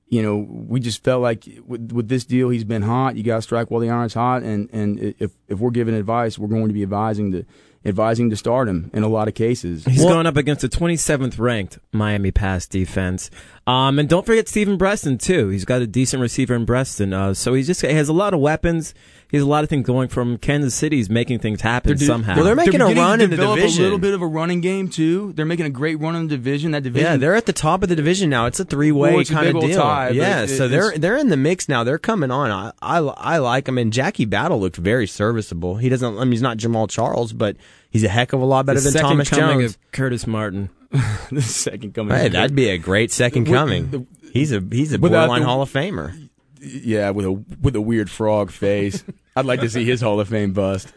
you 0.09 0.21
know, 0.21 0.45
we 0.47 0.79
just 0.79 1.03
felt 1.03 1.23
like 1.23 1.47
with, 1.65 1.91
with 1.91 2.07
this 2.07 2.23
deal, 2.23 2.49
he's 2.49 2.63
been 2.65 2.83
hot. 2.83 3.15
You 3.15 3.23
got 3.23 3.37
to 3.37 3.41
strike 3.41 3.71
while 3.71 3.79
the 3.79 3.89
iron's 3.89 4.13
hot, 4.13 4.43
and 4.43 4.69
and 4.71 5.15
if 5.17 5.31
if 5.47 5.57
we're 5.57 5.71
giving 5.71 5.95
advice, 5.95 6.37
we're 6.37 6.49
going 6.49 6.67
to 6.67 6.73
be 6.73 6.83
advising 6.83 7.31
to 7.31 7.45
advising 7.85 8.29
to 8.29 8.35
start 8.35 8.67
him 8.67 8.89
in 8.93 9.03
a 9.03 9.07
lot 9.07 9.27
of 9.27 9.33
cases. 9.33 9.85
He's 9.85 10.03
going 10.03 10.25
up 10.25 10.37
against 10.37 10.61
the 10.61 10.69
27th 10.69 11.37
ranked 11.39 11.79
Miami 11.91 12.31
pass 12.31 12.65
defense. 12.65 13.29
Um, 13.67 13.99
and 13.99 14.07
don't 14.07 14.25
forget 14.25 14.47
Stephen 14.47 14.77
Breaston 14.77 15.17
too. 15.17 15.49
He's 15.49 15.65
got 15.65 15.81
a 15.81 15.87
decent 15.87 16.21
receiver 16.21 16.55
in 16.55 16.65
Breaston. 16.65 17.13
Uh, 17.13 17.33
so 17.33 17.53
he's 17.53 17.67
just 17.67 17.81
he 17.81 17.93
has 17.93 18.09
a 18.09 18.13
lot 18.13 18.33
of 18.33 18.39
weapons. 18.39 18.93
He 19.33 19.37
has 19.37 19.43
a 19.43 19.49
lot 19.49 19.63
of 19.63 19.69
things 19.71 19.83
going 19.87 20.09
from 20.09 20.37
Kansas 20.37 20.75
City's 20.75 21.09
making 21.09 21.39
things 21.39 21.59
happen 21.61 21.89
They're 21.89 21.95
do- 21.97 22.05
somehow. 22.05 22.35
Well, 22.35 22.43
they're 22.45 22.55
making 22.55 22.81
a 22.81 22.85
run 22.85 23.17
to 23.17 23.23
in 23.23 23.31
the 23.31 23.35
develop 23.35 23.57
division. 23.57 23.81
A 23.81 23.83
little 23.85 23.97
bit 23.97 24.13
of 24.13 24.21
a 24.21 24.27
running 24.27 24.61
game 24.61 24.89
too. 24.89 25.33
They're 25.33 25.43
making 25.47 25.65
a 25.65 25.71
great 25.71 25.99
run 25.99 26.15
in 26.15 26.27
the 26.27 26.37
division. 26.37 26.69
That 26.69 26.83
division, 26.83 27.11
Yeah, 27.13 27.17
they're 27.17 27.33
at 27.33 27.47
the 27.47 27.51
top 27.51 27.81
of 27.81 27.89
the 27.89 27.95
division 27.95 28.29
now. 28.29 28.45
It's 28.45 28.59
a 28.59 28.63
three-way 28.65 29.09
Well, 29.13 29.19
it's 29.21 29.31
a 29.31 29.33
kind 29.33 29.45
big 29.47 29.55
of 29.55 29.63
old 29.63 29.71
deal. 29.71 29.81
tie, 29.81 30.09
yeah, 30.09 30.43
it- 30.43 30.49
so 30.49 30.65
it's- 30.65 30.69
they're 30.69 30.97
they're 30.99 31.17
in 31.17 31.29
the 31.29 31.35
mix 31.37 31.67
now. 31.67 31.83
They're 31.83 31.97
coming 31.97 32.29
on. 32.29 32.51
I, 32.51 32.73
I 32.79 32.99
I 32.99 33.37
like 33.39 33.65
them. 33.65 33.79
And 33.79 33.91
Jackie 33.91 34.25
Battle 34.25 34.59
looked 34.61 34.75
very 34.77 35.07
serviceable. 35.07 35.77
He 35.77 35.89
doesn't. 35.89 36.15
I 36.15 36.19
mean, 36.25 36.31
he's 36.33 36.43
not 36.43 36.57
Jamaal 36.57 36.87
Charles, 36.87 37.33
but 37.33 37.57
he's 37.89 38.03
a 38.03 38.09
heck 38.09 38.33
of 38.33 38.39
a 38.41 38.45
lot 38.45 38.67
better 38.67 38.79
the 38.81 38.83
than 38.83 38.91
second 38.93 39.09
Thomas 39.09 39.29
coming 39.31 39.59
Jones. 39.61 39.71
of 39.71 39.91
Curtis 39.91 40.27
Martin. 40.27 40.69
the 41.31 41.41
second 41.41 41.95
coming. 41.95 42.15
Hey, 42.15 42.27
that'd 42.29 42.55
be 42.55 42.69
a 42.69 42.77
great 42.77 43.11
second 43.11 43.45
coming. 43.47 43.89
the- 43.89 44.05
he's 44.31 44.51
a 44.51 44.63
he's 44.71 44.93
a 44.93 44.99
borderline 44.99 45.41
the- 45.41 45.47
Hall 45.47 45.63
of 45.63 45.73
Famer. 45.73 46.29
yeah, 46.61 47.09
with 47.09 47.25
a 47.25 47.31
with 47.31 47.75
a 47.75 47.81
weird 47.81 48.11
frog 48.11 48.51
face. 48.51 49.03
I'd 49.35 49.45
like 49.45 49.61
to 49.61 49.69
see 49.69 49.83
his 49.85 50.01
Hall 50.01 50.19
of 50.19 50.29
Fame 50.29 50.53
bust. 50.53 50.93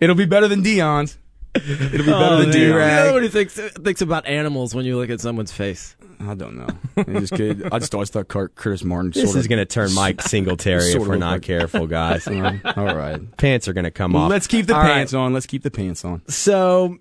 It'll 0.00 0.16
be 0.16 0.26
better 0.26 0.48
than 0.48 0.62
Deion's. 0.62 1.18
It'll 1.54 1.66
be 1.90 1.98
better 1.98 2.12
Oh, 2.12 2.36
than 2.38 2.50
man. 2.50 2.56
Deion's. 2.58 3.06
Nobody 3.06 3.28
thinks 3.28 3.54
thinks 3.54 4.00
about 4.02 4.26
animals 4.26 4.74
when 4.74 4.84
you 4.84 4.96
look 4.96 5.10
at 5.10 5.20
someone's 5.20 5.52
face. 5.52 5.94
I 6.20 6.34
don't 6.34 6.56
know. 6.56 6.66
I 6.96 7.20
just 7.20 7.34
kid. 7.34 7.68
I 7.70 7.78
just 7.78 7.94
always 7.94 8.10
thought 8.10 8.28
Curt- 8.28 8.54
Curtis 8.56 8.82
Martin. 8.82 9.12
Sort 9.12 9.22
of 9.22 9.26
This 9.26 9.32
sort 9.32 9.40
is 9.40 9.44
of, 9.46 9.50
going 9.50 9.58
to 9.60 9.66
turn 9.66 9.94
Mike 9.94 10.22
Singletary 10.22 10.80
sort 10.80 10.94
if 10.96 11.02
of 11.02 11.08
we're 11.08 11.14
look 11.14 11.20
not 11.20 11.32
like- 11.34 11.42
careful, 11.42 11.86
guys. 11.86 12.26
Um, 12.26 12.60
all 12.76 12.94
right. 12.96 13.36
Pants 13.36 13.68
are 13.68 13.72
going 13.72 13.84
to 13.84 13.90
come 13.90 14.16
off. 14.16 14.30
Let's 14.30 14.46
keep 14.46 14.66
the 14.66 14.74
All 14.74 14.80
right. 14.80 14.94
pants 14.94 15.14
on. 15.14 15.32
Let's 15.32 15.46
keep 15.46 15.62
the 15.62 15.70
pants 15.70 16.04
on. 16.04 16.22
So 16.28 16.98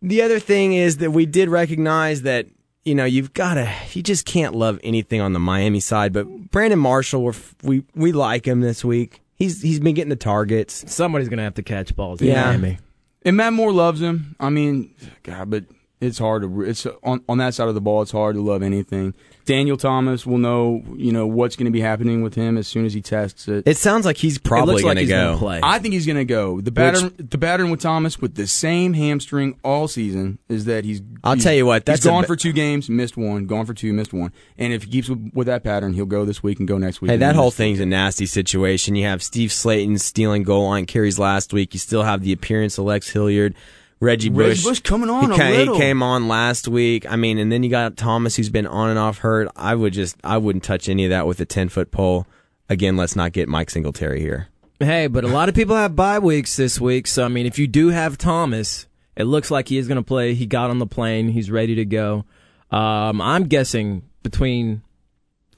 the 0.00 0.22
other 0.22 0.38
thing 0.38 0.72
is 0.74 0.98
that 0.98 1.10
we 1.10 1.26
did 1.26 1.48
recognize 1.48 2.22
that 2.22 2.46
you 2.84 2.94
know, 2.96 3.04
you've 3.04 3.32
got 3.32 3.54
to, 3.54 3.72
you 3.92 4.02
just 4.02 4.26
can't 4.26 4.56
love 4.56 4.80
anything 4.82 5.20
on 5.20 5.32
the 5.34 5.38
Miami 5.38 5.78
side. 5.78 6.12
But 6.12 6.50
Brandon 6.50 6.78
Marshall, 6.80 7.22
we're, 7.22 7.34
we 7.62 7.84
we 7.94 8.10
like 8.12 8.44
him 8.46 8.60
this 8.60 8.84
week. 8.84 9.20
He's 9.42 9.60
he's 9.60 9.80
been 9.80 9.94
getting 9.94 10.08
the 10.10 10.14
targets. 10.16 10.84
Somebody's 10.92 11.28
gonna 11.28 11.42
have 11.42 11.54
to 11.54 11.62
catch 11.64 11.96
balls. 11.96 12.20
in 12.20 12.28
Yeah. 12.28 12.44
Miami. 12.46 12.78
And 13.24 13.36
Matt 13.36 13.52
Moore 13.52 13.72
loves 13.72 14.00
him. 14.00 14.36
I 14.38 14.50
mean, 14.50 14.94
God, 15.24 15.50
but 15.50 15.64
it's 16.02 16.18
hard 16.18 16.42
to. 16.42 16.62
It's 16.62 16.86
on 17.02 17.22
on 17.28 17.38
that 17.38 17.54
side 17.54 17.68
of 17.68 17.74
the 17.74 17.80
ball. 17.80 18.02
It's 18.02 18.10
hard 18.12 18.34
to 18.34 18.42
love 18.42 18.62
anything. 18.62 19.14
Daniel 19.44 19.76
Thomas 19.76 20.24
will 20.24 20.38
know, 20.38 20.84
you 20.96 21.10
know, 21.10 21.26
what's 21.26 21.56
going 21.56 21.64
to 21.64 21.72
be 21.72 21.80
happening 21.80 22.22
with 22.22 22.34
him 22.34 22.56
as 22.56 22.68
soon 22.68 22.84
as 22.84 22.94
he 22.94 23.00
tests 23.00 23.48
it. 23.48 23.66
It 23.66 23.76
sounds 23.76 24.06
like 24.06 24.16
he's 24.16 24.38
probably 24.38 24.74
going 24.82 24.84
like 24.84 24.94
to 24.98 25.00
he's 25.00 25.10
go. 25.10 25.24
gonna 25.30 25.38
play. 25.38 25.60
I 25.64 25.80
think 25.80 25.94
he's 25.94 26.06
going 26.06 26.16
to 26.18 26.24
go. 26.24 26.60
The 26.60 26.70
pattern, 26.70 27.12
the 27.18 27.38
pattern 27.38 27.70
with 27.70 27.80
Thomas 27.80 28.20
with 28.20 28.36
the 28.36 28.46
same 28.46 28.92
hamstring 28.92 29.58
all 29.64 29.88
season 29.88 30.38
is 30.48 30.66
that 30.66 30.84
he's. 30.84 31.02
I'll 31.24 31.34
he's- 31.34 31.42
tell 31.44 31.54
you 31.54 31.66
what, 31.66 31.84
that's 31.84 32.04
he's 32.04 32.10
gone 32.10 32.24
for 32.24 32.36
two 32.36 32.52
games, 32.52 32.88
missed 32.88 33.16
one. 33.16 33.46
Gone 33.46 33.66
for 33.66 33.74
two, 33.74 33.92
missed 33.92 34.12
one. 34.12 34.32
And 34.58 34.72
if 34.72 34.84
he 34.84 34.90
keeps 34.90 35.08
with, 35.08 35.32
with 35.34 35.46
that 35.48 35.64
pattern, 35.64 35.92
he'll 35.94 36.04
go 36.06 36.24
this 36.24 36.42
week 36.42 36.60
and 36.60 36.68
go 36.68 36.78
next 36.78 37.00
week. 37.00 37.08
Hey, 37.08 37.14
and 37.14 37.22
that 37.22 37.34
whole 37.34 37.50
thing's 37.50 37.80
a 37.80 37.86
nasty 37.86 38.26
situation. 38.26 38.94
You 38.94 39.06
have 39.06 39.24
Steve 39.24 39.50
Slaton 39.50 39.98
stealing 39.98 40.44
goal 40.44 40.68
line 40.68 40.86
carries 40.86 41.18
last 41.18 41.52
week. 41.52 41.74
You 41.74 41.80
still 41.80 42.04
have 42.04 42.22
the 42.22 42.32
appearance 42.32 42.78
of 42.78 42.84
Lex 42.84 43.10
Hilliard, 43.10 43.56
Reggie 44.02 44.30
Bush. 44.30 44.48
Reggie 44.48 44.62
Bush 44.64 44.80
coming 44.80 45.08
on 45.08 45.30
he 45.30 45.34
a 45.34 45.38
ca- 45.38 45.72
he 45.72 45.78
came 45.78 46.02
on 46.02 46.26
last 46.26 46.66
week. 46.66 47.10
I 47.10 47.14
mean, 47.14 47.38
and 47.38 47.52
then 47.52 47.62
you 47.62 47.70
got 47.70 47.96
Thomas, 47.96 48.34
who's 48.34 48.50
been 48.50 48.66
on 48.66 48.90
and 48.90 48.98
off 48.98 49.18
hurt. 49.18 49.48
I 49.54 49.76
would 49.76 49.92
just, 49.92 50.16
I 50.24 50.38
wouldn't 50.38 50.64
touch 50.64 50.88
any 50.88 51.04
of 51.04 51.10
that 51.10 51.26
with 51.26 51.40
a 51.40 51.44
ten 51.44 51.68
foot 51.68 51.92
pole. 51.92 52.26
Again, 52.68 52.96
let's 52.96 53.14
not 53.14 53.32
get 53.32 53.48
Mike 53.48 53.70
Singletary 53.70 54.20
here. 54.20 54.48
Hey, 54.80 55.06
but 55.06 55.22
a 55.22 55.28
lot 55.28 55.48
of 55.48 55.54
people 55.54 55.76
have 55.76 55.94
bye 55.94 56.18
weeks 56.18 56.56
this 56.56 56.80
week, 56.80 57.06
so 57.06 57.24
I 57.24 57.28
mean, 57.28 57.46
if 57.46 57.60
you 57.60 57.68
do 57.68 57.90
have 57.90 58.18
Thomas, 58.18 58.86
it 59.14 59.24
looks 59.24 59.52
like 59.52 59.68
he 59.68 59.78
is 59.78 59.86
going 59.86 59.96
to 59.96 60.02
play. 60.02 60.34
He 60.34 60.46
got 60.46 60.70
on 60.70 60.80
the 60.80 60.86
plane. 60.86 61.28
He's 61.28 61.50
ready 61.50 61.76
to 61.76 61.84
go. 61.84 62.24
Um, 62.72 63.20
I'm 63.20 63.44
guessing 63.44 64.02
between 64.24 64.82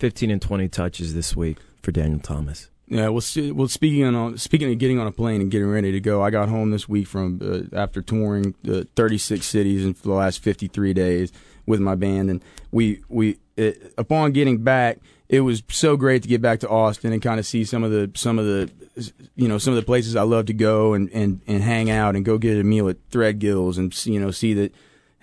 15 0.00 0.30
and 0.30 0.42
20 0.42 0.68
touches 0.68 1.14
this 1.14 1.34
week 1.34 1.56
for 1.80 1.92
Daniel 1.92 2.20
Thomas. 2.20 2.68
Yeah, 2.94 3.08
well, 3.08 3.24
well. 3.54 3.66
Speaking 3.66 4.04
on 4.04 4.38
speaking 4.38 4.70
of 4.70 4.78
getting 4.78 5.00
on 5.00 5.08
a 5.08 5.10
plane 5.10 5.40
and 5.40 5.50
getting 5.50 5.68
ready 5.68 5.90
to 5.90 5.98
go, 5.98 6.22
I 6.22 6.30
got 6.30 6.48
home 6.48 6.70
this 6.70 6.88
week 6.88 7.08
from 7.08 7.40
uh, 7.42 7.76
after 7.76 8.00
touring 8.00 8.54
uh, 8.70 8.84
36 8.94 9.44
cities 9.44 9.84
in 9.84 9.96
the 10.00 10.12
last 10.12 10.38
53 10.38 10.94
days 10.94 11.32
with 11.66 11.80
my 11.80 11.96
band, 11.96 12.30
and 12.30 12.40
we 12.70 13.02
we 13.08 13.38
it, 13.56 13.92
upon 13.98 14.30
getting 14.30 14.62
back, 14.62 14.98
it 15.28 15.40
was 15.40 15.64
so 15.68 15.96
great 15.96 16.22
to 16.22 16.28
get 16.28 16.40
back 16.40 16.60
to 16.60 16.68
Austin 16.68 17.12
and 17.12 17.20
kind 17.20 17.40
of 17.40 17.46
see 17.46 17.64
some 17.64 17.82
of 17.82 17.90
the 17.90 18.12
some 18.14 18.38
of 18.38 18.44
the 18.44 18.70
you 19.34 19.48
know 19.48 19.58
some 19.58 19.72
of 19.72 19.76
the 19.76 19.84
places 19.84 20.14
I 20.14 20.22
love 20.22 20.46
to 20.46 20.54
go 20.54 20.94
and 20.94 21.10
and 21.10 21.40
and 21.48 21.64
hang 21.64 21.90
out 21.90 22.14
and 22.14 22.24
go 22.24 22.38
get 22.38 22.60
a 22.60 22.62
meal 22.62 22.88
at 22.88 23.10
Threadgill's 23.10 23.76
and 23.76 24.06
you 24.06 24.20
know 24.20 24.30
see 24.30 24.54
that 24.54 24.72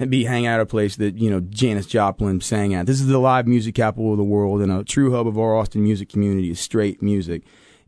be 0.10 0.26
hang 0.26 0.46
out 0.46 0.60
a 0.60 0.66
place 0.66 0.98
that 0.98 1.16
you 1.16 1.30
know 1.30 1.40
Janis 1.40 1.86
Joplin 1.86 2.42
sang 2.42 2.74
at. 2.74 2.86
This 2.86 3.00
is 3.00 3.08
the 3.08 3.18
live 3.18 3.48
music 3.48 3.76
capital 3.76 4.12
of 4.12 4.18
the 4.18 4.26
world, 4.26 4.62
and 4.62 4.74
a 4.74 4.84
true 4.84 5.14
hub 5.14 5.26
of 5.26 5.40
our 5.40 5.56
Austin 5.56 5.84
music 5.84 6.10
community 6.10 6.52
is 6.52 6.60
Strait 6.60 7.02
Music. 7.02 7.44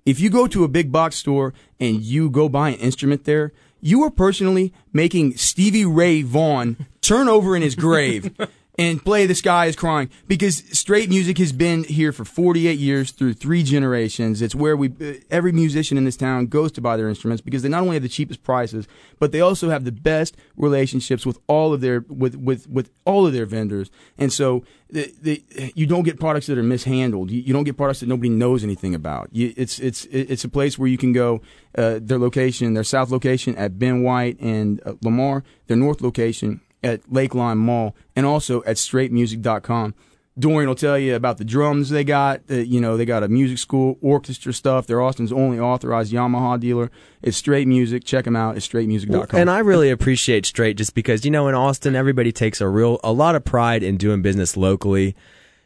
If 0.06 0.20
you 0.20 0.30
go 0.30 0.48
to 0.48 0.63
a 0.63 0.68
big 0.68 0.92
box 0.92 1.16
store 1.16 1.54
and 1.80 2.02
you 2.02 2.30
go 2.30 2.50
buy 2.50 2.70
an 2.70 2.80
instrument 2.80 3.24
there, 3.24 3.54
you 3.80 4.04
are 4.04 4.10
personally 4.10 4.74
making 4.92 5.38
Stevie 5.38 5.86
Ray 5.86 6.22
Vaughan 6.22 6.88
turn 7.02 7.30
over 7.30 7.56
in 7.56 7.62
his 7.62 7.76
grave 7.76 8.36
and 8.78 9.04
play 9.04 9.26
"The 9.26 9.36
Sky 9.36 9.68
Is 9.68 9.76
Crying" 9.76 10.10
because 10.28 10.64
Strait 10.78 11.10
Music 11.10 11.38
has 11.38 11.52
been 11.52 11.84
here 11.84 12.12
for 12.12 12.26
48 12.26 12.80
years 12.80 13.12
through 13.12 13.34
three 13.34 13.64
generations. 13.64 14.42
It's 14.42 14.56
where 14.56 14.76
we 14.76 14.90
uh, 14.90 15.14
every 15.30 15.52
musician 15.52 15.98
in 15.98 16.06
this 16.06 16.18
town 16.18 16.48
goes 16.48 16.72
to 16.74 16.82
buy 16.82 16.98
their 16.98 17.10
instruments 17.10 17.42
because 17.42 17.62
they 17.62 17.70
not 17.70 17.82
only 17.82 17.96
have 17.96 18.04
the 18.04 18.10
cheapest 18.10 18.44
prices, 18.44 18.88
but 19.20 19.32
they 19.32 19.42
also 19.42 19.70
have 19.70 19.86
the 19.86 19.92
best 19.92 20.36
relationships 20.56 21.26
with 21.26 21.38
all 21.48 21.74
of 21.74 21.82
their 21.82 22.06
with 22.08 22.36
with 22.36 22.68
with 22.68 22.90
all 23.06 23.28
of 23.28 23.34
their 23.34 23.46
vendors. 23.46 23.92
And 24.18 24.32
so 24.32 24.64
the, 24.90 25.14
the, 25.22 25.72
you 25.76 25.86
don't 25.86 26.04
get 26.04 26.20
products 26.20 26.48
that 26.48 26.58
are 26.58 26.64
mishandled. 26.64 27.32
You, 27.32 27.42
you 27.42 27.54
don't 27.54 27.64
get 27.64 27.78
products 27.78 28.02
that 28.02 28.10
nobody 28.10 28.30
knows 28.30 28.64
anything 28.64 28.94
about. 28.94 29.30
You, 29.32 29.54
it's 29.58 29.80
it's 29.80 30.06
it's 30.06 30.44
a 30.44 30.50
place 30.50 30.78
where 30.78 30.88
you 30.88 30.98
can 30.98 31.14
go. 31.14 31.42
Uh, 31.76 32.00
their 32.00 32.20
location, 32.20 32.76
their 32.76 32.84
south 32.84 33.10
location 33.10 33.56
at 33.56 33.80
Ben 33.80 34.04
White 34.04 34.40
and 34.40 34.80
uh, 34.86 34.94
Lamar, 35.02 35.44
their 35.66 35.78
north 35.78 36.02
location 36.02 36.62
at 36.84 37.02
Lakeline 37.10 37.58
Mall, 37.58 37.96
and 38.15 38.26
also 38.26 38.63
at 38.63 38.78
straitmusic.com. 38.78 39.96
Dorian 40.38 40.67
will 40.67 40.76
tell 40.76 40.98
you 40.98 41.15
about 41.15 41.38
the 41.38 41.46
drums 41.46 41.89
they 41.89 42.04
got. 42.04 42.41
Uh, 42.50 42.56
you 42.56 42.82
know, 42.82 42.98
they 42.98 43.06
got 43.06 43.22
a 43.22 43.28
music 43.28 43.60
school, 43.60 43.98
orchestra 44.02 44.52
stuff. 44.52 44.88
They're 44.88 45.02
Austin's 45.02 45.32
only 45.32 45.60
authorized 45.60 46.12
Yamaha 46.12 46.60
dealer. 46.60 46.89
It's 47.22 47.38
Strait 47.38 47.67
Music. 47.67 48.04
Check 48.04 48.26
them 48.26 48.36
out 48.36 48.56
at 48.56 48.63
straitmusic.com. 48.63 49.39
And 49.39 49.50
I 49.50 49.60
really 49.60 49.91
appreciate 49.91 50.46
Strait 50.48 50.76
just 50.76 50.96
because 50.96 51.24
you 51.24 51.30
know 51.30 51.48
in 51.48 51.56
Austin 51.56 51.96
everybody 51.96 52.32
takes 52.32 52.62
a 52.62 52.67
real 52.67 53.00
a 53.04 53.12
lot 53.12 53.36
of 53.36 53.46
pride 53.46 53.84
in 53.84 53.98
doing 53.98 54.24
business 54.24 54.58
locally. 54.58 55.15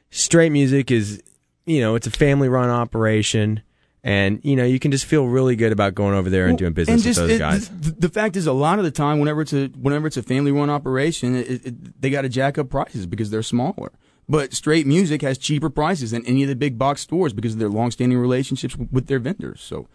Strait 0.09 0.51
Music 0.51 0.91
is 0.91 1.23
you 1.65 1.79
know 1.79 1.95
it's 1.95 2.07
a 2.07 2.11
family 2.11 2.49
run 2.49 2.69
operation, 2.69 3.61
and 4.07 4.39
you 4.43 4.55
know 4.55 4.63
you 4.63 4.79
can 4.79 4.91
just 4.91 5.05
feel 5.05 5.27
really 5.27 5.55
good 5.55 5.71
about 5.71 5.93
going 5.93 6.15
over 6.15 6.29
there 6.29 6.45
and 6.45 6.53
Well, 6.53 6.57
doing 6.57 6.73
business 6.73 6.95
and 6.95 7.03
just, 7.03 7.19
with 7.19 7.29
those 7.29 7.35
it- 7.35 7.39
guys. 7.39 7.69
The, 7.69 7.91
the 8.07 8.09
fact 8.09 8.35
is, 8.37 8.47
a 8.47 8.53
lot 8.53 8.79
of 8.79 8.85
the 8.85 8.91
time, 8.91 9.19
whenever 9.19 9.41
it's 9.41 9.53
a 9.53 9.67
whenever 9.67 10.07
it's 10.07 10.17
a 10.17 10.23
family 10.23 10.51
run 10.51 10.69
operation, 10.69 11.35
it, 11.35 11.65
it, 11.65 12.01
they 12.01 12.09
got 12.09 12.21
to 12.21 12.29
jack 12.29 12.57
up 12.57 12.69
prices 12.69 13.05
because 13.05 13.29
they're 13.29 13.43
smaller. 13.43 13.91
But 14.29 14.53
Strait 14.53 14.85
Music 14.87 15.21
has 15.21 15.37
cheaper 15.37 15.69
prices 15.69 16.11
than 16.11 16.25
any 16.25 16.43
of 16.43 16.49
the 16.49 16.55
big 16.55 16.77
box 16.77 17.01
stores 17.01 17.31
because 17.33 17.53
of 17.53 17.59
their 17.59 17.69
long-standing 17.69 18.17
relationships 18.17 18.75
with 18.75 19.07
their 19.07 19.19
vendors. 19.19 19.61
So. 19.61 19.87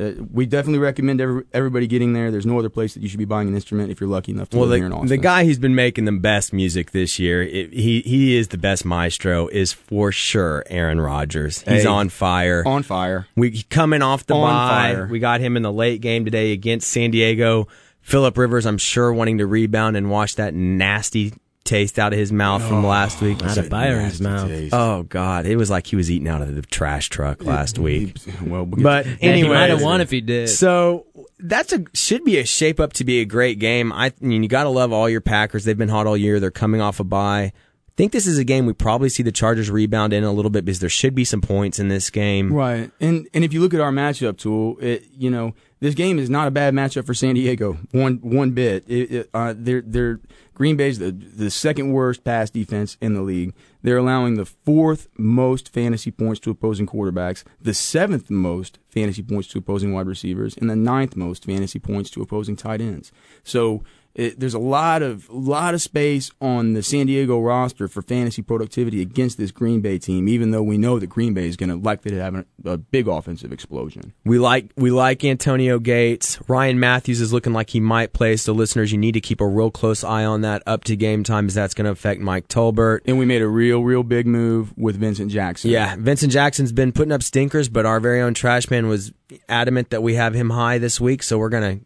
Uh, 0.00 0.12
we 0.32 0.46
definitely 0.46 0.78
recommend 0.78 1.20
every, 1.20 1.42
everybody 1.52 1.86
getting 1.86 2.12
there. 2.12 2.30
There's 2.30 2.46
no 2.46 2.58
other 2.58 2.68
place 2.68 2.94
that 2.94 3.02
you 3.02 3.08
should 3.08 3.18
be 3.18 3.24
buying 3.24 3.48
an 3.48 3.54
instrument 3.54 3.90
if 3.90 4.00
you're 4.00 4.08
lucky 4.08 4.30
enough 4.32 4.48
to 4.50 4.56
Well, 4.58 4.68
live 4.68 4.76
here 4.78 4.84
in 4.86 4.90
the, 4.90 4.96
Austin. 4.96 5.08
the 5.08 5.16
guy 5.16 5.44
who's 5.44 5.58
been 5.58 5.74
making 5.74 6.04
the 6.04 6.12
best 6.12 6.52
music 6.52 6.92
this 6.92 7.18
year, 7.18 7.42
it, 7.42 7.72
he 7.72 8.00
he 8.02 8.36
is 8.36 8.48
the 8.48 8.58
best 8.58 8.84
maestro, 8.84 9.48
is 9.48 9.72
for 9.72 10.12
sure 10.12 10.62
Aaron 10.68 11.00
Rodgers. 11.00 11.62
He's 11.62 11.82
Hey. 11.82 11.86
on 11.86 12.08
fire. 12.10 12.62
on 12.66 12.82
fire. 12.84 13.26
We 13.34 13.62
coming 13.64 14.02
off 14.02 14.24
the 14.26 14.34
On 14.34 14.42
bye. 14.42 14.68
fire. 14.94 15.08
We 15.10 15.18
got 15.18 15.40
him 15.40 15.56
in 15.56 15.62
the 15.62 15.72
late 15.72 16.00
game 16.00 16.24
today 16.24 16.52
against 16.52 16.88
San 16.90 17.10
Diego. 17.10 17.66
Philip 18.00 18.38
Rivers, 18.38 18.64
I'm 18.66 18.78
sure, 18.78 19.12
wanting 19.12 19.38
to 19.38 19.46
rebound 19.46 19.96
and 19.96 20.08
watch 20.10 20.36
that 20.36 20.54
nasty 20.54 21.32
taste 21.68 21.98
out 21.98 22.12
of 22.12 22.18
his 22.18 22.32
mouth 22.32 22.66
from 22.66 22.84
last 22.84 23.20
week. 23.20 23.42
Out 23.44 23.56
of 23.58 23.68
Byron's 23.68 24.20
mouth. 24.20 24.48
taste. 24.48 24.74
Oh 24.74 25.04
God, 25.04 25.46
it 25.46 25.56
was 25.56 25.70
like 25.70 25.86
he 25.86 25.94
was 25.96 26.10
eating 26.10 26.26
out 26.28 26.42
of 26.42 26.54
the 26.54 26.62
trash 26.62 27.08
truck 27.08 27.44
last 27.44 27.78
week. 27.78 28.16
Well, 28.42 28.64
we'll 28.64 28.82
But 28.82 29.02
to- 29.04 29.10
Yeah, 29.20 29.34
he 29.34 29.42
might 29.44 29.54
have 29.60 29.70
anyways, 29.70 29.84
won 29.84 30.00
if 30.00 30.10
he 30.10 30.20
did. 30.20 30.48
So 30.48 31.06
that's 31.38 31.72
a 31.72 31.84
should 31.94 32.24
be 32.24 32.38
a 32.38 32.44
shape 32.46 32.80
up 32.80 32.92
to 32.94 33.04
be 33.04 33.20
a 33.20 33.24
great 33.24 33.58
game. 33.58 33.92
I, 33.92 34.06
I 34.06 34.12
mean, 34.20 34.42
you 34.42 34.48
got 34.48 34.64
to 34.64 34.70
love 34.70 34.92
all 34.92 35.08
your 35.08 35.20
Packers. 35.20 35.64
They've 35.64 35.76
been 35.78 35.88
hot 35.88 36.06
all 36.06 36.16
year. 36.16 36.40
They're 36.40 36.50
coming 36.50 36.80
off 36.80 36.98
a 37.00 37.04
bye. 37.04 37.52
I 37.52 37.52
think 37.98 38.12
this 38.12 38.26
is 38.28 38.38
a 38.38 38.44
game 38.44 38.64
we 38.64 38.72
probably 38.74 39.08
see 39.08 39.24
the 39.24 39.32
Chargers 39.32 39.70
rebound 39.72 40.12
in 40.12 40.22
a 40.22 40.30
little 40.32 40.52
bit 40.52 40.64
because 40.64 40.78
there 40.78 40.88
should 40.88 41.16
be 41.16 41.24
some 41.24 41.40
points 41.40 41.80
in 41.80 41.88
this 41.88 42.10
game. 42.10 42.52
Right, 42.52 42.90
and 43.00 43.26
and 43.34 43.44
if 43.44 43.52
you 43.52 43.60
look 43.60 43.74
at 43.74 43.80
our 43.80 43.90
matchup 43.90 44.38
tool, 44.38 44.78
it 44.80 45.04
you 45.16 45.30
know 45.30 45.52
this 45.80 45.94
game 45.96 46.18
is 46.20 46.30
not 46.30 46.46
a 46.46 46.52
bad 46.52 46.74
matchup 46.74 47.06
for 47.06 47.12
San 47.14 47.34
Diego 47.34 47.76
one 47.90 48.18
one 48.22 48.52
bit. 48.52 48.84
It, 48.88 49.10
it, 49.12 49.30
uh, 49.34 49.52
they're 49.56 49.82
they're 49.84 50.20
Green 50.58 50.76
Bay's 50.76 50.98
the 50.98 51.12
the 51.12 51.50
second 51.52 51.92
worst 51.92 52.24
pass 52.24 52.50
defense 52.50 52.96
in 53.00 53.14
the 53.14 53.22
league. 53.22 53.54
They're 53.82 53.96
allowing 53.96 54.34
the 54.34 54.44
fourth 54.44 55.06
most 55.16 55.68
fantasy 55.68 56.10
points 56.10 56.40
to 56.40 56.50
opposing 56.50 56.84
quarterbacks, 56.84 57.44
the 57.62 57.72
seventh 57.72 58.28
most 58.28 58.80
fantasy 58.88 59.22
points 59.22 59.46
to 59.48 59.58
opposing 59.58 59.92
wide 59.92 60.08
receivers, 60.08 60.56
and 60.56 60.68
the 60.68 60.74
ninth 60.74 61.14
most 61.14 61.44
fantasy 61.44 61.78
points 61.78 62.10
to 62.10 62.22
opposing 62.22 62.56
tight 62.56 62.80
ends. 62.80 63.12
So 63.44 63.84
it, 64.14 64.40
there's 64.40 64.54
a 64.54 64.58
lot 64.58 65.02
of 65.02 65.30
lot 65.30 65.74
of 65.74 65.80
space 65.80 66.30
on 66.40 66.72
the 66.72 66.82
San 66.82 67.06
Diego 67.06 67.40
roster 67.40 67.86
for 67.86 68.02
fantasy 68.02 68.42
productivity 68.42 69.00
against 69.00 69.38
this 69.38 69.52
Green 69.52 69.80
Bay 69.80 69.98
team. 69.98 70.28
Even 70.28 70.50
though 70.50 70.62
we 70.62 70.76
know 70.76 70.98
that 70.98 71.06
Green 71.06 71.34
Bay 71.34 71.46
is 71.46 71.56
going 71.56 71.70
to 71.70 71.76
likely 71.76 72.10
to 72.10 72.20
have 72.20 72.34
a, 72.34 72.44
a 72.64 72.76
big 72.76 73.06
offensive 73.06 73.52
explosion. 73.52 74.12
We 74.24 74.38
like 74.38 74.72
we 74.76 74.90
like 74.90 75.24
Antonio 75.24 75.78
Gates. 75.78 76.38
Ryan 76.48 76.80
Mathews 76.80 77.20
is 77.20 77.32
looking 77.32 77.52
like 77.52 77.70
he 77.70 77.80
might 77.80 78.12
play. 78.12 78.36
So 78.36 78.52
listeners, 78.52 78.90
you 78.90 78.98
need 78.98 79.12
to 79.12 79.20
keep 79.20 79.40
a 79.40 79.46
real 79.46 79.70
close 79.70 80.02
eye 80.02 80.24
on 80.24 80.40
that 80.40 80.62
up 80.66 80.84
to 80.84 80.96
game 80.96 81.22
time, 81.22 81.46
as 81.46 81.54
that's 81.54 81.74
going 81.74 81.84
to 81.84 81.92
affect 81.92 82.20
Mike 82.20 82.48
Tolbert. 82.48 83.00
And 83.06 83.18
we 83.18 83.24
made 83.24 83.42
a 83.42 83.48
real, 83.48 83.84
real 83.84 84.02
big 84.02 84.26
move 84.26 84.76
with 84.76 84.96
Vincent 84.96 85.30
Jackson. 85.30 85.70
Yeah, 85.70 85.94
Vincent 85.96 86.32
Jackson's 86.32 86.72
been 86.72 86.90
putting 86.92 87.12
up 87.12 87.22
stinkers, 87.22 87.68
but 87.68 87.86
our 87.86 88.00
very 88.00 88.20
own 88.20 88.34
Trashman 88.34 88.88
was 88.88 89.12
adamant 89.48 89.90
that 89.90 90.02
we 90.02 90.14
have 90.14 90.34
him 90.34 90.50
high 90.50 90.78
this 90.78 91.00
week, 91.00 91.22
so 91.22 91.38
we're 91.38 91.50
gonna 91.50 91.80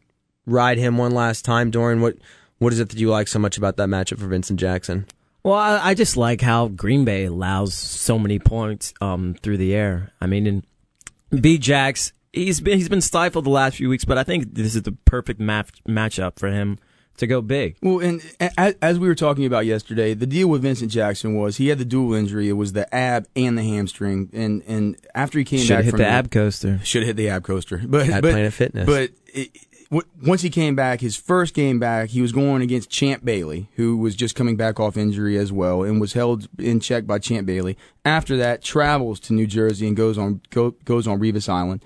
ride 0.46 0.78
him 0.78 0.98
one 0.98 1.12
last 1.12 1.44
time. 1.44 1.70
Dorian, 1.70 2.00
what 2.00 2.16
what 2.58 2.72
is 2.72 2.80
it 2.80 2.90
that 2.90 2.98
you 2.98 3.10
like 3.10 3.28
so 3.28 3.38
much 3.38 3.58
about 3.58 3.76
that 3.76 3.88
matchup 3.88 4.18
for 4.18 4.26
Vincent 4.26 4.60
Jackson? 4.60 5.06
Well, 5.44 5.54
I, 5.54 5.90
I 5.90 5.94
just 5.94 6.16
like 6.16 6.40
how 6.40 6.68
Green 6.68 7.04
Bay 7.04 7.24
allows 7.24 7.74
so 7.74 8.18
many 8.18 8.38
points 8.38 8.94
um, 9.00 9.34
through 9.42 9.56
the 9.56 9.74
air. 9.74 10.12
I 10.20 10.26
mean, 10.26 10.46
and 10.46 11.42
B. 11.42 11.58
Jax, 11.58 12.12
he's 12.32 12.60
been 12.60 12.78
he's 12.78 12.88
been 12.88 13.00
stifled 13.00 13.44
the 13.44 13.50
last 13.50 13.76
few 13.76 13.88
weeks, 13.88 14.04
but 14.04 14.18
I 14.18 14.22
think 14.22 14.54
this 14.54 14.74
is 14.74 14.82
the 14.82 14.92
perfect 15.04 15.40
match 15.40 15.82
matchup 15.88 16.38
for 16.38 16.48
him 16.48 16.78
to 17.16 17.26
go 17.26 17.42
big. 17.42 17.76
Well, 17.82 17.98
and 18.00 18.22
as, 18.56 18.74
as 18.80 18.98
we 18.98 19.08
were 19.08 19.14
talking 19.14 19.44
about 19.44 19.66
yesterday, 19.66 20.14
the 20.14 20.26
deal 20.26 20.48
with 20.48 20.62
Vincent 20.62 20.90
Jackson 20.90 21.34
was 21.34 21.56
he 21.56 21.68
had 21.68 21.78
the 21.78 21.84
dual 21.84 22.14
injury. 22.14 22.48
It 22.48 22.52
was 22.52 22.72
the 22.72 22.92
ab 22.94 23.26
and 23.34 23.58
the 23.58 23.62
hamstring, 23.62 24.30
and 24.32 24.62
and 24.66 24.96
after 25.14 25.38
he 25.38 25.44
came 25.44 25.60
Should 25.60 25.68
back 25.70 25.76
have 25.76 25.84
hit 25.86 25.90
from 25.90 25.98
the 25.98 26.06
ab 26.06 26.30
coaster. 26.30 26.80
should 26.84 27.02
have 27.02 27.08
hit 27.08 27.16
the 27.16 27.28
ab 27.28 27.44
coaster, 27.44 27.82
but 27.84 28.08
At 28.08 28.22
but, 28.22 28.30
Planet 28.32 28.52
Fitness. 28.52 28.86
But 28.86 29.10
it, 29.34 29.50
w- 29.92 30.08
once 30.26 30.42
he 30.42 30.50
came 30.50 30.74
back, 30.74 31.00
his 31.00 31.16
first 31.16 31.54
game 31.54 31.78
back, 31.78 32.08
he 32.08 32.22
was 32.22 32.32
going 32.32 32.62
against 32.62 32.90
Champ 32.90 33.24
Bailey, 33.24 33.68
who 33.76 33.96
was 33.96 34.16
just 34.16 34.34
coming 34.34 34.56
back 34.56 34.80
off 34.80 34.96
injury 34.96 35.36
as 35.36 35.52
well, 35.52 35.84
and 35.84 36.00
was 36.00 36.14
held 36.14 36.48
in 36.58 36.80
check 36.80 37.06
by 37.06 37.18
Champ 37.18 37.46
Bailey. 37.46 37.76
After 38.04 38.36
that, 38.38 38.62
travels 38.62 39.20
to 39.20 39.34
New 39.34 39.46
Jersey 39.46 39.86
and 39.86 39.96
goes 39.96 40.18
on 40.18 40.40
go, 40.50 40.72
goes 40.84 41.06
on 41.06 41.20
Revis 41.20 41.48
Island. 41.48 41.84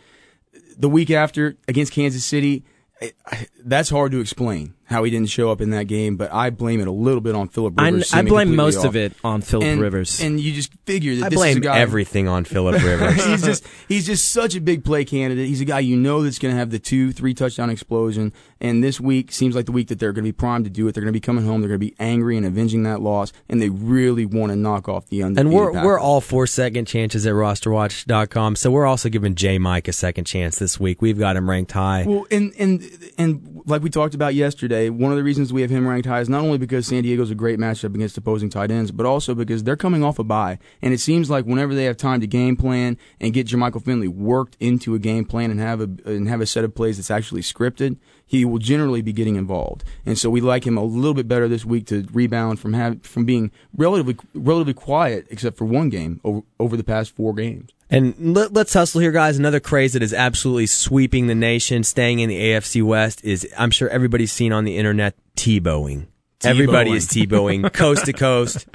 The 0.78 0.88
week 0.88 1.10
after 1.10 1.56
against 1.68 1.92
Kansas 1.92 2.24
City, 2.24 2.64
I, 3.02 3.12
I, 3.26 3.46
that's 3.64 3.90
hard 3.90 4.12
to 4.12 4.20
explain 4.20 4.74
how 4.86 5.04
he 5.04 5.10
didn't 5.10 5.28
show 5.28 5.50
up 5.50 5.60
in 5.60 5.70
that 5.70 5.84
game, 5.84 6.16
but 6.16 6.32
I 6.32 6.50
blame 6.50 6.80
it 6.80 6.86
a 6.88 6.92
little 6.92 7.20
bit 7.20 7.34
on 7.34 7.48
Philip 7.48 7.78
Rivers. 7.78 8.12
I 8.14 8.22
blame 8.22 8.54
most 8.56 8.78
off. 8.78 8.86
of 8.86 8.96
it 8.96 9.12
on 9.24 9.42
Philip 9.42 9.78
Rivers. 9.80 10.20
and 10.20 10.40
you 10.40 10.52
just 10.52 10.72
figure 10.86 11.16
that 11.16 11.26
I 11.26 11.28
this 11.28 11.38
is 11.38 11.42
a 11.42 11.44
blame 11.54 11.60
guy 11.60 11.78
everything 11.78 12.28
on 12.28 12.44
Philip 12.44 12.82
Rivers. 12.82 13.24
he's 13.24 13.42
just 13.42 13.66
he's 13.88 14.06
just 14.06 14.30
such 14.32 14.54
a 14.54 14.60
big 14.60 14.84
play 14.84 15.04
candidate. 15.04 15.46
He's 15.46 15.60
a 15.60 15.64
guy 15.64 15.80
you 15.80 15.96
know 15.96 16.22
that's 16.22 16.38
going 16.38 16.54
to 16.54 16.58
have 16.58 16.70
the 16.70 16.78
two, 16.78 17.12
three 17.12 17.34
touchdown 17.34 17.70
explosion. 17.70 18.32
And 18.60 18.82
this 18.82 18.98
week 18.98 19.32
seems 19.32 19.54
like 19.54 19.66
the 19.66 19.72
week 19.72 19.88
that 19.88 19.98
they're 19.98 20.12
going 20.12 20.24
to 20.24 20.28
be 20.28 20.32
primed 20.32 20.64
to 20.64 20.70
do 20.70 20.88
it. 20.88 20.92
They're 20.94 21.02
going 21.02 21.12
to 21.12 21.16
be 21.16 21.20
coming 21.20 21.44
home. 21.44 21.60
They're 21.60 21.68
going 21.68 21.80
to 21.80 21.86
be 21.86 21.94
angry 21.98 22.36
and 22.38 22.46
avenging 22.46 22.84
that 22.84 23.02
loss, 23.02 23.32
and 23.50 23.60
they 23.60 23.68
really 23.68 24.24
want 24.24 24.50
to 24.50 24.56
knock 24.56 24.88
off 24.88 25.08
the 25.08 25.22
undefeated. 25.22 25.46
And 25.46 25.54
we're 25.54 25.72
Packers. 25.72 25.84
we're 25.84 25.98
all 25.98 26.20
for 26.22 26.46
second 26.46 26.86
chances 26.86 27.26
at 27.26 27.34
rosterwatch.com. 27.34 28.56
So 28.56 28.70
we're 28.70 28.86
also 28.86 29.08
giving 29.08 29.34
J 29.34 29.58
Mike 29.58 29.88
a 29.88 29.92
second 29.92 30.24
chance 30.24 30.58
this 30.58 30.80
week. 30.80 31.02
We've 31.02 31.18
got 31.18 31.36
him 31.36 31.48
ranked 31.50 31.72
high. 31.72 32.04
Well, 32.06 32.26
and 32.30 32.52
and 32.58 33.12
and 33.18 33.62
like 33.66 33.82
we 33.82 33.90
talked 33.90 34.14
about 34.14 34.34
yesterday, 34.34 34.75
one 34.90 35.12
of 35.12 35.16
the 35.16 35.24
reasons 35.24 35.52
we 35.52 35.62
have 35.62 35.70
him 35.70 35.86
ranked 35.86 36.06
high 36.06 36.20
is 36.20 36.28
not 36.28 36.42
only 36.42 36.58
because 36.58 36.86
San 36.86 37.02
Diego's 37.02 37.30
a 37.30 37.34
great 37.34 37.58
matchup 37.58 37.94
against 37.94 38.16
opposing 38.16 38.48
tight 38.48 38.70
ends, 38.70 38.90
but 38.90 39.06
also 39.06 39.34
because 39.34 39.64
they're 39.64 39.76
coming 39.76 40.02
off 40.02 40.18
a 40.18 40.24
bye, 40.24 40.58
and 40.80 40.94
it 40.94 41.00
seems 41.00 41.28
like 41.28 41.44
whenever 41.44 41.74
they 41.74 41.84
have 41.84 41.96
time 41.96 42.20
to 42.20 42.26
game 42.26 42.56
plan 42.56 42.96
and 43.20 43.32
get 43.32 43.46
Jermichael 43.46 43.84
Finley 43.84 44.08
worked 44.08 44.56
into 44.60 44.94
a 44.94 44.98
game 44.98 45.24
plan 45.24 45.50
and 45.50 45.60
have 45.60 45.80
a 45.80 45.88
and 46.04 46.28
have 46.28 46.40
a 46.40 46.46
set 46.46 46.64
of 46.64 46.74
plays 46.74 46.96
that's 46.96 47.10
actually 47.10 47.42
scripted, 47.42 47.96
he 48.24 48.44
will 48.44 48.58
generally 48.58 49.02
be 49.02 49.12
getting 49.12 49.36
involved. 49.36 49.84
And 50.04 50.18
so 50.18 50.30
we 50.30 50.40
like 50.40 50.66
him 50.66 50.76
a 50.76 50.84
little 50.84 51.14
bit 51.14 51.28
better 51.28 51.48
this 51.48 51.64
week 51.64 51.86
to 51.86 52.06
rebound 52.12 52.58
from 52.58 52.72
have, 52.72 53.02
from 53.02 53.24
being 53.24 53.50
relatively 53.76 54.16
relatively 54.34 54.74
quiet, 54.74 55.26
except 55.30 55.56
for 55.56 55.64
one 55.64 55.88
game 55.88 56.20
over, 56.24 56.42
over 56.58 56.76
the 56.76 56.84
past 56.84 57.14
four 57.14 57.34
games. 57.34 57.70
And 57.88 58.36
let, 58.36 58.52
let's 58.52 58.72
hustle 58.74 59.00
here, 59.00 59.12
guys. 59.12 59.38
Another 59.38 59.60
craze 59.60 59.92
that 59.92 60.02
is 60.02 60.12
absolutely 60.12 60.66
sweeping 60.66 61.28
the 61.28 61.34
nation, 61.34 61.84
staying 61.84 62.18
in 62.18 62.28
the 62.28 62.36
AFC 62.38 62.82
West, 62.82 63.24
is 63.24 63.46
I'm 63.56 63.70
sure 63.70 63.88
everybody's 63.88 64.32
seen 64.32 64.52
on 64.52 64.64
the 64.64 64.76
internet 64.76 65.14
Tebowing. 65.36 66.06
Everybody 66.44 66.92
is 66.92 67.06
Tebowing 67.06 67.72
coast 67.74 68.06
to 68.06 68.12
coast. 68.12 68.66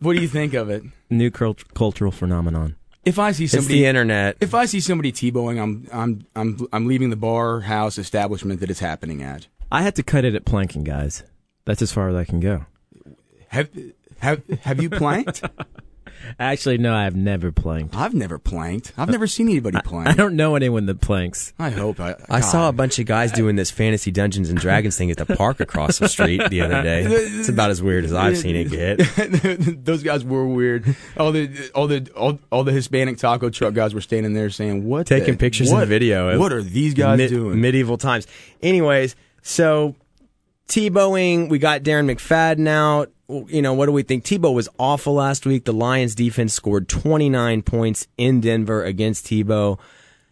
What 0.00 0.16
do 0.16 0.22
you 0.22 0.28
think 0.28 0.54
of 0.54 0.70
it? 0.70 0.82
New 1.10 1.30
cult- 1.30 1.74
cultural 1.74 2.10
phenomenon. 2.10 2.76
If 3.04 3.18
I 3.18 3.32
see 3.32 3.44
It's 3.44 3.52
somebody 3.52 3.80
the 3.80 3.86
internet. 3.86 4.38
If 4.40 4.54
I 4.54 4.64
see 4.64 4.80
somebody 4.80 5.12
Tebowing, 5.12 5.62
I'm 5.62 5.86
I'm 5.92 6.26
I'm 6.34 6.66
I'm 6.72 6.86
leaving 6.86 7.10
the 7.10 7.16
bar 7.16 7.60
house 7.60 7.98
establishment 7.98 8.60
that 8.60 8.70
it's 8.70 8.80
happening 8.80 9.22
at. 9.22 9.46
I 9.70 9.82
had 9.82 9.94
to 9.96 10.02
cut 10.02 10.24
it 10.24 10.34
at 10.34 10.46
planking, 10.46 10.84
guys. 10.84 11.22
That's 11.66 11.82
as 11.82 11.92
far 11.92 12.08
as 12.08 12.14
I 12.14 12.24
can 12.24 12.40
go. 12.40 12.64
Have 13.48 13.68
have 14.20 14.42
have 14.62 14.82
you 14.82 14.88
planked? 14.88 15.42
Actually, 16.38 16.78
no, 16.78 16.94
I 16.94 17.04
have 17.04 17.16
never 17.16 17.52
planked. 17.52 17.94
I've 17.96 18.14
never 18.14 18.38
planked. 18.38 18.92
I've 18.96 19.08
never 19.08 19.26
seen 19.26 19.48
anybody 19.48 19.78
plank. 19.84 20.08
I 20.08 20.12
don't 20.12 20.36
know 20.36 20.56
anyone 20.56 20.86
that 20.86 21.00
planks. 21.00 21.52
I 21.58 21.70
hope 21.70 22.00
I. 22.00 22.16
I 22.28 22.40
saw 22.40 22.68
a 22.68 22.72
bunch 22.72 22.98
of 22.98 23.06
guys 23.06 23.32
doing 23.32 23.56
this 23.56 23.70
fantasy 23.70 24.10
Dungeons 24.10 24.50
and 24.50 24.58
Dragons 24.58 24.96
thing 24.96 25.10
at 25.10 25.16
the 25.16 25.26
park 25.26 25.60
across 25.60 25.98
the 25.98 26.08
street 26.08 26.42
the 26.50 26.60
other 26.60 26.82
day. 26.82 27.04
It's 27.04 27.48
about 27.48 27.70
as 27.70 27.82
weird 27.82 28.04
as 28.04 28.12
I've 28.12 28.38
seen 28.38 28.56
it 28.56 28.70
get. 28.70 28.98
Those 29.84 30.02
guys 30.02 30.24
were 30.24 30.46
weird. 30.46 30.96
All 31.16 31.32
the 31.32 31.70
all 31.74 31.86
the 31.86 32.10
all, 32.16 32.38
all 32.50 32.64
the 32.64 32.72
Hispanic 32.72 33.18
taco 33.18 33.50
truck 33.50 33.74
guys 33.74 33.94
were 33.94 34.00
standing 34.00 34.34
there 34.34 34.50
saying, 34.50 34.84
"What?" 34.84 35.06
Taking 35.06 35.34
the- 35.34 35.38
pictures 35.38 35.70
what, 35.70 35.82
and 35.82 35.88
video. 35.88 36.38
What 36.38 36.52
are 36.52 36.62
these 36.62 36.94
guys 36.94 37.18
Mid- 37.18 37.30
doing? 37.30 37.60
Medieval 37.60 37.98
times. 37.98 38.26
Anyways, 38.62 39.16
so 39.42 39.94
Tebowing, 40.68 41.48
we 41.48 41.58
got 41.58 41.82
Darren 41.82 42.10
McFadden 42.10 42.66
out. 42.66 43.10
You 43.28 43.62
know, 43.62 43.72
what 43.72 43.86
do 43.86 43.92
we 43.92 44.02
think? 44.02 44.24
Tebow 44.24 44.52
was 44.52 44.68
awful 44.78 45.14
last 45.14 45.46
week. 45.46 45.64
The 45.64 45.72
Lions 45.72 46.14
defense 46.14 46.52
scored 46.52 46.88
29 46.88 47.62
points 47.62 48.06
in 48.18 48.40
Denver 48.40 48.84
against 48.84 49.26
Tebow. 49.26 49.78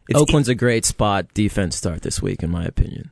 It's 0.08 0.20
Oakland's 0.20 0.48
a 0.48 0.54
great 0.54 0.84
spot 0.84 1.32
defense 1.32 1.76
start 1.76 2.02
this 2.02 2.20
week, 2.20 2.42
in 2.42 2.50
my 2.50 2.64
opinion. 2.64 3.10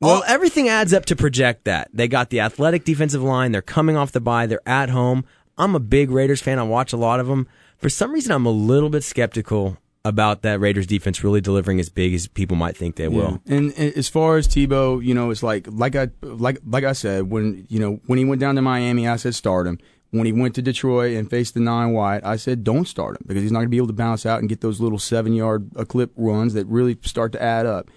Well, 0.00 0.22
everything 0.26 0.68
adds 0.68 0.94
up 0.94 1.04
to 1.06 1.16
project 1.16 1.64
that. 1.64 1.90
They 1.92 2.08
got 2.08 2.30
the 2.30 2.40
athletic 2.40 2.84
defensive 2.84 3.22
line. 3.22 3.52
They're 3.52 3.60
coming 3.60 3.96
off 3.96 4.12
the 4.12 4.20
bye. 4.20 4.46
They're 4.46 4.66
at 4.66 4.88
home. 4.88 5.24
I'm 5.58 5.74
a 5.74 5.80
big 5.80 6.10
Raiders 6.10 6.40
fan. 6.40 6.58
I 6.58 6.62
watch 6.62 6.92
a 6.92 6.96
lot 6.96 7.20
of 7.20 7.26
them. 7.26 7.46
For 7.76 7.90
some 7.90 8.12
reason, 8.12 8.32
I'm 8.32 8.46
a 8.46 8.50
little 8.50 8.88
bit 8.88 9.04
skeptical 9.04 9.76
about 10.04 10.42
that 10.42 10.60
Raiders 10.60 10.86
defense 10.86 11.22
really 11.22 11.40
delivering 11.40 11.78
as 11.78 11.88
big 11.88 12.14
as 12.14 12.26
people 12.26 12.56
might 12.56 12.76
think 12.76 12.96
they 12.96 13.08
will. 13.08 13.40
Yeah. 13.44 13.56
And, 13.56 13.72
and 13.76 13.94
as 13.94 14.08
far 14.08 14.36
as 14.36 14.48
Tebow, 14.48 15.04
you 15.04 15.14
know, 15.14 15.30
it's 15.30 15.42
like 15.42 15.66
like 15.68 15.94
I 15.94 16.08
like 16.22 16.58
like 16.64 16.84
I 16.84 16.92
said 16.92 17.30
when 17.30 17.66
you 17.68 17.78
know 17.78 18.00
when 18.06 18.18
he 18.18 18.24
went 18.24 18.40
down 18.40 18.54
to 18.56 18.62
Miami, 18.62 19.06
I 19.06 19.16
said 19.16 19.34
start 19.34 19.66
him. 19.66 19.78
When 20.12 20.26
he 20.26 20.32
went 20.32 20.56
to 20.56 20.62
Detroit 20.62 21.16
and 21.16 21.30
faced 21.30 21.54
the 21.54 21.60
nine 21.60 21.92
wide, 21.92 22.24
I 22.24 22.34
said 22.36 22.64
don't 22.64 22.88
start 22.88 23.16
him 23.16 23.24
because 23.26 23.42
he's 23.42 23.52
not 23.52 23.58
going 23.58 23.68
to 23.68 23.70
be 23.70 23.76
able 23.76 23.86
to 23.88 23.92
bounce 23.92 24.26
out 24.26 24.40
and 24.40 24.48
get 24.48 24.60
those 24.60 24.80
little 24.80 24.98
seven 24.98 25.34
yard 25.34 25.70
clip 25.88 26.12
runs 26.16 26.54
that 26.54 26.66
really 26.66 26.98
start 27.02 27.32
to 27.32 27.42
add 27.42 27.66
up. 27.66 27.90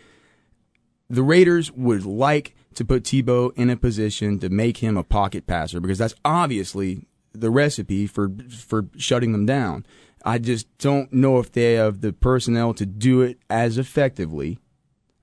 The 1.09 1.23
Raiders 1.23 1.71
would 1.71 2.05
like 2.05 2.55
to 2.75 2.85
put 2.85 3.03
Tebow 3.03 3.51
in 3.55 3.69
a 3.69 3.77
position 3.77 4.39
to 4.39 4.49
make 4.49 4.77
him 4.77 4.97
a 4.97 5.03
pocket 5.03 5.47
passer 5.47 5.79
because 5.79 5.97
that's 5.97 6.15
obviously 6.25 7.07
the 7.33 7.49
recipe 7.49 8.07
for 8.07 8.31
for 8.49 8.87
shutting 8.97 9.31
them 9.31 9.45
down. 9.45 9.85
I 10.23 10.37
just 10.37 10.77
don't 10.77 11.11
know 11.11 11.39
if 11.39 11.51
they 11.51 11.73
have 11.73 12.01
the 12.01 12.13
personnel 12.13 12.73
to 12.75 12.85
do 12.85 13.21
it 13.21 13.39
as 13.49 13.77
effectively 13.77 14.59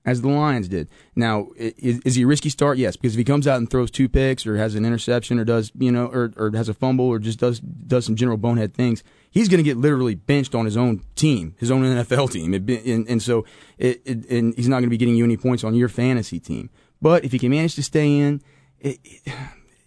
as 0.05 0.21
the 0.21 0.29
Lions 0.29 0.67
did. 0.67 0.87
Now, 1.15 1.49
is, 1.55 1.99
is 1.99 2.15
he 2.15 2.23
a 2.23 2.27
risky 2.27 2.49
start? 2.49 2.77
Yes, 2.77 2.95
because 2.95 3.13
if 3.13 3.17
he 3.17 3.23
comes 3.23 3.47
out 3.47 3.57
and 3.57 3.69
throws 3.69 3.91
two 3.91 4.09
picks 4.09 4.45
or 4.47 4.57
has 4.57 4.75
an 4.75 4.85
interception 4.85 5.39
or 5.39 5.45
does 5.45 5.71
you 5.77 5.91
know 5.91 6.07
or, 6.07 6.31
or 6.37 6.51
has 6.55 6.69
a 6.69 6.73
fumble 6.73 7.05
or 7.05 7.19
just 7.19 7.39
does 7.39 7.59
does 7.59 8.05
some 8.05 8.15
general 8.15 8.37
bonehead 8.37 8.73
things, 8.73 9.03
he's 9.29 9.47
going 9.47 9.57
to 9.59 9.63
get 9.63 9.77
literally 9.77 10.15
benched 10.15 10.55
on 10.55 10.65
his 10.65 10.77
own 10.77 11.03
team, 11.15 11.55
his 11.59 11.71
own 11.71 11.83
NFL 11.83 12.31
team, 12.31 12.53
It 12.53 12.85
and, 12.85 13.07
and 13.07 13.21
so 13.21 13.45
it, 13.77 14.01
it, 14.05 14.29
and 14.29 14.55
he's 14.55 14.67
not 14.67 14.77
going 14.77 14.85
to 14.85 14.89
be 14.89 14.97
getting 14.97 15.15
you 15.15 15.23
any 15.23 15.37
points 15.37 15.63
on 15.63 15.75
your 15.75 15.89
fantasy 15.89 16.39
team. 16.39 16.69
But 17.01 17.23
if 17.25 17.31
he 17.31 17.39
can 17.39 17.49
manage 17.49 17.75
to 17.75 17.83
stay 17.83 18.19
in, 18.19 18.41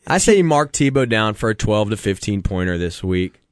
I 0.06 0.18
say 0.18 0.42
mark 0.42 0.72
Tebow 0.72 1.08
down 1.08 1.34
for 1.34 1.50
a 1.50 1.54
12 1.54 1.90
to 1.90 1.96
15 1.96 2.42
pointer 2.42 2.78
this 2.78 3.02
week. 3.02 3.43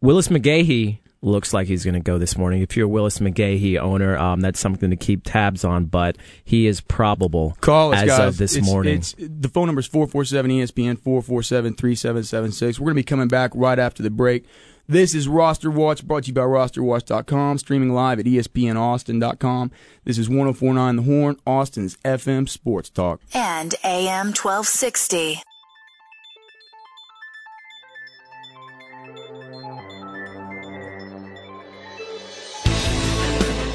Willis 0.00 0.28
McGahee 0.28 0.98
looks 1.22 1.52
like 1.52 1.66
he's 1.66 1.84
going 1.84 1.94
to 1.94 2.00
go 2.00 2.16
this 2.16 2.38
morning. 2.38 2.62
If 2.62 2.76
you're 2.76 2.86
a 2.86 2.88
Willis 2.88 3.18
McGahee 3.18 3.78
owner, 3.78 4.16
um, 4.16 4.40
that's 4.40 4.58
something 4.58 4.88
to 4.88 4.96
keep 4.96 5.20
tabs 5.24 5.64
on, 5.64 5.84
but 5.84 6.16
he 6.42 6.66
is 6.66 6.80
probable 6.80 7.56
Call 7.60 7.92
us, 7.92 8.02
as 8.02 8.08
guys. 8.08 8.20
of 8.28 8.36
this 8.38 8.56
It's- 8.56 8.66
morning. 8.70 8.98
It's, 8.98 9.14
the 9.18 9.48
phone 9.48 9.66
number 9.66 9.80
is 9.80 9.86
447 9.86 10.50
ESPN 10.50 10.98
447 10.98 11.74
3776. 11.74 12.80
We're 12.80 12.84
going 12.86 12.94
to 12.94 12.98
be 13.00 13.02
coming 13.02 13.28
back 13.28 13.50
right 13.54 13.78
after 13.78 14.02
the 14.02 14.08
break. 14.10 14.46
This 14.88 15.14
is 15.14 15.28
Roster 15.28 15.70
Watch, 15.70 16.04
brought 16.04 16.24
to 16.24 16.28
you 16.28 16.32
by 16.34 16.40
RosterWatch.com, 16.40 17.58
streaming 17.58 17.92
live 17.92 18.18
at 18.18 18.24
ESPNAustin.com. 18.26 19.70
This 20.04 20.18
is 20.18 20.28
1049 20.28 20.96
The 20.96 21.02
Horn, 21.02 21.36
Austin's 21.46 21.96
FM 21.98 22.48
Sports 22.48 22.90
Talk. 22.90 23.20
and 23.32 23.74
AM 23.84 24.32
1260. 24.32 25.42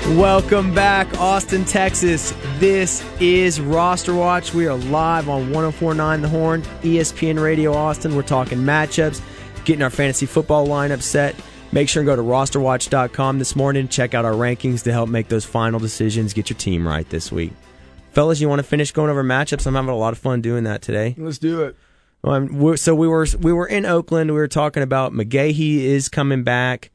Welcome 0.10 0.72
back, 0.76 1.20
Austin, 1.20 1.65
Texas. 1.65 2.32
This 2.60 3.04
is 3.20 3.60
Roster 3.60 4.13
Watch. 4.13 4.54
We 4.54 4.68
are 4.68 4.76
live 4.76 5.28
on 5.28 5.52
1049 5.52 6.22
The 6.22 6.30
Horn, 6.30 6.62
ESPN 6.84 7.41
Radio 7.41 7.74
Austin. 7.74 8.15
We're 8.15 8.22
talking 8.22 8.60
matchups, 8.60 9.20
getting 9.65 9.82
our 9.82 9.89
fantasy 9.89 10.28
football 10.28 10.68
lineup 10.68 11.02
set. 11.02 11.36
Make 11.72 11.89
sure 11.89 12.02
and 12.02 12.06
go 12.08 12.15
to 12.15 12.22
rosterwatch.com 12.22 13.39
this 13.39 13.56
morning. 13.56 13.88
Check 13.88 14.13
out 14.13 14.26
our 14.26 14.34
rankings 14.34 14.84
to 14.84 14.91
help 14.91 15.10
make 15.10 15.28
those 15.28 15.44
final 15.44 15.80
decisions. 15.80 16.34
Get 16.34 16.52
your 16.52 16.58
team 16.60 16.88
right 16.88 17.10
this 17.10 17.32
week. 17.32 17.54
Fellas, 18.12 18.40
you 18.40 18.48
want 18.48 18.60
to 18.60 18.63
finish 18.63 18.92
going 18.92 19.10
over 19.10 19.23
matchups? 19.23 19.65
I'm 19.65 19.73
having 19.73 19.90
a 19.90 19.98
lot 19.98 20.13
of 20.13 20.19
fun 20.19 20.40
doing 20.40 20.65
that 20.65 20.84
today. 20.84 21.15
Let's 21.17 21.40
do 21.40 21.63
it. 21.63 21.75
Um, 22.23 22.77
so 22.77 22.94
we 22.94 23.08
were 23.08 23.25
we 23.40 23.52
were 23.52 23.65
in 23.65 23.88
Oakland. 23.88 24.29
We 24.29 24.38
were 24.38 24.48
talking 24.48 24.84
about 24.84 25.13
McGahee 25.13 25.79
is 25.79 26.10
coming 26.10 26.44
back. 26.44 26.92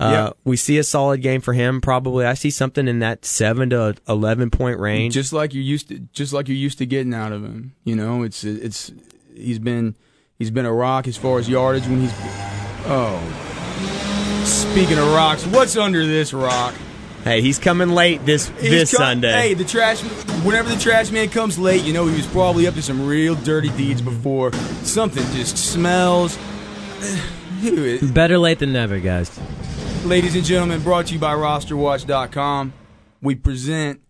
Uh, 0.00 0.10
Yeah. 0.12 0.30
We 0.44 0.56
see 0.56 0.78
a 0.78 0.84
solid 0.84 1.22
game 1.22 1.40
for 1.40 1.52
him. 1.52 1.80
Probably, 1.80 2.24
I 2.24 2.34
see 2.34 2.50
something 2.50 2.86
in 2.86 3.00
that 3.00 3.24
seven 3.24 3.70
to 3.70 3.96
eleven 4.08 4.50
point 4.50 4.78
range. 4.78 5.14
Just 5.14 5.32
like 5.32 5.54
you're 5.54 5.62
used 5.62 5.88
to, 5.88 5.98
just 6.12 6.32
like 6.32 6.46
you're 6.48 6.56
used 6.56 6.78
to 6.78 6.86
getting 6.86 7.14
out 7.14 7.32
of 7.32 7.42
him. 7.42 7.74
You 7.84 7.96
know, 7.96 8.22
it's 8.22 8.44
it's 8.44 8.92
he's 9.34 9.58
been 9.58 9.96
he's 10.38 10.50
been 10.52 10.66
a 10.66 10.72
rock 10.72 11.08
as 11.08 11.16
far 11.16 11.38
as 11.38 11.48
yardage 11.48 11.86
when 11.86 12.00
he's. 12.00 12.12
Oh, 12.90 13.20
speaking 14.44 14.98
of 14.98 15.06
rocks, 15.12 15.44
what's 15.46 15.76
under 15.76 16.06
this 16.06 16.32
rock? 16.32 16.74
hey, 17.24 17.42
he's 17.42 17.58
coming 17.58 17.90
late 17.90 18.24
this 18.24 18.48
He's 18.60 18.70
this 18.70 18.90
co- 18.92 18.98
Sunday. 19.02 19.32
Hey, 19.32 19.54
the 19.54 19.64
trash. 19.64 20.00
Whenever 20.44 20.68
the 20.72 20.80
trash 20.80 21.10
man 21.10 21.28
comes 21.28 21.58
late, 21.58 21.82
you 21.82 21.92
know 21.92 22.06
he 22.06 22.16
was 22.16 22.26
probably 22.28 22.66
up 22.68 22.74
to 22.74 22.82
some 22.82 23.04
real 23.06 23.34
dirty 23.34 23.68
deeds 23.70 24.00
before. 24.00 24.52
Something 24.84 25.24
just 25.34 25.56
smells. 25.58 26.38
Better 28.12 28.38
late 28.38 28.60
than 28.60 28.72
never, 28.72 29.00
guys. 29.00 29.28
Ladies 30.04 30.34
and 30.34 30.44
gentlemen, 30.44 30.80
brought 30.82 31.06
to 31.08 31.14
you 31.14 31.18
by 31.20 31.34
RosterWatch.com. 31.34 32.72
We 33.20 33.34
present 33.34 34.00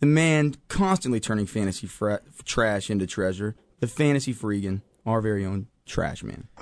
the 0.00 0.06
man 0.06 0.54
constantly 0.68 1.20
turning 1.20 1.44
fantasy 1.46 1.86
fra- 1.86 2.20
trash 2.44 2.88
into 2.88 3.06
treasure, 3.06 3.54
the 3.80 3.86
fantasy 3.86 4.32
freegan, 4.32 4.80
our 5.04 5.20
very 5.20 5.44
own 5.44 5.66
Trash 5.86 6.22
Man. 6.22 6.48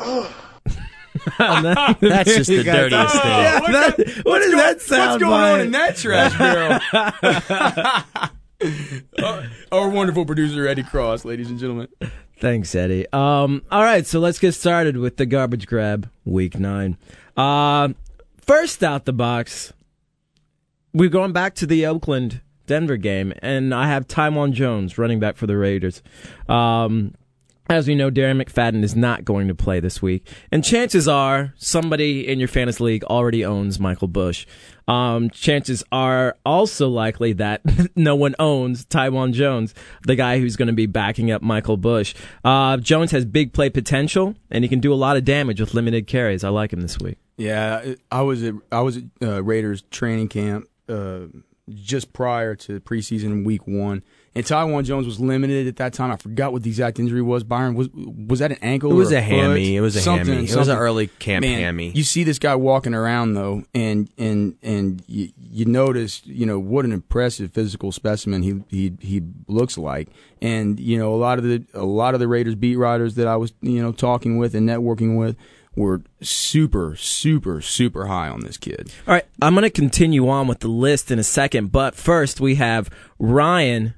That's 1.38 2.34
just 2.34 2.48
the 2.50 2.64
dirtiest 2.64 3.12
thing. 3.14 3.30
Yeah, 3.30 3.60
What 3.60 3.72
what, 3.72 3.96
that- 3.96 4.22
what 4.24 4.38
does 4.40 4.52
that 4.52 4.80
sound 4.80 5.22
What's 5.22 5.22
going 5.22 5.32
on 5.32 5.52
like? 5.58 5.66
in 5.66 5.70
that 5.72 5.96
trash 5.96 6.36
barrel? 6.38 6.80
our, 9.24 9.44
our 9.70 9.88
wonderful 9.90 10.24
producer 10.26 10.66
Eddie 10.66 10.82
Cross, 10.82 11.24
ladies 11.24 11.50
and 11.50 11.58
gentlemen. 11.60 11.86
Thanks, 12.40 12.74
Eddie. 12.74 13.06
Um, 13.12 13.62
all 13.70 13.82
right, 13.84 14.04
so 14.06 14.18
let's 14.18 14.40
get 14.40 14.52
started 14.52 14.96
with 14.96 15.18
the 15.18 15.26
garbage 15.26 15.68
grab, 15.68 16.10
week 16.24 16.58
nine. 16.58 16.96
Uh, 17.36 17.90
first 18.46 18.82
out 18.82 19.04
the 19.04 19.12
box, 19.12 19.72
we're 20.92 21.08
going 21.08 21.32
back 21.32 21.54
to 21.56 21.66
the 21.66 21.86
Oakland 21.86 22.40
Denver 22.66 22.96
game, 22.96 23.32
and 23.40 23.74
I 23.74 23.88
have 23.88 24.06
Taiwan 24.06 24.52
Jones, 24.52 24.98
running 24.98 25.20
back 25.20 25.36
for 25.36 25.46
the 25.46 25.56
Raiders. 25.56 26.02
Um, 26.48 27.14
as 27.68 27.88
we 27.88 27.94
know, 27.94 28.10
Darren 28.10 28.42
McFadden 28.42 28.82
is 28.82 28.94
not 28.94 29.24
going 29.24 29.48
to 29.48 29.54
play 29.54 29.80
this 29.80 30.02
week, 30.02 30.28
and 30.50 30.64
chances 30.64 31.08
are 31.08 31.54
somebody 31.56 32.28
in 32.28 32.38
your 32.38 32.48
fantasy 32.48 32.84
league 32.84 33.04
already 33.04 33.44
owns 33.44 33.80
Michael 33.80 34.08
Bush. 34.08 34.46
Um, 34.88 35.30
chances 35.30 35.82
are 35.92 36.36
also 36.44 36.88
likely 36.88 37.32
that 37.34 37.62
no 37.96 38.16
one 38.16 38.34
owns 38.38 38.84
Taiwan 38.84 39.32
Jones, 39.32 39.74
the 40.02 40.16
guy 40.16 40.38
who's 40.38 40.56
going 40.56 40.66
to 40.66 40.74
be 40.74 40.86
backing 40.86 41.30
up 41.30 41.40
Michael 41.40 41.76
Bush. 41.76 42.14
Uh, 42.44 42.76
Jones 42.76 43.12
has 43.12 43.24
big 43.24 43.52
play 43.52 43.70
potential, 43.70 44.34
and 44.50 44.64
he 44.64 44.68
can 44.68 44.80
do 44.80 44.92
a 44.92 44.96
lot 44.96 45.16
of 45.16 45.24
damage 45.24 45.60
with 45.60 45.72
limited 45.72 46.06
carries. 46.06 46.44
I 46.44 46.48
like 46.48 46.72
him 46.72 46.80
this 46.80 46.98
week. 46.98 47.18
Yeah, 47.42 47.94
I 48.10 48.22
was 48.22 48.42
at 48.44 48.54
I 48.70 48.80
was 48.82 48.98
at 48.98 49.04
uh, 49.20 49.42
Raiders 49.42 49.82
training 49.90 50.28
camp 50.28 50.68
uh, 50.88 51.22
just 51.70 52.12
prior 52.12 52.54
to 52.54 52.78
preseason 52.80 53.44
week 53.44 53.66
one, 53.66 54.04
and 54.36 54.46
Taiwan 54.46 54.84
Jones 54.84 55.06
was 55.06 55.18
limited 55.18 55.66
at 55.66 55.74
that 55.76 55.92
time. 55.92 56.12
I 56.12 56.16
forgot 56.16 56.52
what 56.52 56.62
the 56.62 56.70
exact 56.70 57.00
injury 57.00 57.20
was. 57.20 57.42
Byron 57.42 57.74
was 57.74 57.88
was 57.92 58.38
that 58.38 58.52
an 58.52 58.58
ankle? 58.62 58.92
It 58.92 58.94
was 58.94 59.10
or 59.10 59.16
a 59.16 59.20
hammy. 59.20 59.74
It 59.74 59.80
was 59.80 59.96
a 59.96 60.00
Something, 60.00 60.34
hammy. 60.34 60.48
It 60.48 60.54
was 60.54 60.68
an 60.68 60.78
early 60.78 61.08
camp 61.08 61.42
Man, 61.44 61.58
hammy. 61.58 61.90
You 61.90 62.04
see 62.04 62.22
this 62.22 62.38
guy 62.38 62.54
walking 62.54 62.94
around 62.94 63.34
though, 63.34 63.64
and 63.74 64.08
and 64.16 64.56
and 64.62 65.02
you, 65.08 65.32
you 65.36 65.64
notice, 65.64 66.22
you 66.24 66.46
know, 66.46 66.60
what 66.60 66.84
an 66.84 66.92
impressive 66.92 67.52
physical 67.52 67.90
specimen 67.90 68.42
he 68.42 68.62
he 68.68 68.92
he 69.00 69.20
looks 69.48 69.76
like. 69.76 70.08
And 70.40 70.78
you 70.78 70.96
know, 70.96 71.12
a 71.12 71.16
lot 71.16 71.38
of 71.38 71.44
the 71.44 71.64
a 71.74 71.84
lot 71.84 72.14
of 72.14 72.20
the 72.20 72.28
Raiders 72.28 72.54
beat 72.54 72.76
writers 72.76 73.16
that 73.16 73.26
I 73.26 73.34
was 73.34 73.52
you 73.62 73.82
know 73.82 73.90
talking 73.90 74.38
with 74.38 74.54
and 74.54 74.68
networking 74.68 75.18
with 75.18 75.36
were 75.74 76.02
super 76.20 76.94
super 76.96 77.60
super 77.60 78.06
high 78.06 78.28
on 78.28 78.40
this 78.40 78.56
kid. 78.56 78.92
All 79.06 79.14
right, 79.14 79.26
I'm 79.40 79.54
going 79.54 79.62
to 79.62 79.70
continue 79.70 80.28
on 80.28 80.46
with 80.46 80.60
the 80.60 80.68
list 80.68 81.10
in 81.10 81.18
a 81.18 81.24
second, 81.24 81.72
but 81.72 81.94
first 81.94 82.40
we 82.40 82.56
have 82.56 82.90
Ryan 83.18 83.94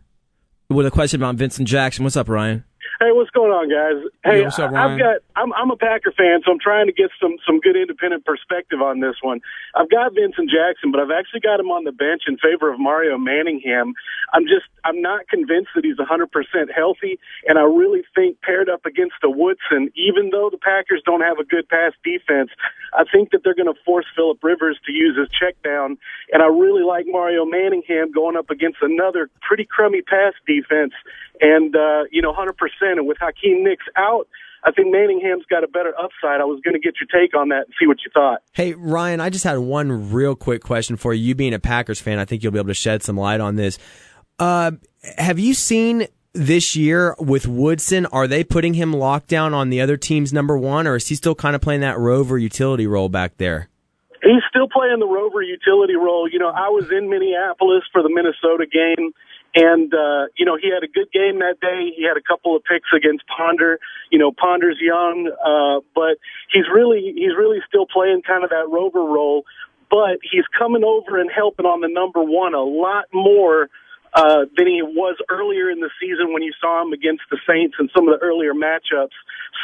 with 0.70 0.86
a 0.86 0.90
question 0.90 1.20
about 1.20 1.36
Vincent 1.36 1.68
Jackson. 1.68 2.04
What's 2.04 2.16
up, 2.16 2.28
Ryan? 2.28 2.64
Hey, 3.01 3.11
what's 3.11 3.30
going 3.30 3.51
on, 3.51 3.66
guys? 3.66 3.99
Hey, 4.22 4.42
what's 4.42 4.59
up? 4.59 4.70
I've 4.70 4.99
got. 4.99 5.18
I'm, 5.34 5.53
I'm 5.55 5.70
a 5.70 5.76
Packer 5.76 6.12
fan, 6.14 6.40
so 6.45 6.53
I'm 6.53 6.62
trying 6.62 6.86
to 6.86 6.92
get 6.92 7.11
some 7.20 7.34
some 7.47 7.59
good 7.59 7.74
independent 7.74 8.24
perspective 8.24 8.80
on 8.80 9.01
this 9.01 9.16
one. 9.20 9.40
I've 9.74 9.90
got 9.90 10.14
Vincent 10.14 10.47
Jackson, 10.47 10.92
but 10.95 11.01
I've 11.03 11.11
actually 11.11 11.40
got 11.40 11.59
him 11.59 11.74
on 11.74 11.82
the 11.82 11.92
bench 11.92 12.22
in 12.30 12.38
favor 12.38 12.72
of 12.72 12.78
Mario 12.78 13.18
Manningham. 13.18 13.95
I'm 14.32 14.45
just. 14.45 14.70
I'm 14.84 15.01
not 15.03 15.26
convinced 15.28 15.70
that 15.74 15.84
he's 15.84 15.99
100 15.99 16.30
percent 16.30 16.70
healthy, 16.70 17.18
and 17.49 17.59
I 17.59 17.66
really 17.66 18.03
think 18.14 18.40
paired 18.42 18.68
up 18.70 18.86
against 18.86 19.18
the 19.22 19.30
Woodson, 19.30 19.90
even 19.99 20.30
though 20.30 20.49
the 20.51 20.59
Packers 20.59 21.03
don't 21.05 21.22
have 21.22 21.38
a 21.38 21.45
good 21.45 21.68
pass 21.68 21.92
defense, 22.05 22.51
I 22.95 23.05
think 23.11 23.30
that 23.32 23.40
they're 23.42 23.55
going 23.55 23.72
to 23.72 23.80
force 23.84 24.07
Philip 24.14 24.38
Rivers 24.42 24.78
to 24.86 24.92
use 24.92 25.18
his 25.18 25.28
check 25.28 25.61
down, 25.62 25.99
and 26.32 26.42
I 26.42 26.47
really 26.47 26.82
like 26.82 27.07
Mario 27.09 27.45
Manningham 27.45 28.12
going 28.12 28.36
up 28.36 28.51
against 28.51 28.78
another 28.82 29.30
pretty 29.47 29.64
crummy 29.64 30.03
pass 30.03 30.32
defense 30.47 30.92
and 31.40 31.74
uh, 31.74 32.05
you 32.11 32.22
know, 32.22 32.32
100%. 32.32 32.53
And 32.82 33.07
with 33.07 33.18
Hakeem 33.20 33.64
Nicks 33.64 33.84
out, 33.97 34.28
I 34.64 34.72
think 34.72 34.90
Manningham's 34.90 35.45
got 35.51 35.62
a 35.62 35.68
better 35.68 35.92
upside. 35.99 36.40
I 36.40 36.45
was 36.45 36.61
going 36.64 36.74
to 36.74 36.80
get 36.80 36.95
your 37.01 37.09
take 37.12 37.36
on 37.36 37.51
that 37.51 37.66
and 37.66 37.74
see 37.78 37.86
what 37.86 37.99
you 38.05 38.11
thought. 38.14 38.42
Hey, 38.53 38.72
Ryan, 38.72 39.20
I 39.20 39.28
just 39.28 39.45
had 39.45 39.59
one 39.59 40.12
real 40.12 40.34
quick 40.34 40.62
question 40.62 40.97
for 40.97 41.12
you. 41.12 41.22
You 41.22 41.34
being 41.34 41.53
a 41.53 41.59
Packers 41.59 42.01
fan, 42.01 42.18
I 42.18 42.24
think 42.24 42.42
you'll 42.42 42.53
be 42.53 42.59
able 42.59 42.68
to 42.68 42.74
shed 42.74 43.03
some 43.03 43.16
light 43.16 43.40
on 43.40 43.57
this. 43.57 43.78
Uh, 44.38 44.72
have 45.18 45.38
you 45.38 45.53
seen 45.53 46.07
this 46.35 46.76
year 46.76 47.14
with 47.18 47.47
Woodson? 47.47 48.07
Are 48.07 48.26
they 48.26 48.45
putting 48.45 48.74
him 48.74 48.93
locked 48.93 49.28
down 49.28 49.55
on 49.55 49.70
the 49.70 49.80
other 49.80 49.97
team's 49.97 50.32
number 50.32 50.59
one, 50.59 50.87
or 50.87 50.97
is 50.97 51.09
he 51.09 51.14
still 51.14 51.35
kind 51.35 51.57
of 51.57 51.62
playing 51.62 51.80
that 51.80 51.99
rover 51.99 52.37
utility 52.37 52.87
role 52.87 53.09
back 53.09 53.37
there? 53.39 53.68
He's 54.22 54.43
still 54.49 54.68
playing 54.68 55.01
the 55.01 55.07
rover 55.07 55.43
utility 55.43 55.97
role. 55.97 56.28
You 56.28 56.39
know, 56.39 56.49
I 56.49 56.68
was 56.68 56.91
in 56.91 57.09
Minneapolis 57.09 57.85
for 57.93 58.03
the 58.03 58.09
Minnesota 58.09 58.66
game, 58.66 59.12
and 59.55 59.93
uh, 59.95 60.26
you 60.37 60.45
know 60.45 60.57
he 60.61 60.70
had 60.72 60.82
a 60.82 60.89
good 60.89 61.12
game 61.12 61.39
that 61.39 61.61
day. 61.61 61.93
He 61.97 62.05
had 62.05 62.16
a 62.16 62.22
couple 62.26 62.57
of 62.57 62.64
picks 62.64 62.89
against 62.95 63.24
Ponder. 63.28 63.78
You 64.11 64.18
know, 64.18 64.32
Ponder's 64.32 64.78
young, 64.80 65.30
uh, 65.45 65.80
but 65.95 66.18
he's 66.53 66.64
really 66.72 67.12
he's 67.14 67.37
really 67.37 67.59
still 67.68 67.87
playing 67.87 68.22
kind 68.26 68.45
of 68.45 68.51
that 68.51 68.68
rover 68.70 69.05
role. 69.05 69.45
But 69.91 70.18
he's 70.22 70.45
coming 70.59 70.82
over 70.82 71.20
and 71.20 71.30
helping 71.30 71.66
on 71.66 71.80
the 71.80 71.89
number 71.89 72.24
one 72.24 72.55
a 72.55 72.64
lot 72.64 73.05
more 73.12 73.68
uh, 74.14 74.46
than 74.56 74.66
he 74.66 74.82
was 74.82 75.16
earlier 75.28 75.70
in 75.70 75.80
the 75.80 75.90
season 76.00 76.32
when 76.32 76.42
you 76.42 76.52
saw 76.60 76.82
him 76.82 76.92
against 76.92 77.22
the 77.30 77.38
Saints 77.48 77.74
and 77.78 77.90
some 77.94 78.08
of 78.08 78.18
the 78.18 78.24
earlier 78.24 78.54
matchups. 78.54 79.14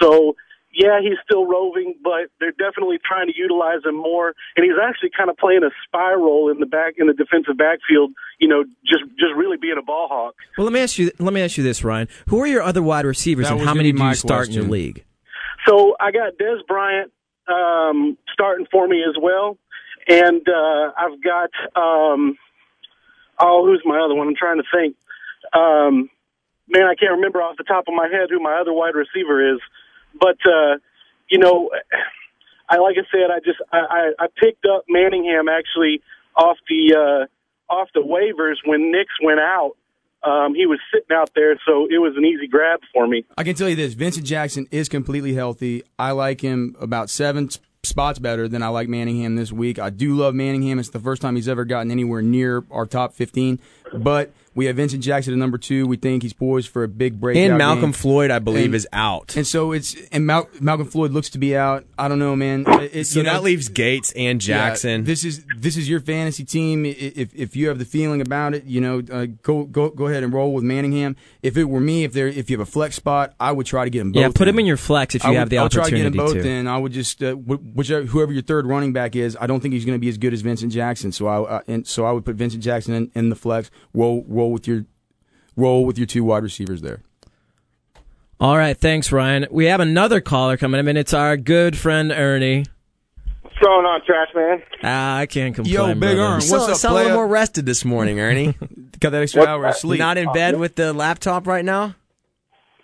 So 0.01 0.37
yeah, 0.73 1.01
he's 1.03 1.19
still 1.25 1.47
roving, 1.47 1.95
but 2.03 2.31
they're 2.39 2.53
definitely 2.53 2.99
trying 3.05 3.27
to 3.27 3.37
utilize 3.37 3.85
him 3.85 3.97
more. 3.97 4.35
And 4.57 4.65
he's 4.65 4.79
actually 4.81 5.11
kind 5.17 5.29
of 5.29 5.37
playing 5.37 5.65
a 5.65 5.71
spy 5.85 6.13
role 6.13 6.51
in 6.51 6.61
the 6.61 6.67
back 6.67 6.95
in 6.97 7.09
the 7.09 7.13
defensive 7.13 7.57
backfield. 7.59 8.13
You 8.39 8.49
know, 8.49 8.65
just 8.87 9.03
just 9.19 9.35
really 9.37 9.57
being 9.57 9.77
a 9.79 9.83
ball 9.83 10.07
hawk. 10.09 10.35
Well, 10.57 10.65
let 10.65 10.73
me 10.73 10.81
ask 10.81 10.99
you. 10.99 11.11
Let 11.19 11.33
me 11.33 11.43
ask 11.43 11.57
you 11.57 11.65
this, 11.65 11.83
Ryan. 11.83 12.09
Who 12.29 12.41
are 12.41 12.47
your 12.47 12.63
other 12.63 12.83
wide 12.83 13.05
receivers, 13.05 13.49
That 13.49 13.59
and 13.59 13.67
how 13.67 13.75
many 13.75 13.93
do 13.93 13.99
you 13.99 14.05
my 14.05 14.15
start 14.15 14.49
in 14.49 14.55
your 14.55 14.65
league? 14.65 15.05
So 15.67 15.97
I 15.99 16.13
got 16.13 16.35
Dez 16.41 16.65
Bryant 16.67 17.13
um, 17.49 18.17
starting 18.33 18.67
for 18.71 18.87
me 18.87 19.03
as 19.03 19.17
well, 19.21 19.59
and 20.09 20.47
uh, 20.49 20.93
I've 20.97 21.21
got 21.23 21.51
um, 21.75 22.37
oh, 23.41 23.67
who's 23.67 23.83
my 23.85 23.99
other 23.99 24.15
one? 24.15 24.29
I'm 24.29 24.37
trying 24.37 24.59
to 24.59 24.65
think. 24.73 24.97
Um, 25.53 26.11
man, 26.69 26.85
I 26.85 26.95
can't 26.95 27.13
remember 27.13 27.43
off 27.43 27.57
the 27.57 27.65
top 27.65 27.85
of 27.89 27.95
my 27.95 28.09
head 28.09 28.29
who 28.31 28.41
my 28.41 28.61
other 28.61 28.73
wide 28.73 28.95
receiver 28.95 29.55
is, 29.55 29.61
but 30.19 30.39
uh, 30.47 30.77
you 31.29 31.39
know, 31.39 31.71
I 32.69 32.79
like 32.79 32.97
I 32.99 33.07
said, 33.11 33.31
I 33.31 33.41
just 33.41 33.59
I, 33.73 33.79
I, 33.79 34.25
I 34.25 34.27
picked 34.39 34.65
up 34.65 34.85
Manningham 34.89 35.49
actually 35.49 36.03
off 36.37 36.59
the 36.69 36.95
uh, 36.95 37.73
off 37.73 37.89
the 37.95 38.01
waivers 38.01 38.57
when 38.65 38.93
Nicks 38.93 39.15
went 39.23 39.41
out. 39.41 39.73
Um, 40.23 40.55
he 40.55 40.67
was 40.67 40.79
sitting 40.93 41.17
out 41.17 41.31
there, 41.35 41.59
so 41.67 41.87
it 41.87 41.99
was 41.99 42.15
an 42.17 42.27
easy 42.27 42.47
grab 42.47 42.81
for 42.93 43.07
me. 43.07 43.25
I 43.39 43.43
can 43.43 43.55
tell 43.55 43.69
you 43.69 43.77
this: 43.77 43.95
Vincent 43.95 44.27
Jackson 44.27 44.69
is 44.71 44.89
completely 44.89 45.33
healthy. 45.33 45.83
I 45.99 46.11
like 46.13 46.43
him 46.43 46.77
about 46.79 47.09
seven 47.09 47.49
spots 47.83 48.19
better 48.19 48.49
than 48.49 48.63
I 48.63 48.69
like 48.69 48.89
Manningham 48.89 49.37
this 49.37 49.53
week. 49.53 49.79
I 49.79 49.91
do 49.91 50.15
love 50.15 50.35
Manningham. 50.35 50.79
It's 50.79 50.91
the 50.91 51.01
first 51.01 51.23
time 51.23 51.37
he's 51.37 51.49
ever 51.49 51.65
gotten 51.65 51.91
anywhere 51.91 52.23
near 52.23 52.65
our 52.71 52.87
top 52.87 53.15
fifteen. 53.15 53.59
But 53.93 54.33
we 54.55 54.67
have 54.67 54.77
Vincent 54.77 55.03
Jackson 55.03 55.33
at 55.33 55.39
number 55.39 55.59
two. 55.59 55.87
We 55.87 55.97
think 55.97 56.23
he's 56.23 56.33
poised 56.33 56.69
for 56.69 56.83
a 56.83 56.89
big 56.89 57.21
break. 57.21 57.37
And 57.37 57.57
Malcolm 57.59 57.83
game. 57.87 57.93
Floyd, 57.93 58.31
I 58.31 58.39
believe, 58.41 58.67
And- 58.67 58.75
is 58.75 58.89
out. 58.93 59.37
And 59.37 59.47
so 59.47 59.73
it's 59.73 59.95
and 60.13 60.27
Mal- 60.27 60.49
Malcolm 60.61 60.87
Floyd 60.89 61.13
looks 61.13 61.31
to 61.31 61.39
be 61.39 61.57
out. 61.57 61.85
I 61.99 62.09
don't 62.09 62.19
know, 62.19 62.35
man. 62.35 62.65
It, 62.69 63.05
so 63.07 63.21
you 63.21 63.25
know, 63.27 63.33
that 63.35 63.43
leaves 63.43 63.69
Gates 63.69 64.13
and 64.17 64.45
yeah, 64.47 64.69
Jackson. 64.71 65.05
this 65.05 65.25
is 65.25 65.45
this 65.57 65.77
is 65.77 65.89
your 65.89 66.01
fantasy 66.01 66.45
team. 66.45 66.85
If 66.87 67.35
if 67.35 67.55
you 67.57 67.69
have 67.69 67.79
the 67.79 67.85
feeling 67.85 68.21
about 68.21 68.55
it, 68.55 68.65
you 68.65 68.81
know, 68.81 69.03
uh, 69.13 69.27
go 69.43 69.65
go 69.65 69.91
go 69.91 70.07
ahead 70.07 70.23
and 70.23 70.33
roll 70.33 70.53
with 70.55 70.65
Manningham. 70.65 71.17
If 71.43 71.57
it 71.57 71.65
were 71.65 71.81
me, 71.81 72.05
if 72.05 72.13
there 72.13 72.29
if 72.29 72.51
you 72.51 72.59
have 72.59 72.67
a 72.67 72.71
flex 72.71 72.97
spot, 72.97 73.35
I 73.39 73.53
would 73.53 73.67
try 73.67 73.85
to 73.85 73.91
get 73.91 73.99
them 74.01 74.13
both. 74.13 74.21
Yeah, 74.21 74.29
put 74.35 74.49
him 74.49 74.57
in 74.57 74.61
in 74.61 74.67
your 74.67 74.77
flex 74.77 75.15
if 75.15 75.25
you 75.25 75.31
I 75.31 75.35
have 75.35 75.47
would- 75.47 75.51
the 75.51 75.59
I'll 75.59 75.69
try 75.69 75.89
to 75.89 75.97
get 75.97 76.03
them 76.05 76.13
both 76.15 76.33
to. 76.35 76.47
in. 76.49 76.67
I 76.67 76.77
would 76.77 76.93
just 76.93 77.23
uh, 77.23 77.35
whichever 77.35 78.05
whoever 78.07 78.33
your 78.33 78.43
third 78.43 78.67
running 78.67 78.93
back 78.93 79.15
is. 79.17 79.37
I 79.41 79.47
don't 79.47 79.61
think 79.61 79.75
he's 79.75 79.85
going 79.85 79.97
to 79.97 80.01
be 80.01 80.09
as 80.09 80.19
good 80.19 80.33
as 80.33 80.41
Vincent 80.41 80.73
Jackson. 80.73 81.13
So 81.13 81.27
I 81.27 81.39
uh, 81.41 81.61
and 81.69 81.87
so 81.87 82.05
I 82.05 82.13
would 82.13 82.25
put 82.25 82.37
Vincent 82.37 82.63
Jackson 82.63 82.95
in, 82.95 83.11
in 83.15 83.29
the 83.31 83.37
flex. 83.37 83.71
Roll 83.95 84.25
roll 84.29 84.40
with 84.49 84.67
your 84.67 84.85
roll 85.57 85.85
with 85.85 85.99
your 85.99 86.07
two 86.07 86.25
wide 86.25 86.43
receivers 86.43 86.81
there. 86.83 87.03
All 88.41 88.57
right, 88.57 88.77
thanks, 88.77 89.13
Ryan. 89.13 89.47
We 89.51 89.67
have 89.67 89.81
another 89.81 90.21
caller 90.21 90.57
coming 90.57 90.79
in, 90.81 90.89
and 90.89 90.97
it's 90.99 91.13
our 91.13 91.37
good 91.37 91.77
friend 91.77 92.11
Ernie. 92.11 92.65
What's 93.43 93.59
going 93.59 93.85
on, 93.85 94.01
Trash 94.07 94.29
Man? 94.35 94.63
Ah, 94.83 95.17
I 95.19 95.27
can't 95.27 95.55
complain. 95.55 95.75
Yo, 95.75 95.87
Big 95.89 96.01
brother. 96.01 96.21
Ern, 96.23 96.35
You 96.37 96.41
sound, 96.41 96.61
what's 96.63 96.73
up, 96.73 96.77
sound 96.79 96.95
a 96.95 96.99
little 97.03 97.17
more 97.17 97.27
rested 97.29 97.67
this 97.67 97.85
morning, 97.85 98.19
Ernie. 98.19 98.55
Got 99.01 99.11
that 99.11 99.23
extra 99.23 99.41
What- 99.41 99.49
hour 99.51 99.67
of 99.67 99.77
sleep. 99.77 99.99
Not 99.99 100.17
in 100.17 100.33
bed 100.33 100.59
with 100.59 100.75
the 100.77 100.93
laptop 100.95 101.47
right 101.47 101.65
now? 101.65 101.97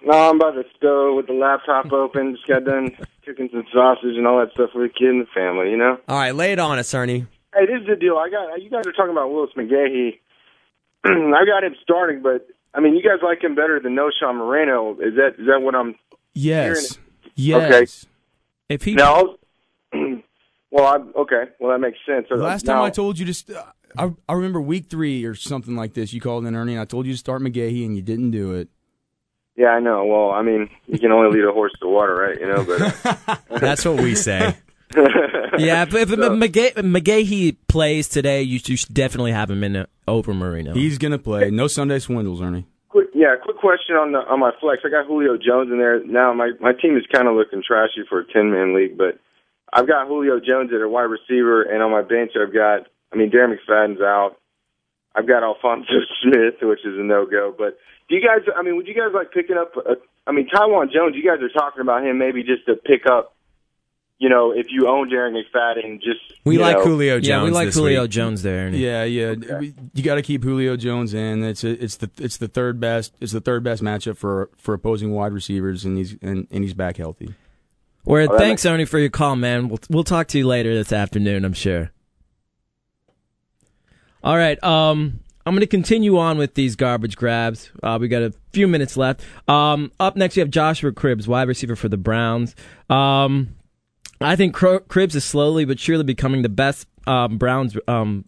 No, 0.05 0.31
I'm 0.31 0.39
by 0.39 0.51
the 0.53 0.65
stove 0.77 1.17
with 1.17 1.27
the 1.27 1.33
laptop 1.33 1.91
open. 1.93 2.37
Just 2.37 2.47
got 2.47 2.65
done 2.65 2.91
cooking 3.25 3.49
some 3.51 3.65
sausage 3.73 4.17
and 4.17 4.25
all 4.27 4.39
that 4.39 4.53
stuff 4.53 4.71
for 4.73 4.83
the 4.83 4.89
kid 4.89 5.09
and 5.09 5.23
the 5.23 5.27
family, 5.35 5.71
you 5.71 5.77
know? 5.77 5.99
All 6.07 6.17
right, 6.17 6.33
lay 6.33 6.53
it 6.53 6.61
on 6.61 6.79
us, 6.79 6.95
Ernie. 6.95 7.27
Hey, 7.53 7.67
this 7.67 7.81
is 7.81 7.89
the 7.89 7.97
deal. 7.97 8.17
I 8.17 8.29
got 8.31 8.63
you 8.63 8.71
guys 8.71 8.87
are 8.87 8.93
talking 8.93 9.11
about 9.11 9.33
Willis 9.33 9.51
McGahee. 9.57 10.21
I 11.35 11.45
got 11.45 11.65
him 11.65 11.75
starting, 11.83 12.23
but 12.23 12.47
I 12.75 12.81
mean, 12.81 12.95
you 12.95 13.03
guys 13.03 13.19
like 13.23 13.43
him 13.43 13.55
better 13.55 13.81
than 13.81 13.95
Knowshon 13.97 14.37
Moreno. 14.37 14.93
Is 14.95 15.15
that 15.17 15.35
is 15.39 15.47
that 15.47 15.61
what 15.63 15.75
I'm? 15.75 15.95
yes, 16.35 16.99
Hearing 17.35 17.71
yes. 17.73 18.07
If 18.69 18.83
he 18.85 18.95
No. 18.95 19.37
well, 20.71 20.87
I'm, 20.87 21.13
okay. 21.17 21.45
Well, 21.61 21.71
that 21.73 21.79
makes 21.79 21.99
sense. 22.07 22.27
So 22.29 22.35
Last 22.35 22.67
time 22.67 22.77
now- 22.77 22.85
I 22.85 22.91
told 22.91 23.19
you 23.19 23.27
to, 23.27 23.35
st- 23.35 23.59
I, 23.97 24.13
I 24.29 24.33
remember 24.35 24.61
week 24.61 24.91
three 24.91 25.25
or 25.25 25.35
something 25.35 25.77
like 25.77 25.95
this. 25.95 26.13
You 26.13 26.21
called 26.21 26.45
in 26.47 26.55
Ernie, 26.57 26.73
and 26.73 26.81
I 26.81 26.85
told 26.85 27.07
you 27.07 27.13
to 27.13 27.19
start 27.19 27.41
McGahee, 27.43 27.87
and 27.87 27.97
you 27.97 28.03
didn't 28.03 28.33
do 28.33 28.55
it. 28.55 28.69
Yeah, 29.57 29.69
I 29.69 29.81
know. 29.81 30.05
Well, 30.05 30.33
I 30.33 30.43
mean, 30.43 30.69
you 30.87 30.99
can 30.99 31.13
only 31.13 31.35
lead 31.35 31.49
a 31.49 31.53
horse 31.53 31.73
to 31.81 31.89
water, 31.89 32.15
right? 32.15 32.39
You 32.39 32.47
know, 32.47 32.65
but 32.65 33.41
That's 33.61 33.85
what 33.87 34.01
we 34.03 34.15
say. 34.15 34.55
yeah, 35.59 35.85
but 35.85 36.01
if 36.03 36.09
So- 36.11 36.17
McGahee, 36.17 36.75
McGahee 36.75 37.57
plays 37.69 38.09
today, 38.09 38.43
you, 38.43 38.61
you 38.65 38.77
should 38.77 38.95
definitely 38.95 39.33
have 39.33 39.51
him 39.51 39.65
in 39.65 39.77
uh, 39.77 39.87
over 40.07 40.33
Moreno. 40.35 40.75
He's 40.75 40.99
gonna 40.99 41.19
play. 41.19 41.51
No 41.51 41.67
Sunday 41.67 41.99
swindles, 41.99 42.41
Ernie. 42.41 42.67
quick, 42.89 43.09
yeah, 43.15 43.35
quick 43.43 43.57
question 43.59 43.97
on 43.97 44.13
the 44.13 44.19
on 44.19 44.41
my 44.41 44.53
flex. 44.61 44.83
I 44.85 44.89
got 44.91 45.07
Julio 45.07 45.37
Jones 45.37 45.71
in 45.71 45.79
there 45.79 46.05
now. 46.05 46.33
My 46.33 46.53
my 46.61 46.73
team 46.73 46.97
is 46.97 47.05
kind 47.13 47.29
of 47.29 47.35
looking 47.35 47.63
trashy 47.67 48.03
for 48.09 48.21
a 48.21 48.25
ten 48.33 48.51
man 48.51 48.75
league, 48.75 48.97
but 48.97 49.19
I've 49.73 49.89
got 49.89 50.07
Julio 50.07 50.39
Jones 50.41 50.71
at 50.75 50.81
a 50.81 50.89
wide 50.89 51.11
receiver, 51.11 51.63
and 51.63 51.83
on 51.83 51.91
my 51.91 52.03
bench 52.03 52.33
I've 52.41 52.55
got. 52.55 52.87
I 53.13 53.17
mean, 53.17 53.31
Darren 53.31 53.55
McFadden's 53.55 54.01
out. 54.01 54.37
I've 55.15 55.27
got 55.29 55.43
Alfonso 55.43 55.93
Smith, 56.23 56.55
which 56.63 56.81
is 56.85 56.99
a 56.99 57.03
no 57.03 57.25
go. 57.27 57.55
But 57.57 57.79
do 58.09 58.15
you 58.17 58.21
guys? 58.23 58.47
I 58.57 58.63
mean, 58.63 58.77
would 58.77 58.87
you 58.87 58.95
guys 58.95 59.13
like 59.15 59.33
picking 59.33 59.57
up? 59.57 59.73
A, 59.77 59.95
I 60.27 60.33
mean, 60.33 60.49
Taiwan 60.49 60.91
Jones. 60.93 61.15
You 61.17 61.23
guys 61.29 61.43
are 61.43 61.49
talking 61.53 61.81
about 61.81 62.05
him 62.05 62.19
maybe 62.19 62.43
just 62.43 62.67
to 62.67 62.75
pick 62.75 63.07
up. 63.11 63.36
You 64.19 64.31
know, 64.31 64.51
if 64.53 64.69
you 64.71 64.89
own 64.89 65.11
Darren 65.11 65.35
McFadden, 65.39 66.01
just 66.01 66.21
We 66.45 66.55
you 66.55 66.61
like 66.61 66.79
know, 66.79 66.85
Julio 66.85 67.17
Jones. 67.17 67.29
yeah, 67.29 67.43
we 67.45 67.51
like 67.51 67.67
this 67.69 67.75
Julio 67.75 68.03
week. 68.03 68.11
Jones 68.11 68.43
there. 68.43 68.69
Ernie. 68.69 68.79
Yeah, 68.79 69.05
yeah. 69.05 69.35
We- 69.59 69.75
You 69.93 70.03
got 70.03 70.15
to 70.15 70.23
keep 70.23 70.43
Julio 70.43 70.77
Jones 70.79 71.13
in. 71.13 71.45
It's 71.45 71.63
a, 71.65 71.83
it's 71.85 71.97
the 71.97 72.11
it's 72.19 72.39
the 72.39 72.49
third 72.49 72.81
best. 72.81 73.13
It's 73.21 73.33
the 73.33 73.43
third 73.43 73.63
best 73.63 73.83
matchup 73.83 74.17
for 74.17 74.49
for 74.57 74.73
opposing 74.73 75.13
wide 75.13 75.33
receivers, 75.35 75.85
and 75.85 75.99
he's 75.99 76.17
and, 76.23 76.47
and 76.51 76.65
he's 76.65 76.73
back 76.73 76.97
healthy. 76.97 77.35
Well, 78.07 78.27
that 78.27 78.39
thanks, 78.39 78.65
Ernie, 78.65 78.87
for 78.87 78.99
your 78.99 79.11
call, 79.11 79.37
man. 79.37 79.69
We'll 79.69 79.81
we'll 79.91 80.05
talk 80.05 80.29
to 80.29 80.39
you 80.39 80.47
later 80.47 80.75
this 80.75 80.93
afternoon, 80.95 81.45
I'm 81.45 81.53
sure. 81.53 81.91
All 84.25 84.37
right, 84.37 84.63
um, 84.65 85.21
I'm 85.45 85.55
going 85.55 85.61
to 85.61 85.67
continue 85.67 86.19
on 86.19 86.39
with 86.39 86.55
these 86.55 86.75
garbage 86.75 87.17
grabs. 87.17 87.71
Uh, 87.83 87.99
we 88.01 88.09
got 88.09 88.23
a 88.23 88.33
few 88.53 88.67
minutes 88.67 88.97
left. 88.97 89.21
Um, 89.49 89.93
up 90.01 90.17
next, 90.17 90.37
we 90.37 90.41
have 90.41 90.51
Joshua 90.51 90.91
Cribbs, 90.93 91.29
wide 91.29 91.47
receiver 91.49 91.77
for 91.77 91.89
the 91.89 91.97
Browns. 91.97 92.57
Um, 92.91 93.51
I 94.21 94.37
think 94.37 94.55
Cro- 94.55 94.81
Cribbs 94.81 95.15
is 95.15 95.25
slowly 95.25 95.65
but 95.65 95.79
surely 95.79 96.05
becoming 96.05 96.43
the 96.43 96.49
best 96.49 96.87
um, 97.07 97.39
Browns 97.39 97.77
um, 97.89 98.25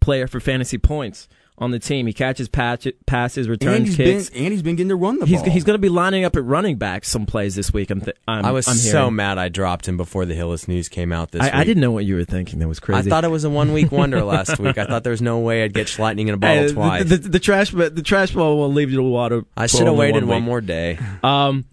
player 0.00 0.26
for 0.26 0.40
fantasy 0.40 0.78
points 0.78 1.28
on 1.58 1.72
the 1.72 1.78
team. 1.78 2.06
He 2.06 2.12
catches 2.14 2.48
patch- 2.48 2.86
passes, 3.06 3.46
returns 3.48 3.88
he's 3.88 3.96
kicks. 3.96 4.30
been 4.30 4.44
and 4.44 4.52
he's 4.52 4.62
been 4.62 4.76
getting 4.76 4.88
to 4.88 4.96
run 4.96 5.18
the 5.18 5.26
He's 5.26 5.42
ball. 5.42 5.50
he's 5.50 5.62
going 5.64 5.74
to 5.74 5.78
be 5.80 5.90
lining 5.90 6.24
up 6.24 6.34
at 6.36 6.42
running 6.44 6.76
back 6.76 7.04
some 7.04 7.26
plays 7.26 7.54
this 7.54 7.70
week. 7.70 7.90
I'm 7.90 8.00
th- 8.00 8.16
I'm, 8.26 8.46
I 8.46 8.50
was 8.50 8.66
I'm 8.66 8.76
so 8.76 9.10
mad 9.10 9.36
I 9.36 9.50
dropped 9.50 9.86
him 9.86 9.98
before 9.98 10.24
the 10.24 10.34
Hillis 10.34 10.68
news 10.68 10.88
came 10.88 11.12
out 11.12 11.32
this 11.32 11.42
week. 11.42 11.52
I, 11.54 11.60
I 11.60 11.64
didn't 11.64 11.82
know 11.82 11.90
what 11.90 12.06
you 12.06 12.16
were 12.16 12.24
thinking. 12.24 12.60
That 12.60 12.68
was 12.68 12.80
crazy. 12.80 13.08
I 13.08 13.10
thought 13.10 13.24
it 13.24 13.30
was 13.30 13.44
a 13.44 13.50
one 13.50 13.72
week 13.74 13.92
wonder 13.92 14.22
last 14.24 14.58
week. 14.58 14.78
I 14.78 14.86
thought 14.86 15.02
there 15.04 15.10
was 15.10 15.20
no 15.20 15.38
way 15.40 15.62
I'd 15.64 15.74
get 15.74 15.98
lightning 15.98 16.28
in 16.28 16.34
a 16.34 16.38
bottle 16.38 16.62
Hey, 16.68 16.72
twice. 16.72 17.08
The, 17.08 17.16
the, 17.18 17.28
the 17.28 17.38
trash, 17.40 17.72
but 17.72 17.94
the 17.94 18.02
trash 18.02 18.32
ball 18.32 18.56
will 18.58 18.72
leave 18.72 18.90
you 18.90 18.96
to 18.96 19.02
water. 19.02 19.44
I 19.56 19.66
should 19.66 19.86
have 19.86 19.96
waited 19.96 20.24
one 20.24 20.38
week. 20.38 20.44
more 20.44 20.60
day. 20.62 20.98
Um, 21.22 21.66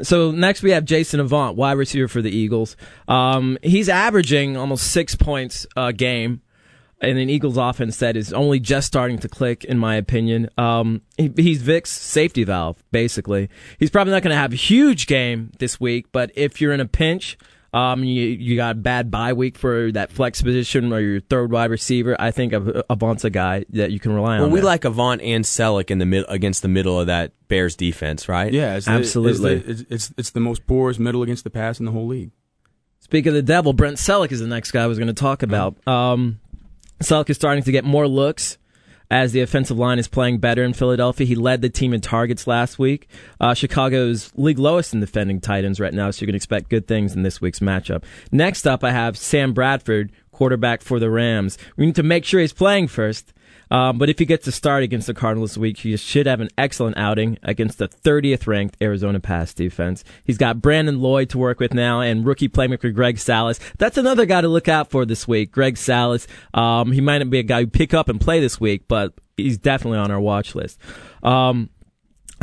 so 0.00 0.30
next 0.30 0.62
we 0.62 0.70
have 0.70 0.84
Jason 0.84 1.20
Avant, 1.20 1.56
wide 1.56 1.72
receiver 1.72 2.08
for 2.08 2.22
the 2.22 2.30
Eagles. 2.30 2.76
Um, 3.08 3.58
he's 3.62 3.88
averaging 3.88 4.56
almost 4.56 4.90
six 4.92 5.14
points 5.14 5.66
a 5.76 5.92
game. 5.92 6.42
And 7.00 7.18
an 7.18 7.28
Eagles 7.28 7.56
offense 7.56 7.96
that 7.96 8.16
is 8.16 8.32
only 8.32 8.60
just 8.60 8.86
starting 8.86 9.18
to 9.18 9.28
click, 9.28 9.64
in 9.64 9.76
my 9.76 9.96
opinion. 9.96 10.48
Um, 10.56 11.02
he, 11.18 11.32
he's 11.36 11.60
Vick's 11.60 11.90
safety 11.90 12.44
valve, 12.44 12.80
basically. 12.92 13.50
He's 13.80 13.90
probably 13.90 14.12
not 14.12 14.22
going 14.22 14.30
to 14.30 14.36
have 14.36 14.52
a 14.52 14.56
huge 14.56 15.08
game 15.08 15.50
this 15.58 15.80
week, 15.80 16.12
but 16.12 16.30
if 16.36 16.60
you're 16.60 16.72
in 16.72 16.78
a 16.78 16.86
pinch, 16.86 17.36
um, 17.72 18.04
you 18.04 18.22
you 18.24 18.56
got 18.56 18.72
a 18.72 18.78
bad 18.78 19.10
bye 19.10 19.32
week 19.32 19.56
for 19.56 19.90
that 19.92 20.12
flex 20.12 20.42
position 20.42 20.92
or 20.92 21.00
your 21.00 21.20
third 21.20 21.50
wide 21.50 21.70
receiver, 21.70 22.14
I 22.18 22.30
think 22.30 22.52
Av- 22.52 22.82
Avant's 22.90 23.24
a 23.24 23.30
guy 23.30 23.64
that 23.70 23.90
you 23.92 23.98
can 24.00 24.12
rely 24.12 24.36
Well, 24.36 24.46
on. 24.46 24.50
we 24.50 24.58
there. 24.60 24.66
like 24.66 24.84
Avant 24.84 25.20
and 25.22 25.44
Celek 25.44 25.90
in 25.90 25.98
the 25.98 26.06
mid- 26.06 26.26
against 26.28 26.62
the 26.62 26.68
middle 26.68 27.00
of 27.00 27.06
that 27.06 27.32
Bears 27.48 27.74
defense, 27.76 28.28
right? 28.28 28.52
yeah, 28.52 28.76
it's 28.76 28.86
the- 28.86 28.92
Absolutely. 28.92 29.54
it's, 29.54 29.64
the, 29.66 29.70
it's, 29.72 29.82
it's 29.90 30.14
it's 30.18 30.30
the 30.30 30.40
most 30.40 30.66
porous 30.66 30.98
middle 30.98 31.22
against 31.22 31.44
the 31.44 31.50
pass 31.50 31.78
in 31.80 31.86
the 31.86 31.92
whole 31.92 32.06
league. 32.06 32.30
Speak 33.00 33.26
of 33.26 33.34
the 33.34 33.42
devil, 33.42 33.72
Brent 33.72 33.96
Celek 33.96 34.32
is 34.32 34.40
the 34.40 34.46
next 34.46 34.70
guy 34.70 34.82
I 34.84 34.86
was 34.86 34.98
going 34.98 35.08
to 35.08 35.12
talk 35.14 35.42
about. 35.42 35.76
Um, 35.88 36.38
Celek 37.02 37.30
is 37.30 37.36
starting 37.36 37.64
to 37.64 37.72
get 37.72 37.84
more 37.84 38.06
looks 38.06 38.58
as 39.12 39.32
the 39.32 39.42
offensive 39.42 39.78
line 39.78 39.98
is 39.98 40.08
playing 40.08 40.38
better 40.38 40.64
in 40.64 40.72
Philadelphia. 40.72 41.26
He 41.26 41.34
led 41.34 41.60
the 41.60 41.68
team 41.68 41.92
in 41.92 42.00
targets 42.00 42.46
last 42.46 42.78
week. 42.78 43.08
Uh, 43.38 43.52
Chicago's 43.52 44.32
league 44.36 44.58
lowest 44.58 44.94
in 44.94 45.00
defending 45.00 45.38
tight 45.38 45.66
ends 45.66 45.78
right 45.78 45.92
now, 45.92 46.10
so 46.10 46.22
you 46.22 46.26
can 46.26 46.34
expect 46.34 46.70
good 46.70 46.88
things 46.88 47.14
in 47.14 47.22
this 47.22 47.38
week's 47.38 47.60
matchup. 47.60 48.04
Next 48.32 48.66
up, 48.66 48.82
I 48.82 48.90
have 48.90 49.18
Sam 49.18 49.52
Bradford, 49.52 50.12
quarterback 50.30 50.80
for 50.80 50.98
the 50.98 51.10
Rams. 51.10 51.58
We 51.76 51.84
need 51.84 51.94
to 51.96 52.02
make 52.02 52.24
sure 52.24 52.40
he's 52.40 52.54
playing 52.54 52.88
first. 52.88 53.34
Um, 53.72 53.96
but 53.96 54.10
if 54.10 54.18
he 54.18 54.26
gets 54.26 54.44
to 54.44 54.52
start 54.52 54.82
against 54.82 55.06
the 55.06 55.14
Cardinals 55.14 55.52
this 55.52 55.58
week, 55.58 55.78
he 55.78 55.96
should 55.96 56.26
have 56.26 56.42
an 56.42 56.50
excellent 56.58 56.98
outing 56.98 57.38
against 57.42 57.78
the 57.78 57.88
30th 57.88 58.46
ranked 58.46 58.76
Arizona 58.82 59.18
pass 59.18 59.54
defense. 59.54 60.04
He's 60.24 60.36
got 60.36 60.60
Brandon 60.60 61.00
Lloyd 61.00 61.30
to 61.30 61.38
work 61.38 61.58
with 61.58 61.72
now 61.72 62.02
and 62.02 62.26
rookie 62.26 62.50
playmaker 62.50 62.94
Greg 62.94 63.16
Salas. 63.16 63.58
That's 63.78 63.96
another 63.96 64.26
guy 64.26 64.42
to 64.42 64.48
look 64.48 64.68
out 64.68 64.90
for 64.90 65.06
this 65.06 65.26
week. 65.26 65.52
Greg 65.52 65.78
Salas. 65.78 66.28
Um, 66.52 66.92
he 66.92 67.00
might 67.00 67.18
not 67.18 67.30
be 67.30 67.38
a 67.38 67.42
guy 67.42 67.60
you 67.60 67.66
pick 67.66 67.94
up 67.94 68.10
and 68.10 68.20
play 68.20 68.40
this 68.40 68.60
week, 68.60 68.88
but 68.88 69.14
he's 69.38 69.56
definitely 69.56 70.00
on 70.00 70.10
our 70.10 70.20
watch 70.20 70.54
list. 70.54 70.78
Um, 71.22 71.70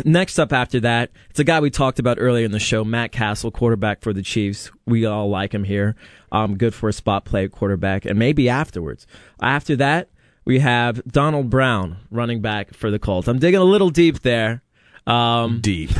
Next 0.06 0.40
up 0.40 0.54
after 0.54 0.80
that, 0.80 1.12
it's 1.30 1.40
a 1.40 1.44
guy 1.44 1.60
we 1.60 1.70
talked 1.70 2.00
about 2.00 2.20
earlier 2.22 2.46
in 2.46 2.52
the 2.52 2.60
show, 2.60 2.86
Matt 2.86 3.12
Cassel, 3.12 3.52
quarterback 3.52 4.02
for 4.02 4.14
the 4.14 4.22
Chiefs. 4.22 4.72
We 4.86 5.06
all 5.06 5.30
like 5.30 5.54
him 5.54 5.66
here. 5.66 5.98
Um, 6.32 6.58
good 6.58 6.74
for 6.74 6.88
a 6.88 6.94
spot 6.94 7.26
play 7.26 7.50
quarterback, 7.50 8.06
and 8.06 8.18
maybe 8.18 8.48
afterwards. 8.48 9.06
After 9.42 9.76
that, 9.76 10.10
we 10.50 10.58
have 10.58 11.04
Donald 11.06 11.48
Brown, 11.52 11.98
running 12.10 12.42
back 12.42 12.74
for 12.74 12.90
the 12.90 12.98
Colts. 12.98 13.28
I'm 13.28 13.38
digging 13.38 13.60
a 13.60 13.64
little 13.64 13.92
deep 13.92 14.22
there. 14.22 14.64
Um, 15.06 15.62
Deep. 15.62 15.92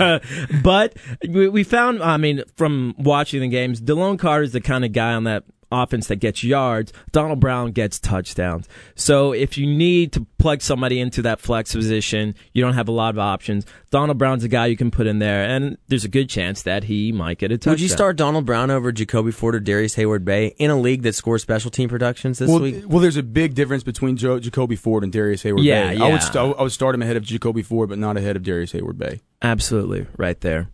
but 0.64 0.96
we, 1.28 1.48
we 1.48 1.62
found, 1.62 2.02
I 2.02 2.16
mean, 2.16 2.42
from 2.56 2.96
watching 2.98 3.42
the 3.42 3.48
games, 3.48 3.80
DeLone 3.80 4.18
Carter 4.18 4.42
is 4.42 4.50
the 4.50 4.60
kind 4.60 4.84
of 4.84 4.90
guy 4.90 5.12
on 5.12 5.22
that 5.24 5.44
offense 5.70 6.08
that 6.08 6.16
gets 6.16 6.44
yards. 6.44 6.92
Donald 7.12 7.40
Brown 7.40 7.72
gets 7.72 7.98
touchdowns. 7.98 8.68
So 8.94 9.32
if 9.32 9.58
you 9.58 9.66
need 9.66 10.12
to 10.12 10.26
plug 10.38 10.62
somebody 10.62 11.00
into 11.00 11.22
that 11.22 11.40
flex 11.40 11.74
position, 11.74 12.34
you 12.52 12.62
don't 12.62 12.74
have 12.74 12.88
a 12.88 12.92
lot 12.92 13.14
of 13.14 13.18
options. 13.18 13.66
Donald 13.90 14.18
Brown's 14.18 14.44
a 14.44 14.48
guy 14.48 14.66
you 14.66 14.76
can 14.76 14.90
put 14.90 15.06
in 15.06 15.18
there, 15.18 15.44
and 15.44 15.78
there's 15.88 16.04
a 16.04 16.08
good 16.08 16.28
chance 16.28 16.62
that 16.62 16.84
he 16.84 17.12
might 17.12 17.38
get 17.38 17.50
a 17.50 17.56
touchdown. 17.56 17.72
Would 17.72 17.80
you 17.80 17.88
start 17.88 18.16
Donald 18.16 18.44
Brown 18.44 18.70
over 18.70 18.92
Jacoby 18.92 19.30
Ford 19.30 19.54
or 19.54 19.60
Darrius 19.60 19.96
Heyward-Bey 19.96 20.54
in 20.58 20.70
a 20.70 20.78
league 20.78 21.02
that 21.02 21.14
scores 21.14 21.42
special 21.42 21.70
team 21.70 21.88
productions 21.88 22.38
this 22.38 22.48
well, 22.48 22.60
week? 22.60 22.84
well, 22.86 23.00
there's 23.00 23.16
a 23.16 23.22
big 23.22 23.54
difference 23.54 23.82
between 23.82 24.16
Joe, 24.16 24.38
Jacoby 24.38 24.76
Ford 24.76 25.02
and 25.02 25.12
Darius 25.12 25.42
Hayward. 25.42 25.62
Yeah, 25.62 25.88
Bay. 25.88 25.96
yeah. 25.96 26.04
I 26.04 26.12
would 26.12 26.22
st- 26.22 26.56
I 26.58 26.62
would 26.62 26.72
start 26.72 26.94
him 26.94 27.02
ahead 27.02 27.16
of 27.16 27.22
Jacoby 27.22 27.62
Ford, 27.62 27.88
but 27.88 27.98
not 27.98 28.16
ahead 28.16 28.36
of 28.36 28.42
Darrius 28.42 28.72
Heyward-Bey. 28.72 29.20
Absolutely, 29.42 30.06
right 30.16 30.40
there. 30.40 30.68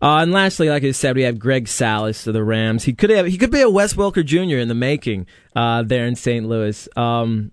Uh, 0.00 0.18
and 0.18 0.32
lastly, 0.32 0.68
like 0.68 0.84
I 0.84 0.92
said, 0.92 1.16
we 1.16 1.22
have 1.22 1.38
Greg 1.38 1.68
Salas 1.68 2.26
of 2.26 2.34
the 2.34 2.44
Rams. 2.44 2.84
He 2.84 2.92
could 2.92 3.10
have, 3.10 3.26
he 3.26 3.38
could 3.38 3.50
be 3.50 3.62
a 3.62 3.70
Wes 3.70 3.94
Welker 3.94 4.24
Jr. 4.24 4.58
in 4.58 4.68
the 4.68 4.74
making 4.74 5.26
uh, 5.54 5.82
there 5.82 6.06
in 6.06 6.16
St. 6.16 6.46
Louis. 6.46 6.88
Um, 6.96 7.50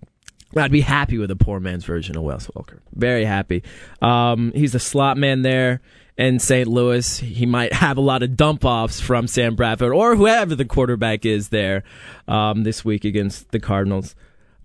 I'd 0.55 0.71
be 0.71 0.81
happy 0.81 1.17
with 1.17 1.31
a 1.31 1.35
poor 1.35 1.59
man's 1.59 1.85
version 1.85 2.17
of 2.17 2.23
Wes 2.23 2.47
Welker. 2.47 2.79
Very 2.93 3.25
happy. 3.25 3.63
Um, 4.01 4.51
he's 4.53 4.75
a 4.75 4.79
slot 4.79 5.17
man 5.17 5.41
there 5.41 5.81
in 6.17 6.39
St. 6.39 6.67
Louis. 6.67 7.19
He 7.19 7.45
might 7.45 7.73
have 7.73 7.97
a 7.97 8.01
lot 8.01 8.23
of 8.23 8.35
dump 8.35 8.65
offs 8.65 8.99
from 8.99 9.27
Sam 9.27 9.55
Bradford 9.55 9.93
or 9.93 10.15
whoever 10.15 10.55
the 10.55 10.65
quarterback 10.65 11.25
is 11.25 11.49
there 11.49 11.83
um, 12.27 12.63
this 12.63 12.85
week 12.85 13.05
against 13.05 13.51
the 13.51 13.59
Cardinals. 13.59 14.15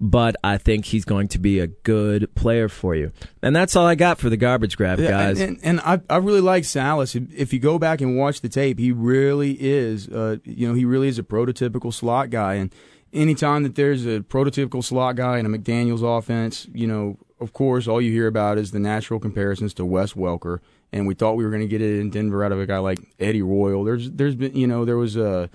But 0.00 0.36
I 0.44 0.58
think 0.58 0.84
he's 0.84 1.04
going 1.04 1.26
to 1.28 1.38
be 1.38 1.58
a 1.58 1.66
good 1.66 2.32
player 2.36 2.68
for 2.68 2.94
you. 2.94 3.10
And 3.42 3.54
that's 3.54 3.74
all 3.74 3.86
I 3.86 3.96
got 3.96 4.18
for 4.18 4.30
the 4.30 4.36
garbage 4.36 4.76
grab, 4.76 5.00
Yeah, 5.00 5.10
guys. 5.10 5.40
And, 5.40 5.58
and 5.62 5.80
I, 5.80 6.00
I 6.08 6.18
really 6.18 6.40
like 6.40 6.64
Salas. 6.64 7.16
If, 7.16 7.24
if 7.34 7.52
you 7.52 7.58
go 7.58 7.80
back 7.80 8.00
and 8.00 8.16
watch 8.16 8.40
the 8.40 8.48
tape, 8.48 8.78
he 8.78 8.92
really 8.92 9.56
is, 9.60 10.08
uh, 10.08 10.36
you 10.44 10.68
know, 10.68 10.74
he 10.74 10.84
really 10.84 11.08
is 11.08 11.18
a 11.18 11.24
prototypical 11.24 11.92
slot 11.92 12.30
guy. 12.30 12.54
And 12.54 12.72
anytime 13.12 13.64
that 13.64 13.74
there's 13.74 14.06
a 14.06 14.20
prototypical 14.20 14.84
slot 14.84 15.16
guy 15.16 15.38
in 15.38 15.46
a 15.46 15.48
McDaniels' 15.48 16.02
offense, 16.18 16.68
you 16.72 16.86
know, 16.86 17.18
of 17.40 17.52
course, 17.52 17.88
all 17.88 18.00
you 18.00 18.12
hear 18.12 18.26
about 18.26 18.58
is 18.58 18.70
the 18.70 18.80
natural 18.80 19.18
comparisons 19.18 19.74
to 19.74 19.84
Wes 19.84 20.12
Welker. 20.12 20.60
And 20.92 21.06
we 21.06 21.14
thought 21.14 21.36
we 21.36 21.44
were 21.44 21.50
going 21.50 21.62
to 21.62 21.68
get 21.68 21.82
it 21.82 22.00
in 22.00 22.10
Denver 22.10 22.44
out 22.44 22.52
of 22.52 22.60
a 22.60 22.66
guy 22.66 22.78
like 22.78 22.98
Eddie 23.18 23.42
Royal. 23.42 23.84
There's, 23.84 24.10
there's 24.10 24.34
been, 24.34 24.56
you 24.56 24.66
know, 24.66 24.84
there 24.84 24.96
was 24.96 25.16
a, 25.16 25.50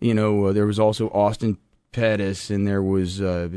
you 0.00 0.14
know, 0.14 0.46
uh, 0.46 0.52
there 0.52 0.66
was 0.66 0.78
also 0.78 1.08
Austin 1.08 1.58
Pettis 1.96 2.50
and 2.50 2.66
there 2.66 2.82
was 2.82 3.20
uh, 3.22 3.48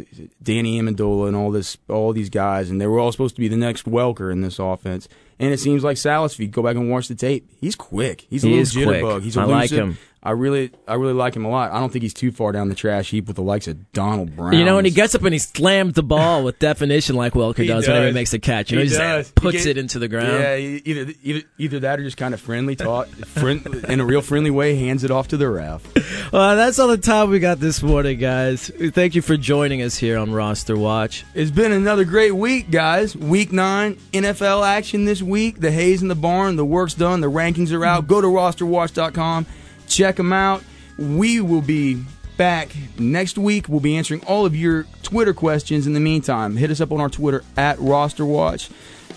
Danny 0.42 0.82
Amendola 0.82 1.28
and 1.28 1.36
all 1.36 1.52
this, 1.52 1.78
all 1.90 2.14
these 2.14 2.30
guys, 2.30 2.70
and 2.70 2.80
they 2.80 2.88
were 2.88 2.98
all 2.98 3.12
supposed 3.12 3.36
to 3.36 3.42
be 3.42 3.48
the 3.50 3.58
next 3.58 3.86
Welker 3.86 4.32
in 4.32 4.40
this 4.42 4.60
offense. 4.60 5.08
And 5.40 5.54
it 5.54 5.60
seems 5.60 5.84
like 5.84 5.98
Salas, 5.98 6.34
if 6.34 6.40
you 6.40 6.48
go 6.48 6.64
back 6.64 6.76
and 6.76 6.90
watch 6.90 7.08
the 7.10 7.16
tape, 7.16 7.50
he's 7.62 7.76
quick. 7.76 8.26
He's 8.30 8.44
a 8.44 8.48
He 8.48 8.54
little 8.54 8.62
is 8.64 8.72
quick. 8.74 8.88
jitterbug. 9.04 9.22
He's 9.24 9.38
I 9.38 9.44
like 9.44 9.70
him. 9.70 9.98
I 10.22 10.32
really, 10.32 10.72
I 10.86 10.96
really 10.96 11.14
like 11.14 11.34
him 11.34 11.46
a 11.46 11.50
lot. 11.50 11.72
I 11.72 11.80
don't 11.80 11.92
think 11.94 12.04
he's 12.04 12.14
too 12.14 12.32
far 12.32 12.52
down 12.52 12.68
the 12.68 12.76
trash 12.76 13.10
heap 13.10 13.28
with 13.28 13.38
the 13.38 13.42
likes 13.42 13.70
of 13.70 13.90
Donald 13.94 14.36
Brown. 14.36 14.54
You 14.54 14.66
know, 14.66 14.76
when 14.76 14.84
he 14.84 14.92
gets 14.92 15.16
up 15.16 15.24
and 15.24 15.32
he 15.32 15.40
slams 15.40 15.94
the 15.94 16.04
ball 16.04 16.44
with 16.44 16.60
definition 16.60 17.16
like 17.16 17.34
Welker 17.34 17.58
He 17.62 17.68
does, 17.68 17.88
whenever 17.88 18.08
he 18.08 18.12
makes 18.12 18.34
a 18.34 18.40
catch. 18.40 18.70
You 18.70 18.76
know, 18.78 18.82
He 18.84 18.90
he, 18.90 18.96
just 18.96 19.00
does. 19.00 19.32
puts 19.32 19.64
He 19.64 19.70
it 19.72 19.78
into 19.78 19.98
the 19.98 20.10
ground. 20.10 20.28
Yeah, 20.28 20.58
either 20.58 21.14
either 21.24 21.42
either 21.58 21.80
that 21.80 22.00
or 22.00 22.04
just 22.04 22.18
kind 22.18 22.34
of 22.34 22.42
friendly 22.42 22.76
talk, 22.76 23.08
friend, 23.08 23.66
in 23.88 24.02
a 24.02 24.06
real 24.06 24.22
friendly 24.22 24.52
way, 24.52 24.76
hands 24.76 25.06
it 25.06 25.12
off 25.12 25.30
to 25.30 25.38
the 25.38 25.50
ref. 25.50 25.84
Well, 26.32 26.56
that's 26.56 26.78
all 26.78 26.88
the 26.90 26.98
time 27.00 27.32
we 27.32 27.40
got 27.40 27.60
this 27.60 27.82
morning, 27.82 28.20
guys. 28.20 28.70
Thank 28.70 29.16
you 29.16 29.22
for 29.24 29.36
joining 29.36 29.82
us 29.82 29.98
here 29.98 30.16
on 30.20 30.32
Roster 30.32 30.78
Watch. 30.78 31.26
It's 31.34 31.50
been 31.50 31.72
another 31.72 32.04
great 32.06 32.36
week, 32.36 32.70
guys. 32.70 33.16
Week 33.16 33.52
nine 33.52 33.96
NFL 34.14 34.64
action 34.68 35.06
this 35.06 35.24
week. 35.24 35.60
The 35.60 35.72
hay's 35.72 36.04
in 36.04 36.08
the 36.08 36.14
barn. 36.14 36.56
The 36.56 36.66
work's 36.66 36.94
done. 36.94 37.22
The 37.22 37.32
rankings 37.32 37.72
are 37.74 37.84
out. 37.84 38.06
Go 38.08 38.22
to 38.22 38.28
rosterwatch.com. 38.28 39.48
Check 39.90 40.16
them 40.16 40.32
out. 40.32 40.64
We 40.98 41.42
will 41.42 41.62
be 41.62 42.04
back 42.38 42.70
next 42.98 43.38
week. 43.38 43.68
We'll 43.68 43.80
be 43.82 43.98
answering 43.98 44.24
all 44.26 44.46
of 44.46 44.56
your 44.56 44.86
Twitter 45.04 45.34
questions. 45.34 45.88
In 45.88 45.94
the 45.94 46.00
meantime, 46.00 46.56
hit 46.56 46.72
us 46.72 46.80
up 46.80 46.92
on 46.92 47.02
our 47.02 47.10
Twitter 47.10 47.44
at 47.58 47.78
rosterwatch. 47.80 48.70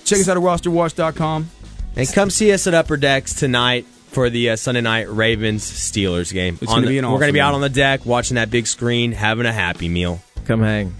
Check 0.05 0.19
us 0.21 0.29
out 0.29 0.37
at 0.37 0.43
rosterwatch.com. 0.43 1.49
And 1.95 2.13
come 2.13 2.31
see 2.31 2.53
us 2.53 2.67
at 2.67 2.75
Upper 2.75 2.97
Decks 2.97 3.35
tonight 3.35 3.85
for 4.09 4.31
the 4.31 4.51
uh, 4.51 4.57
Sunday 4.57 4.81
night 4.81 5.09
Ravens 5.09 5.63
Steelers 5.65 6.33
game. 6.33 6.59
It's 6.61 6.71
On 6.71 6.77
gonna 6.79 6.87
the- 6.87 6.93
be 6.95 6.99
an 6.99 7.05
we're 7.11 7.19
going 7.19 7.29
to 7.29 7.33
be 7.33 7.41
out 7.41 7.55
on 7.55 7.61
the 7.61 7.69
deck 7.69 8.05
watching 8.07 8.35
that 8.37 8.51
big 8.51 8.67
screen, 8.67 9.13
having 9.13 9.47
a 9.47 9.53
happy 9.53 9.89
meal. 9.89 10.21
Come 10.47 10.61
hang. 10.63 10.95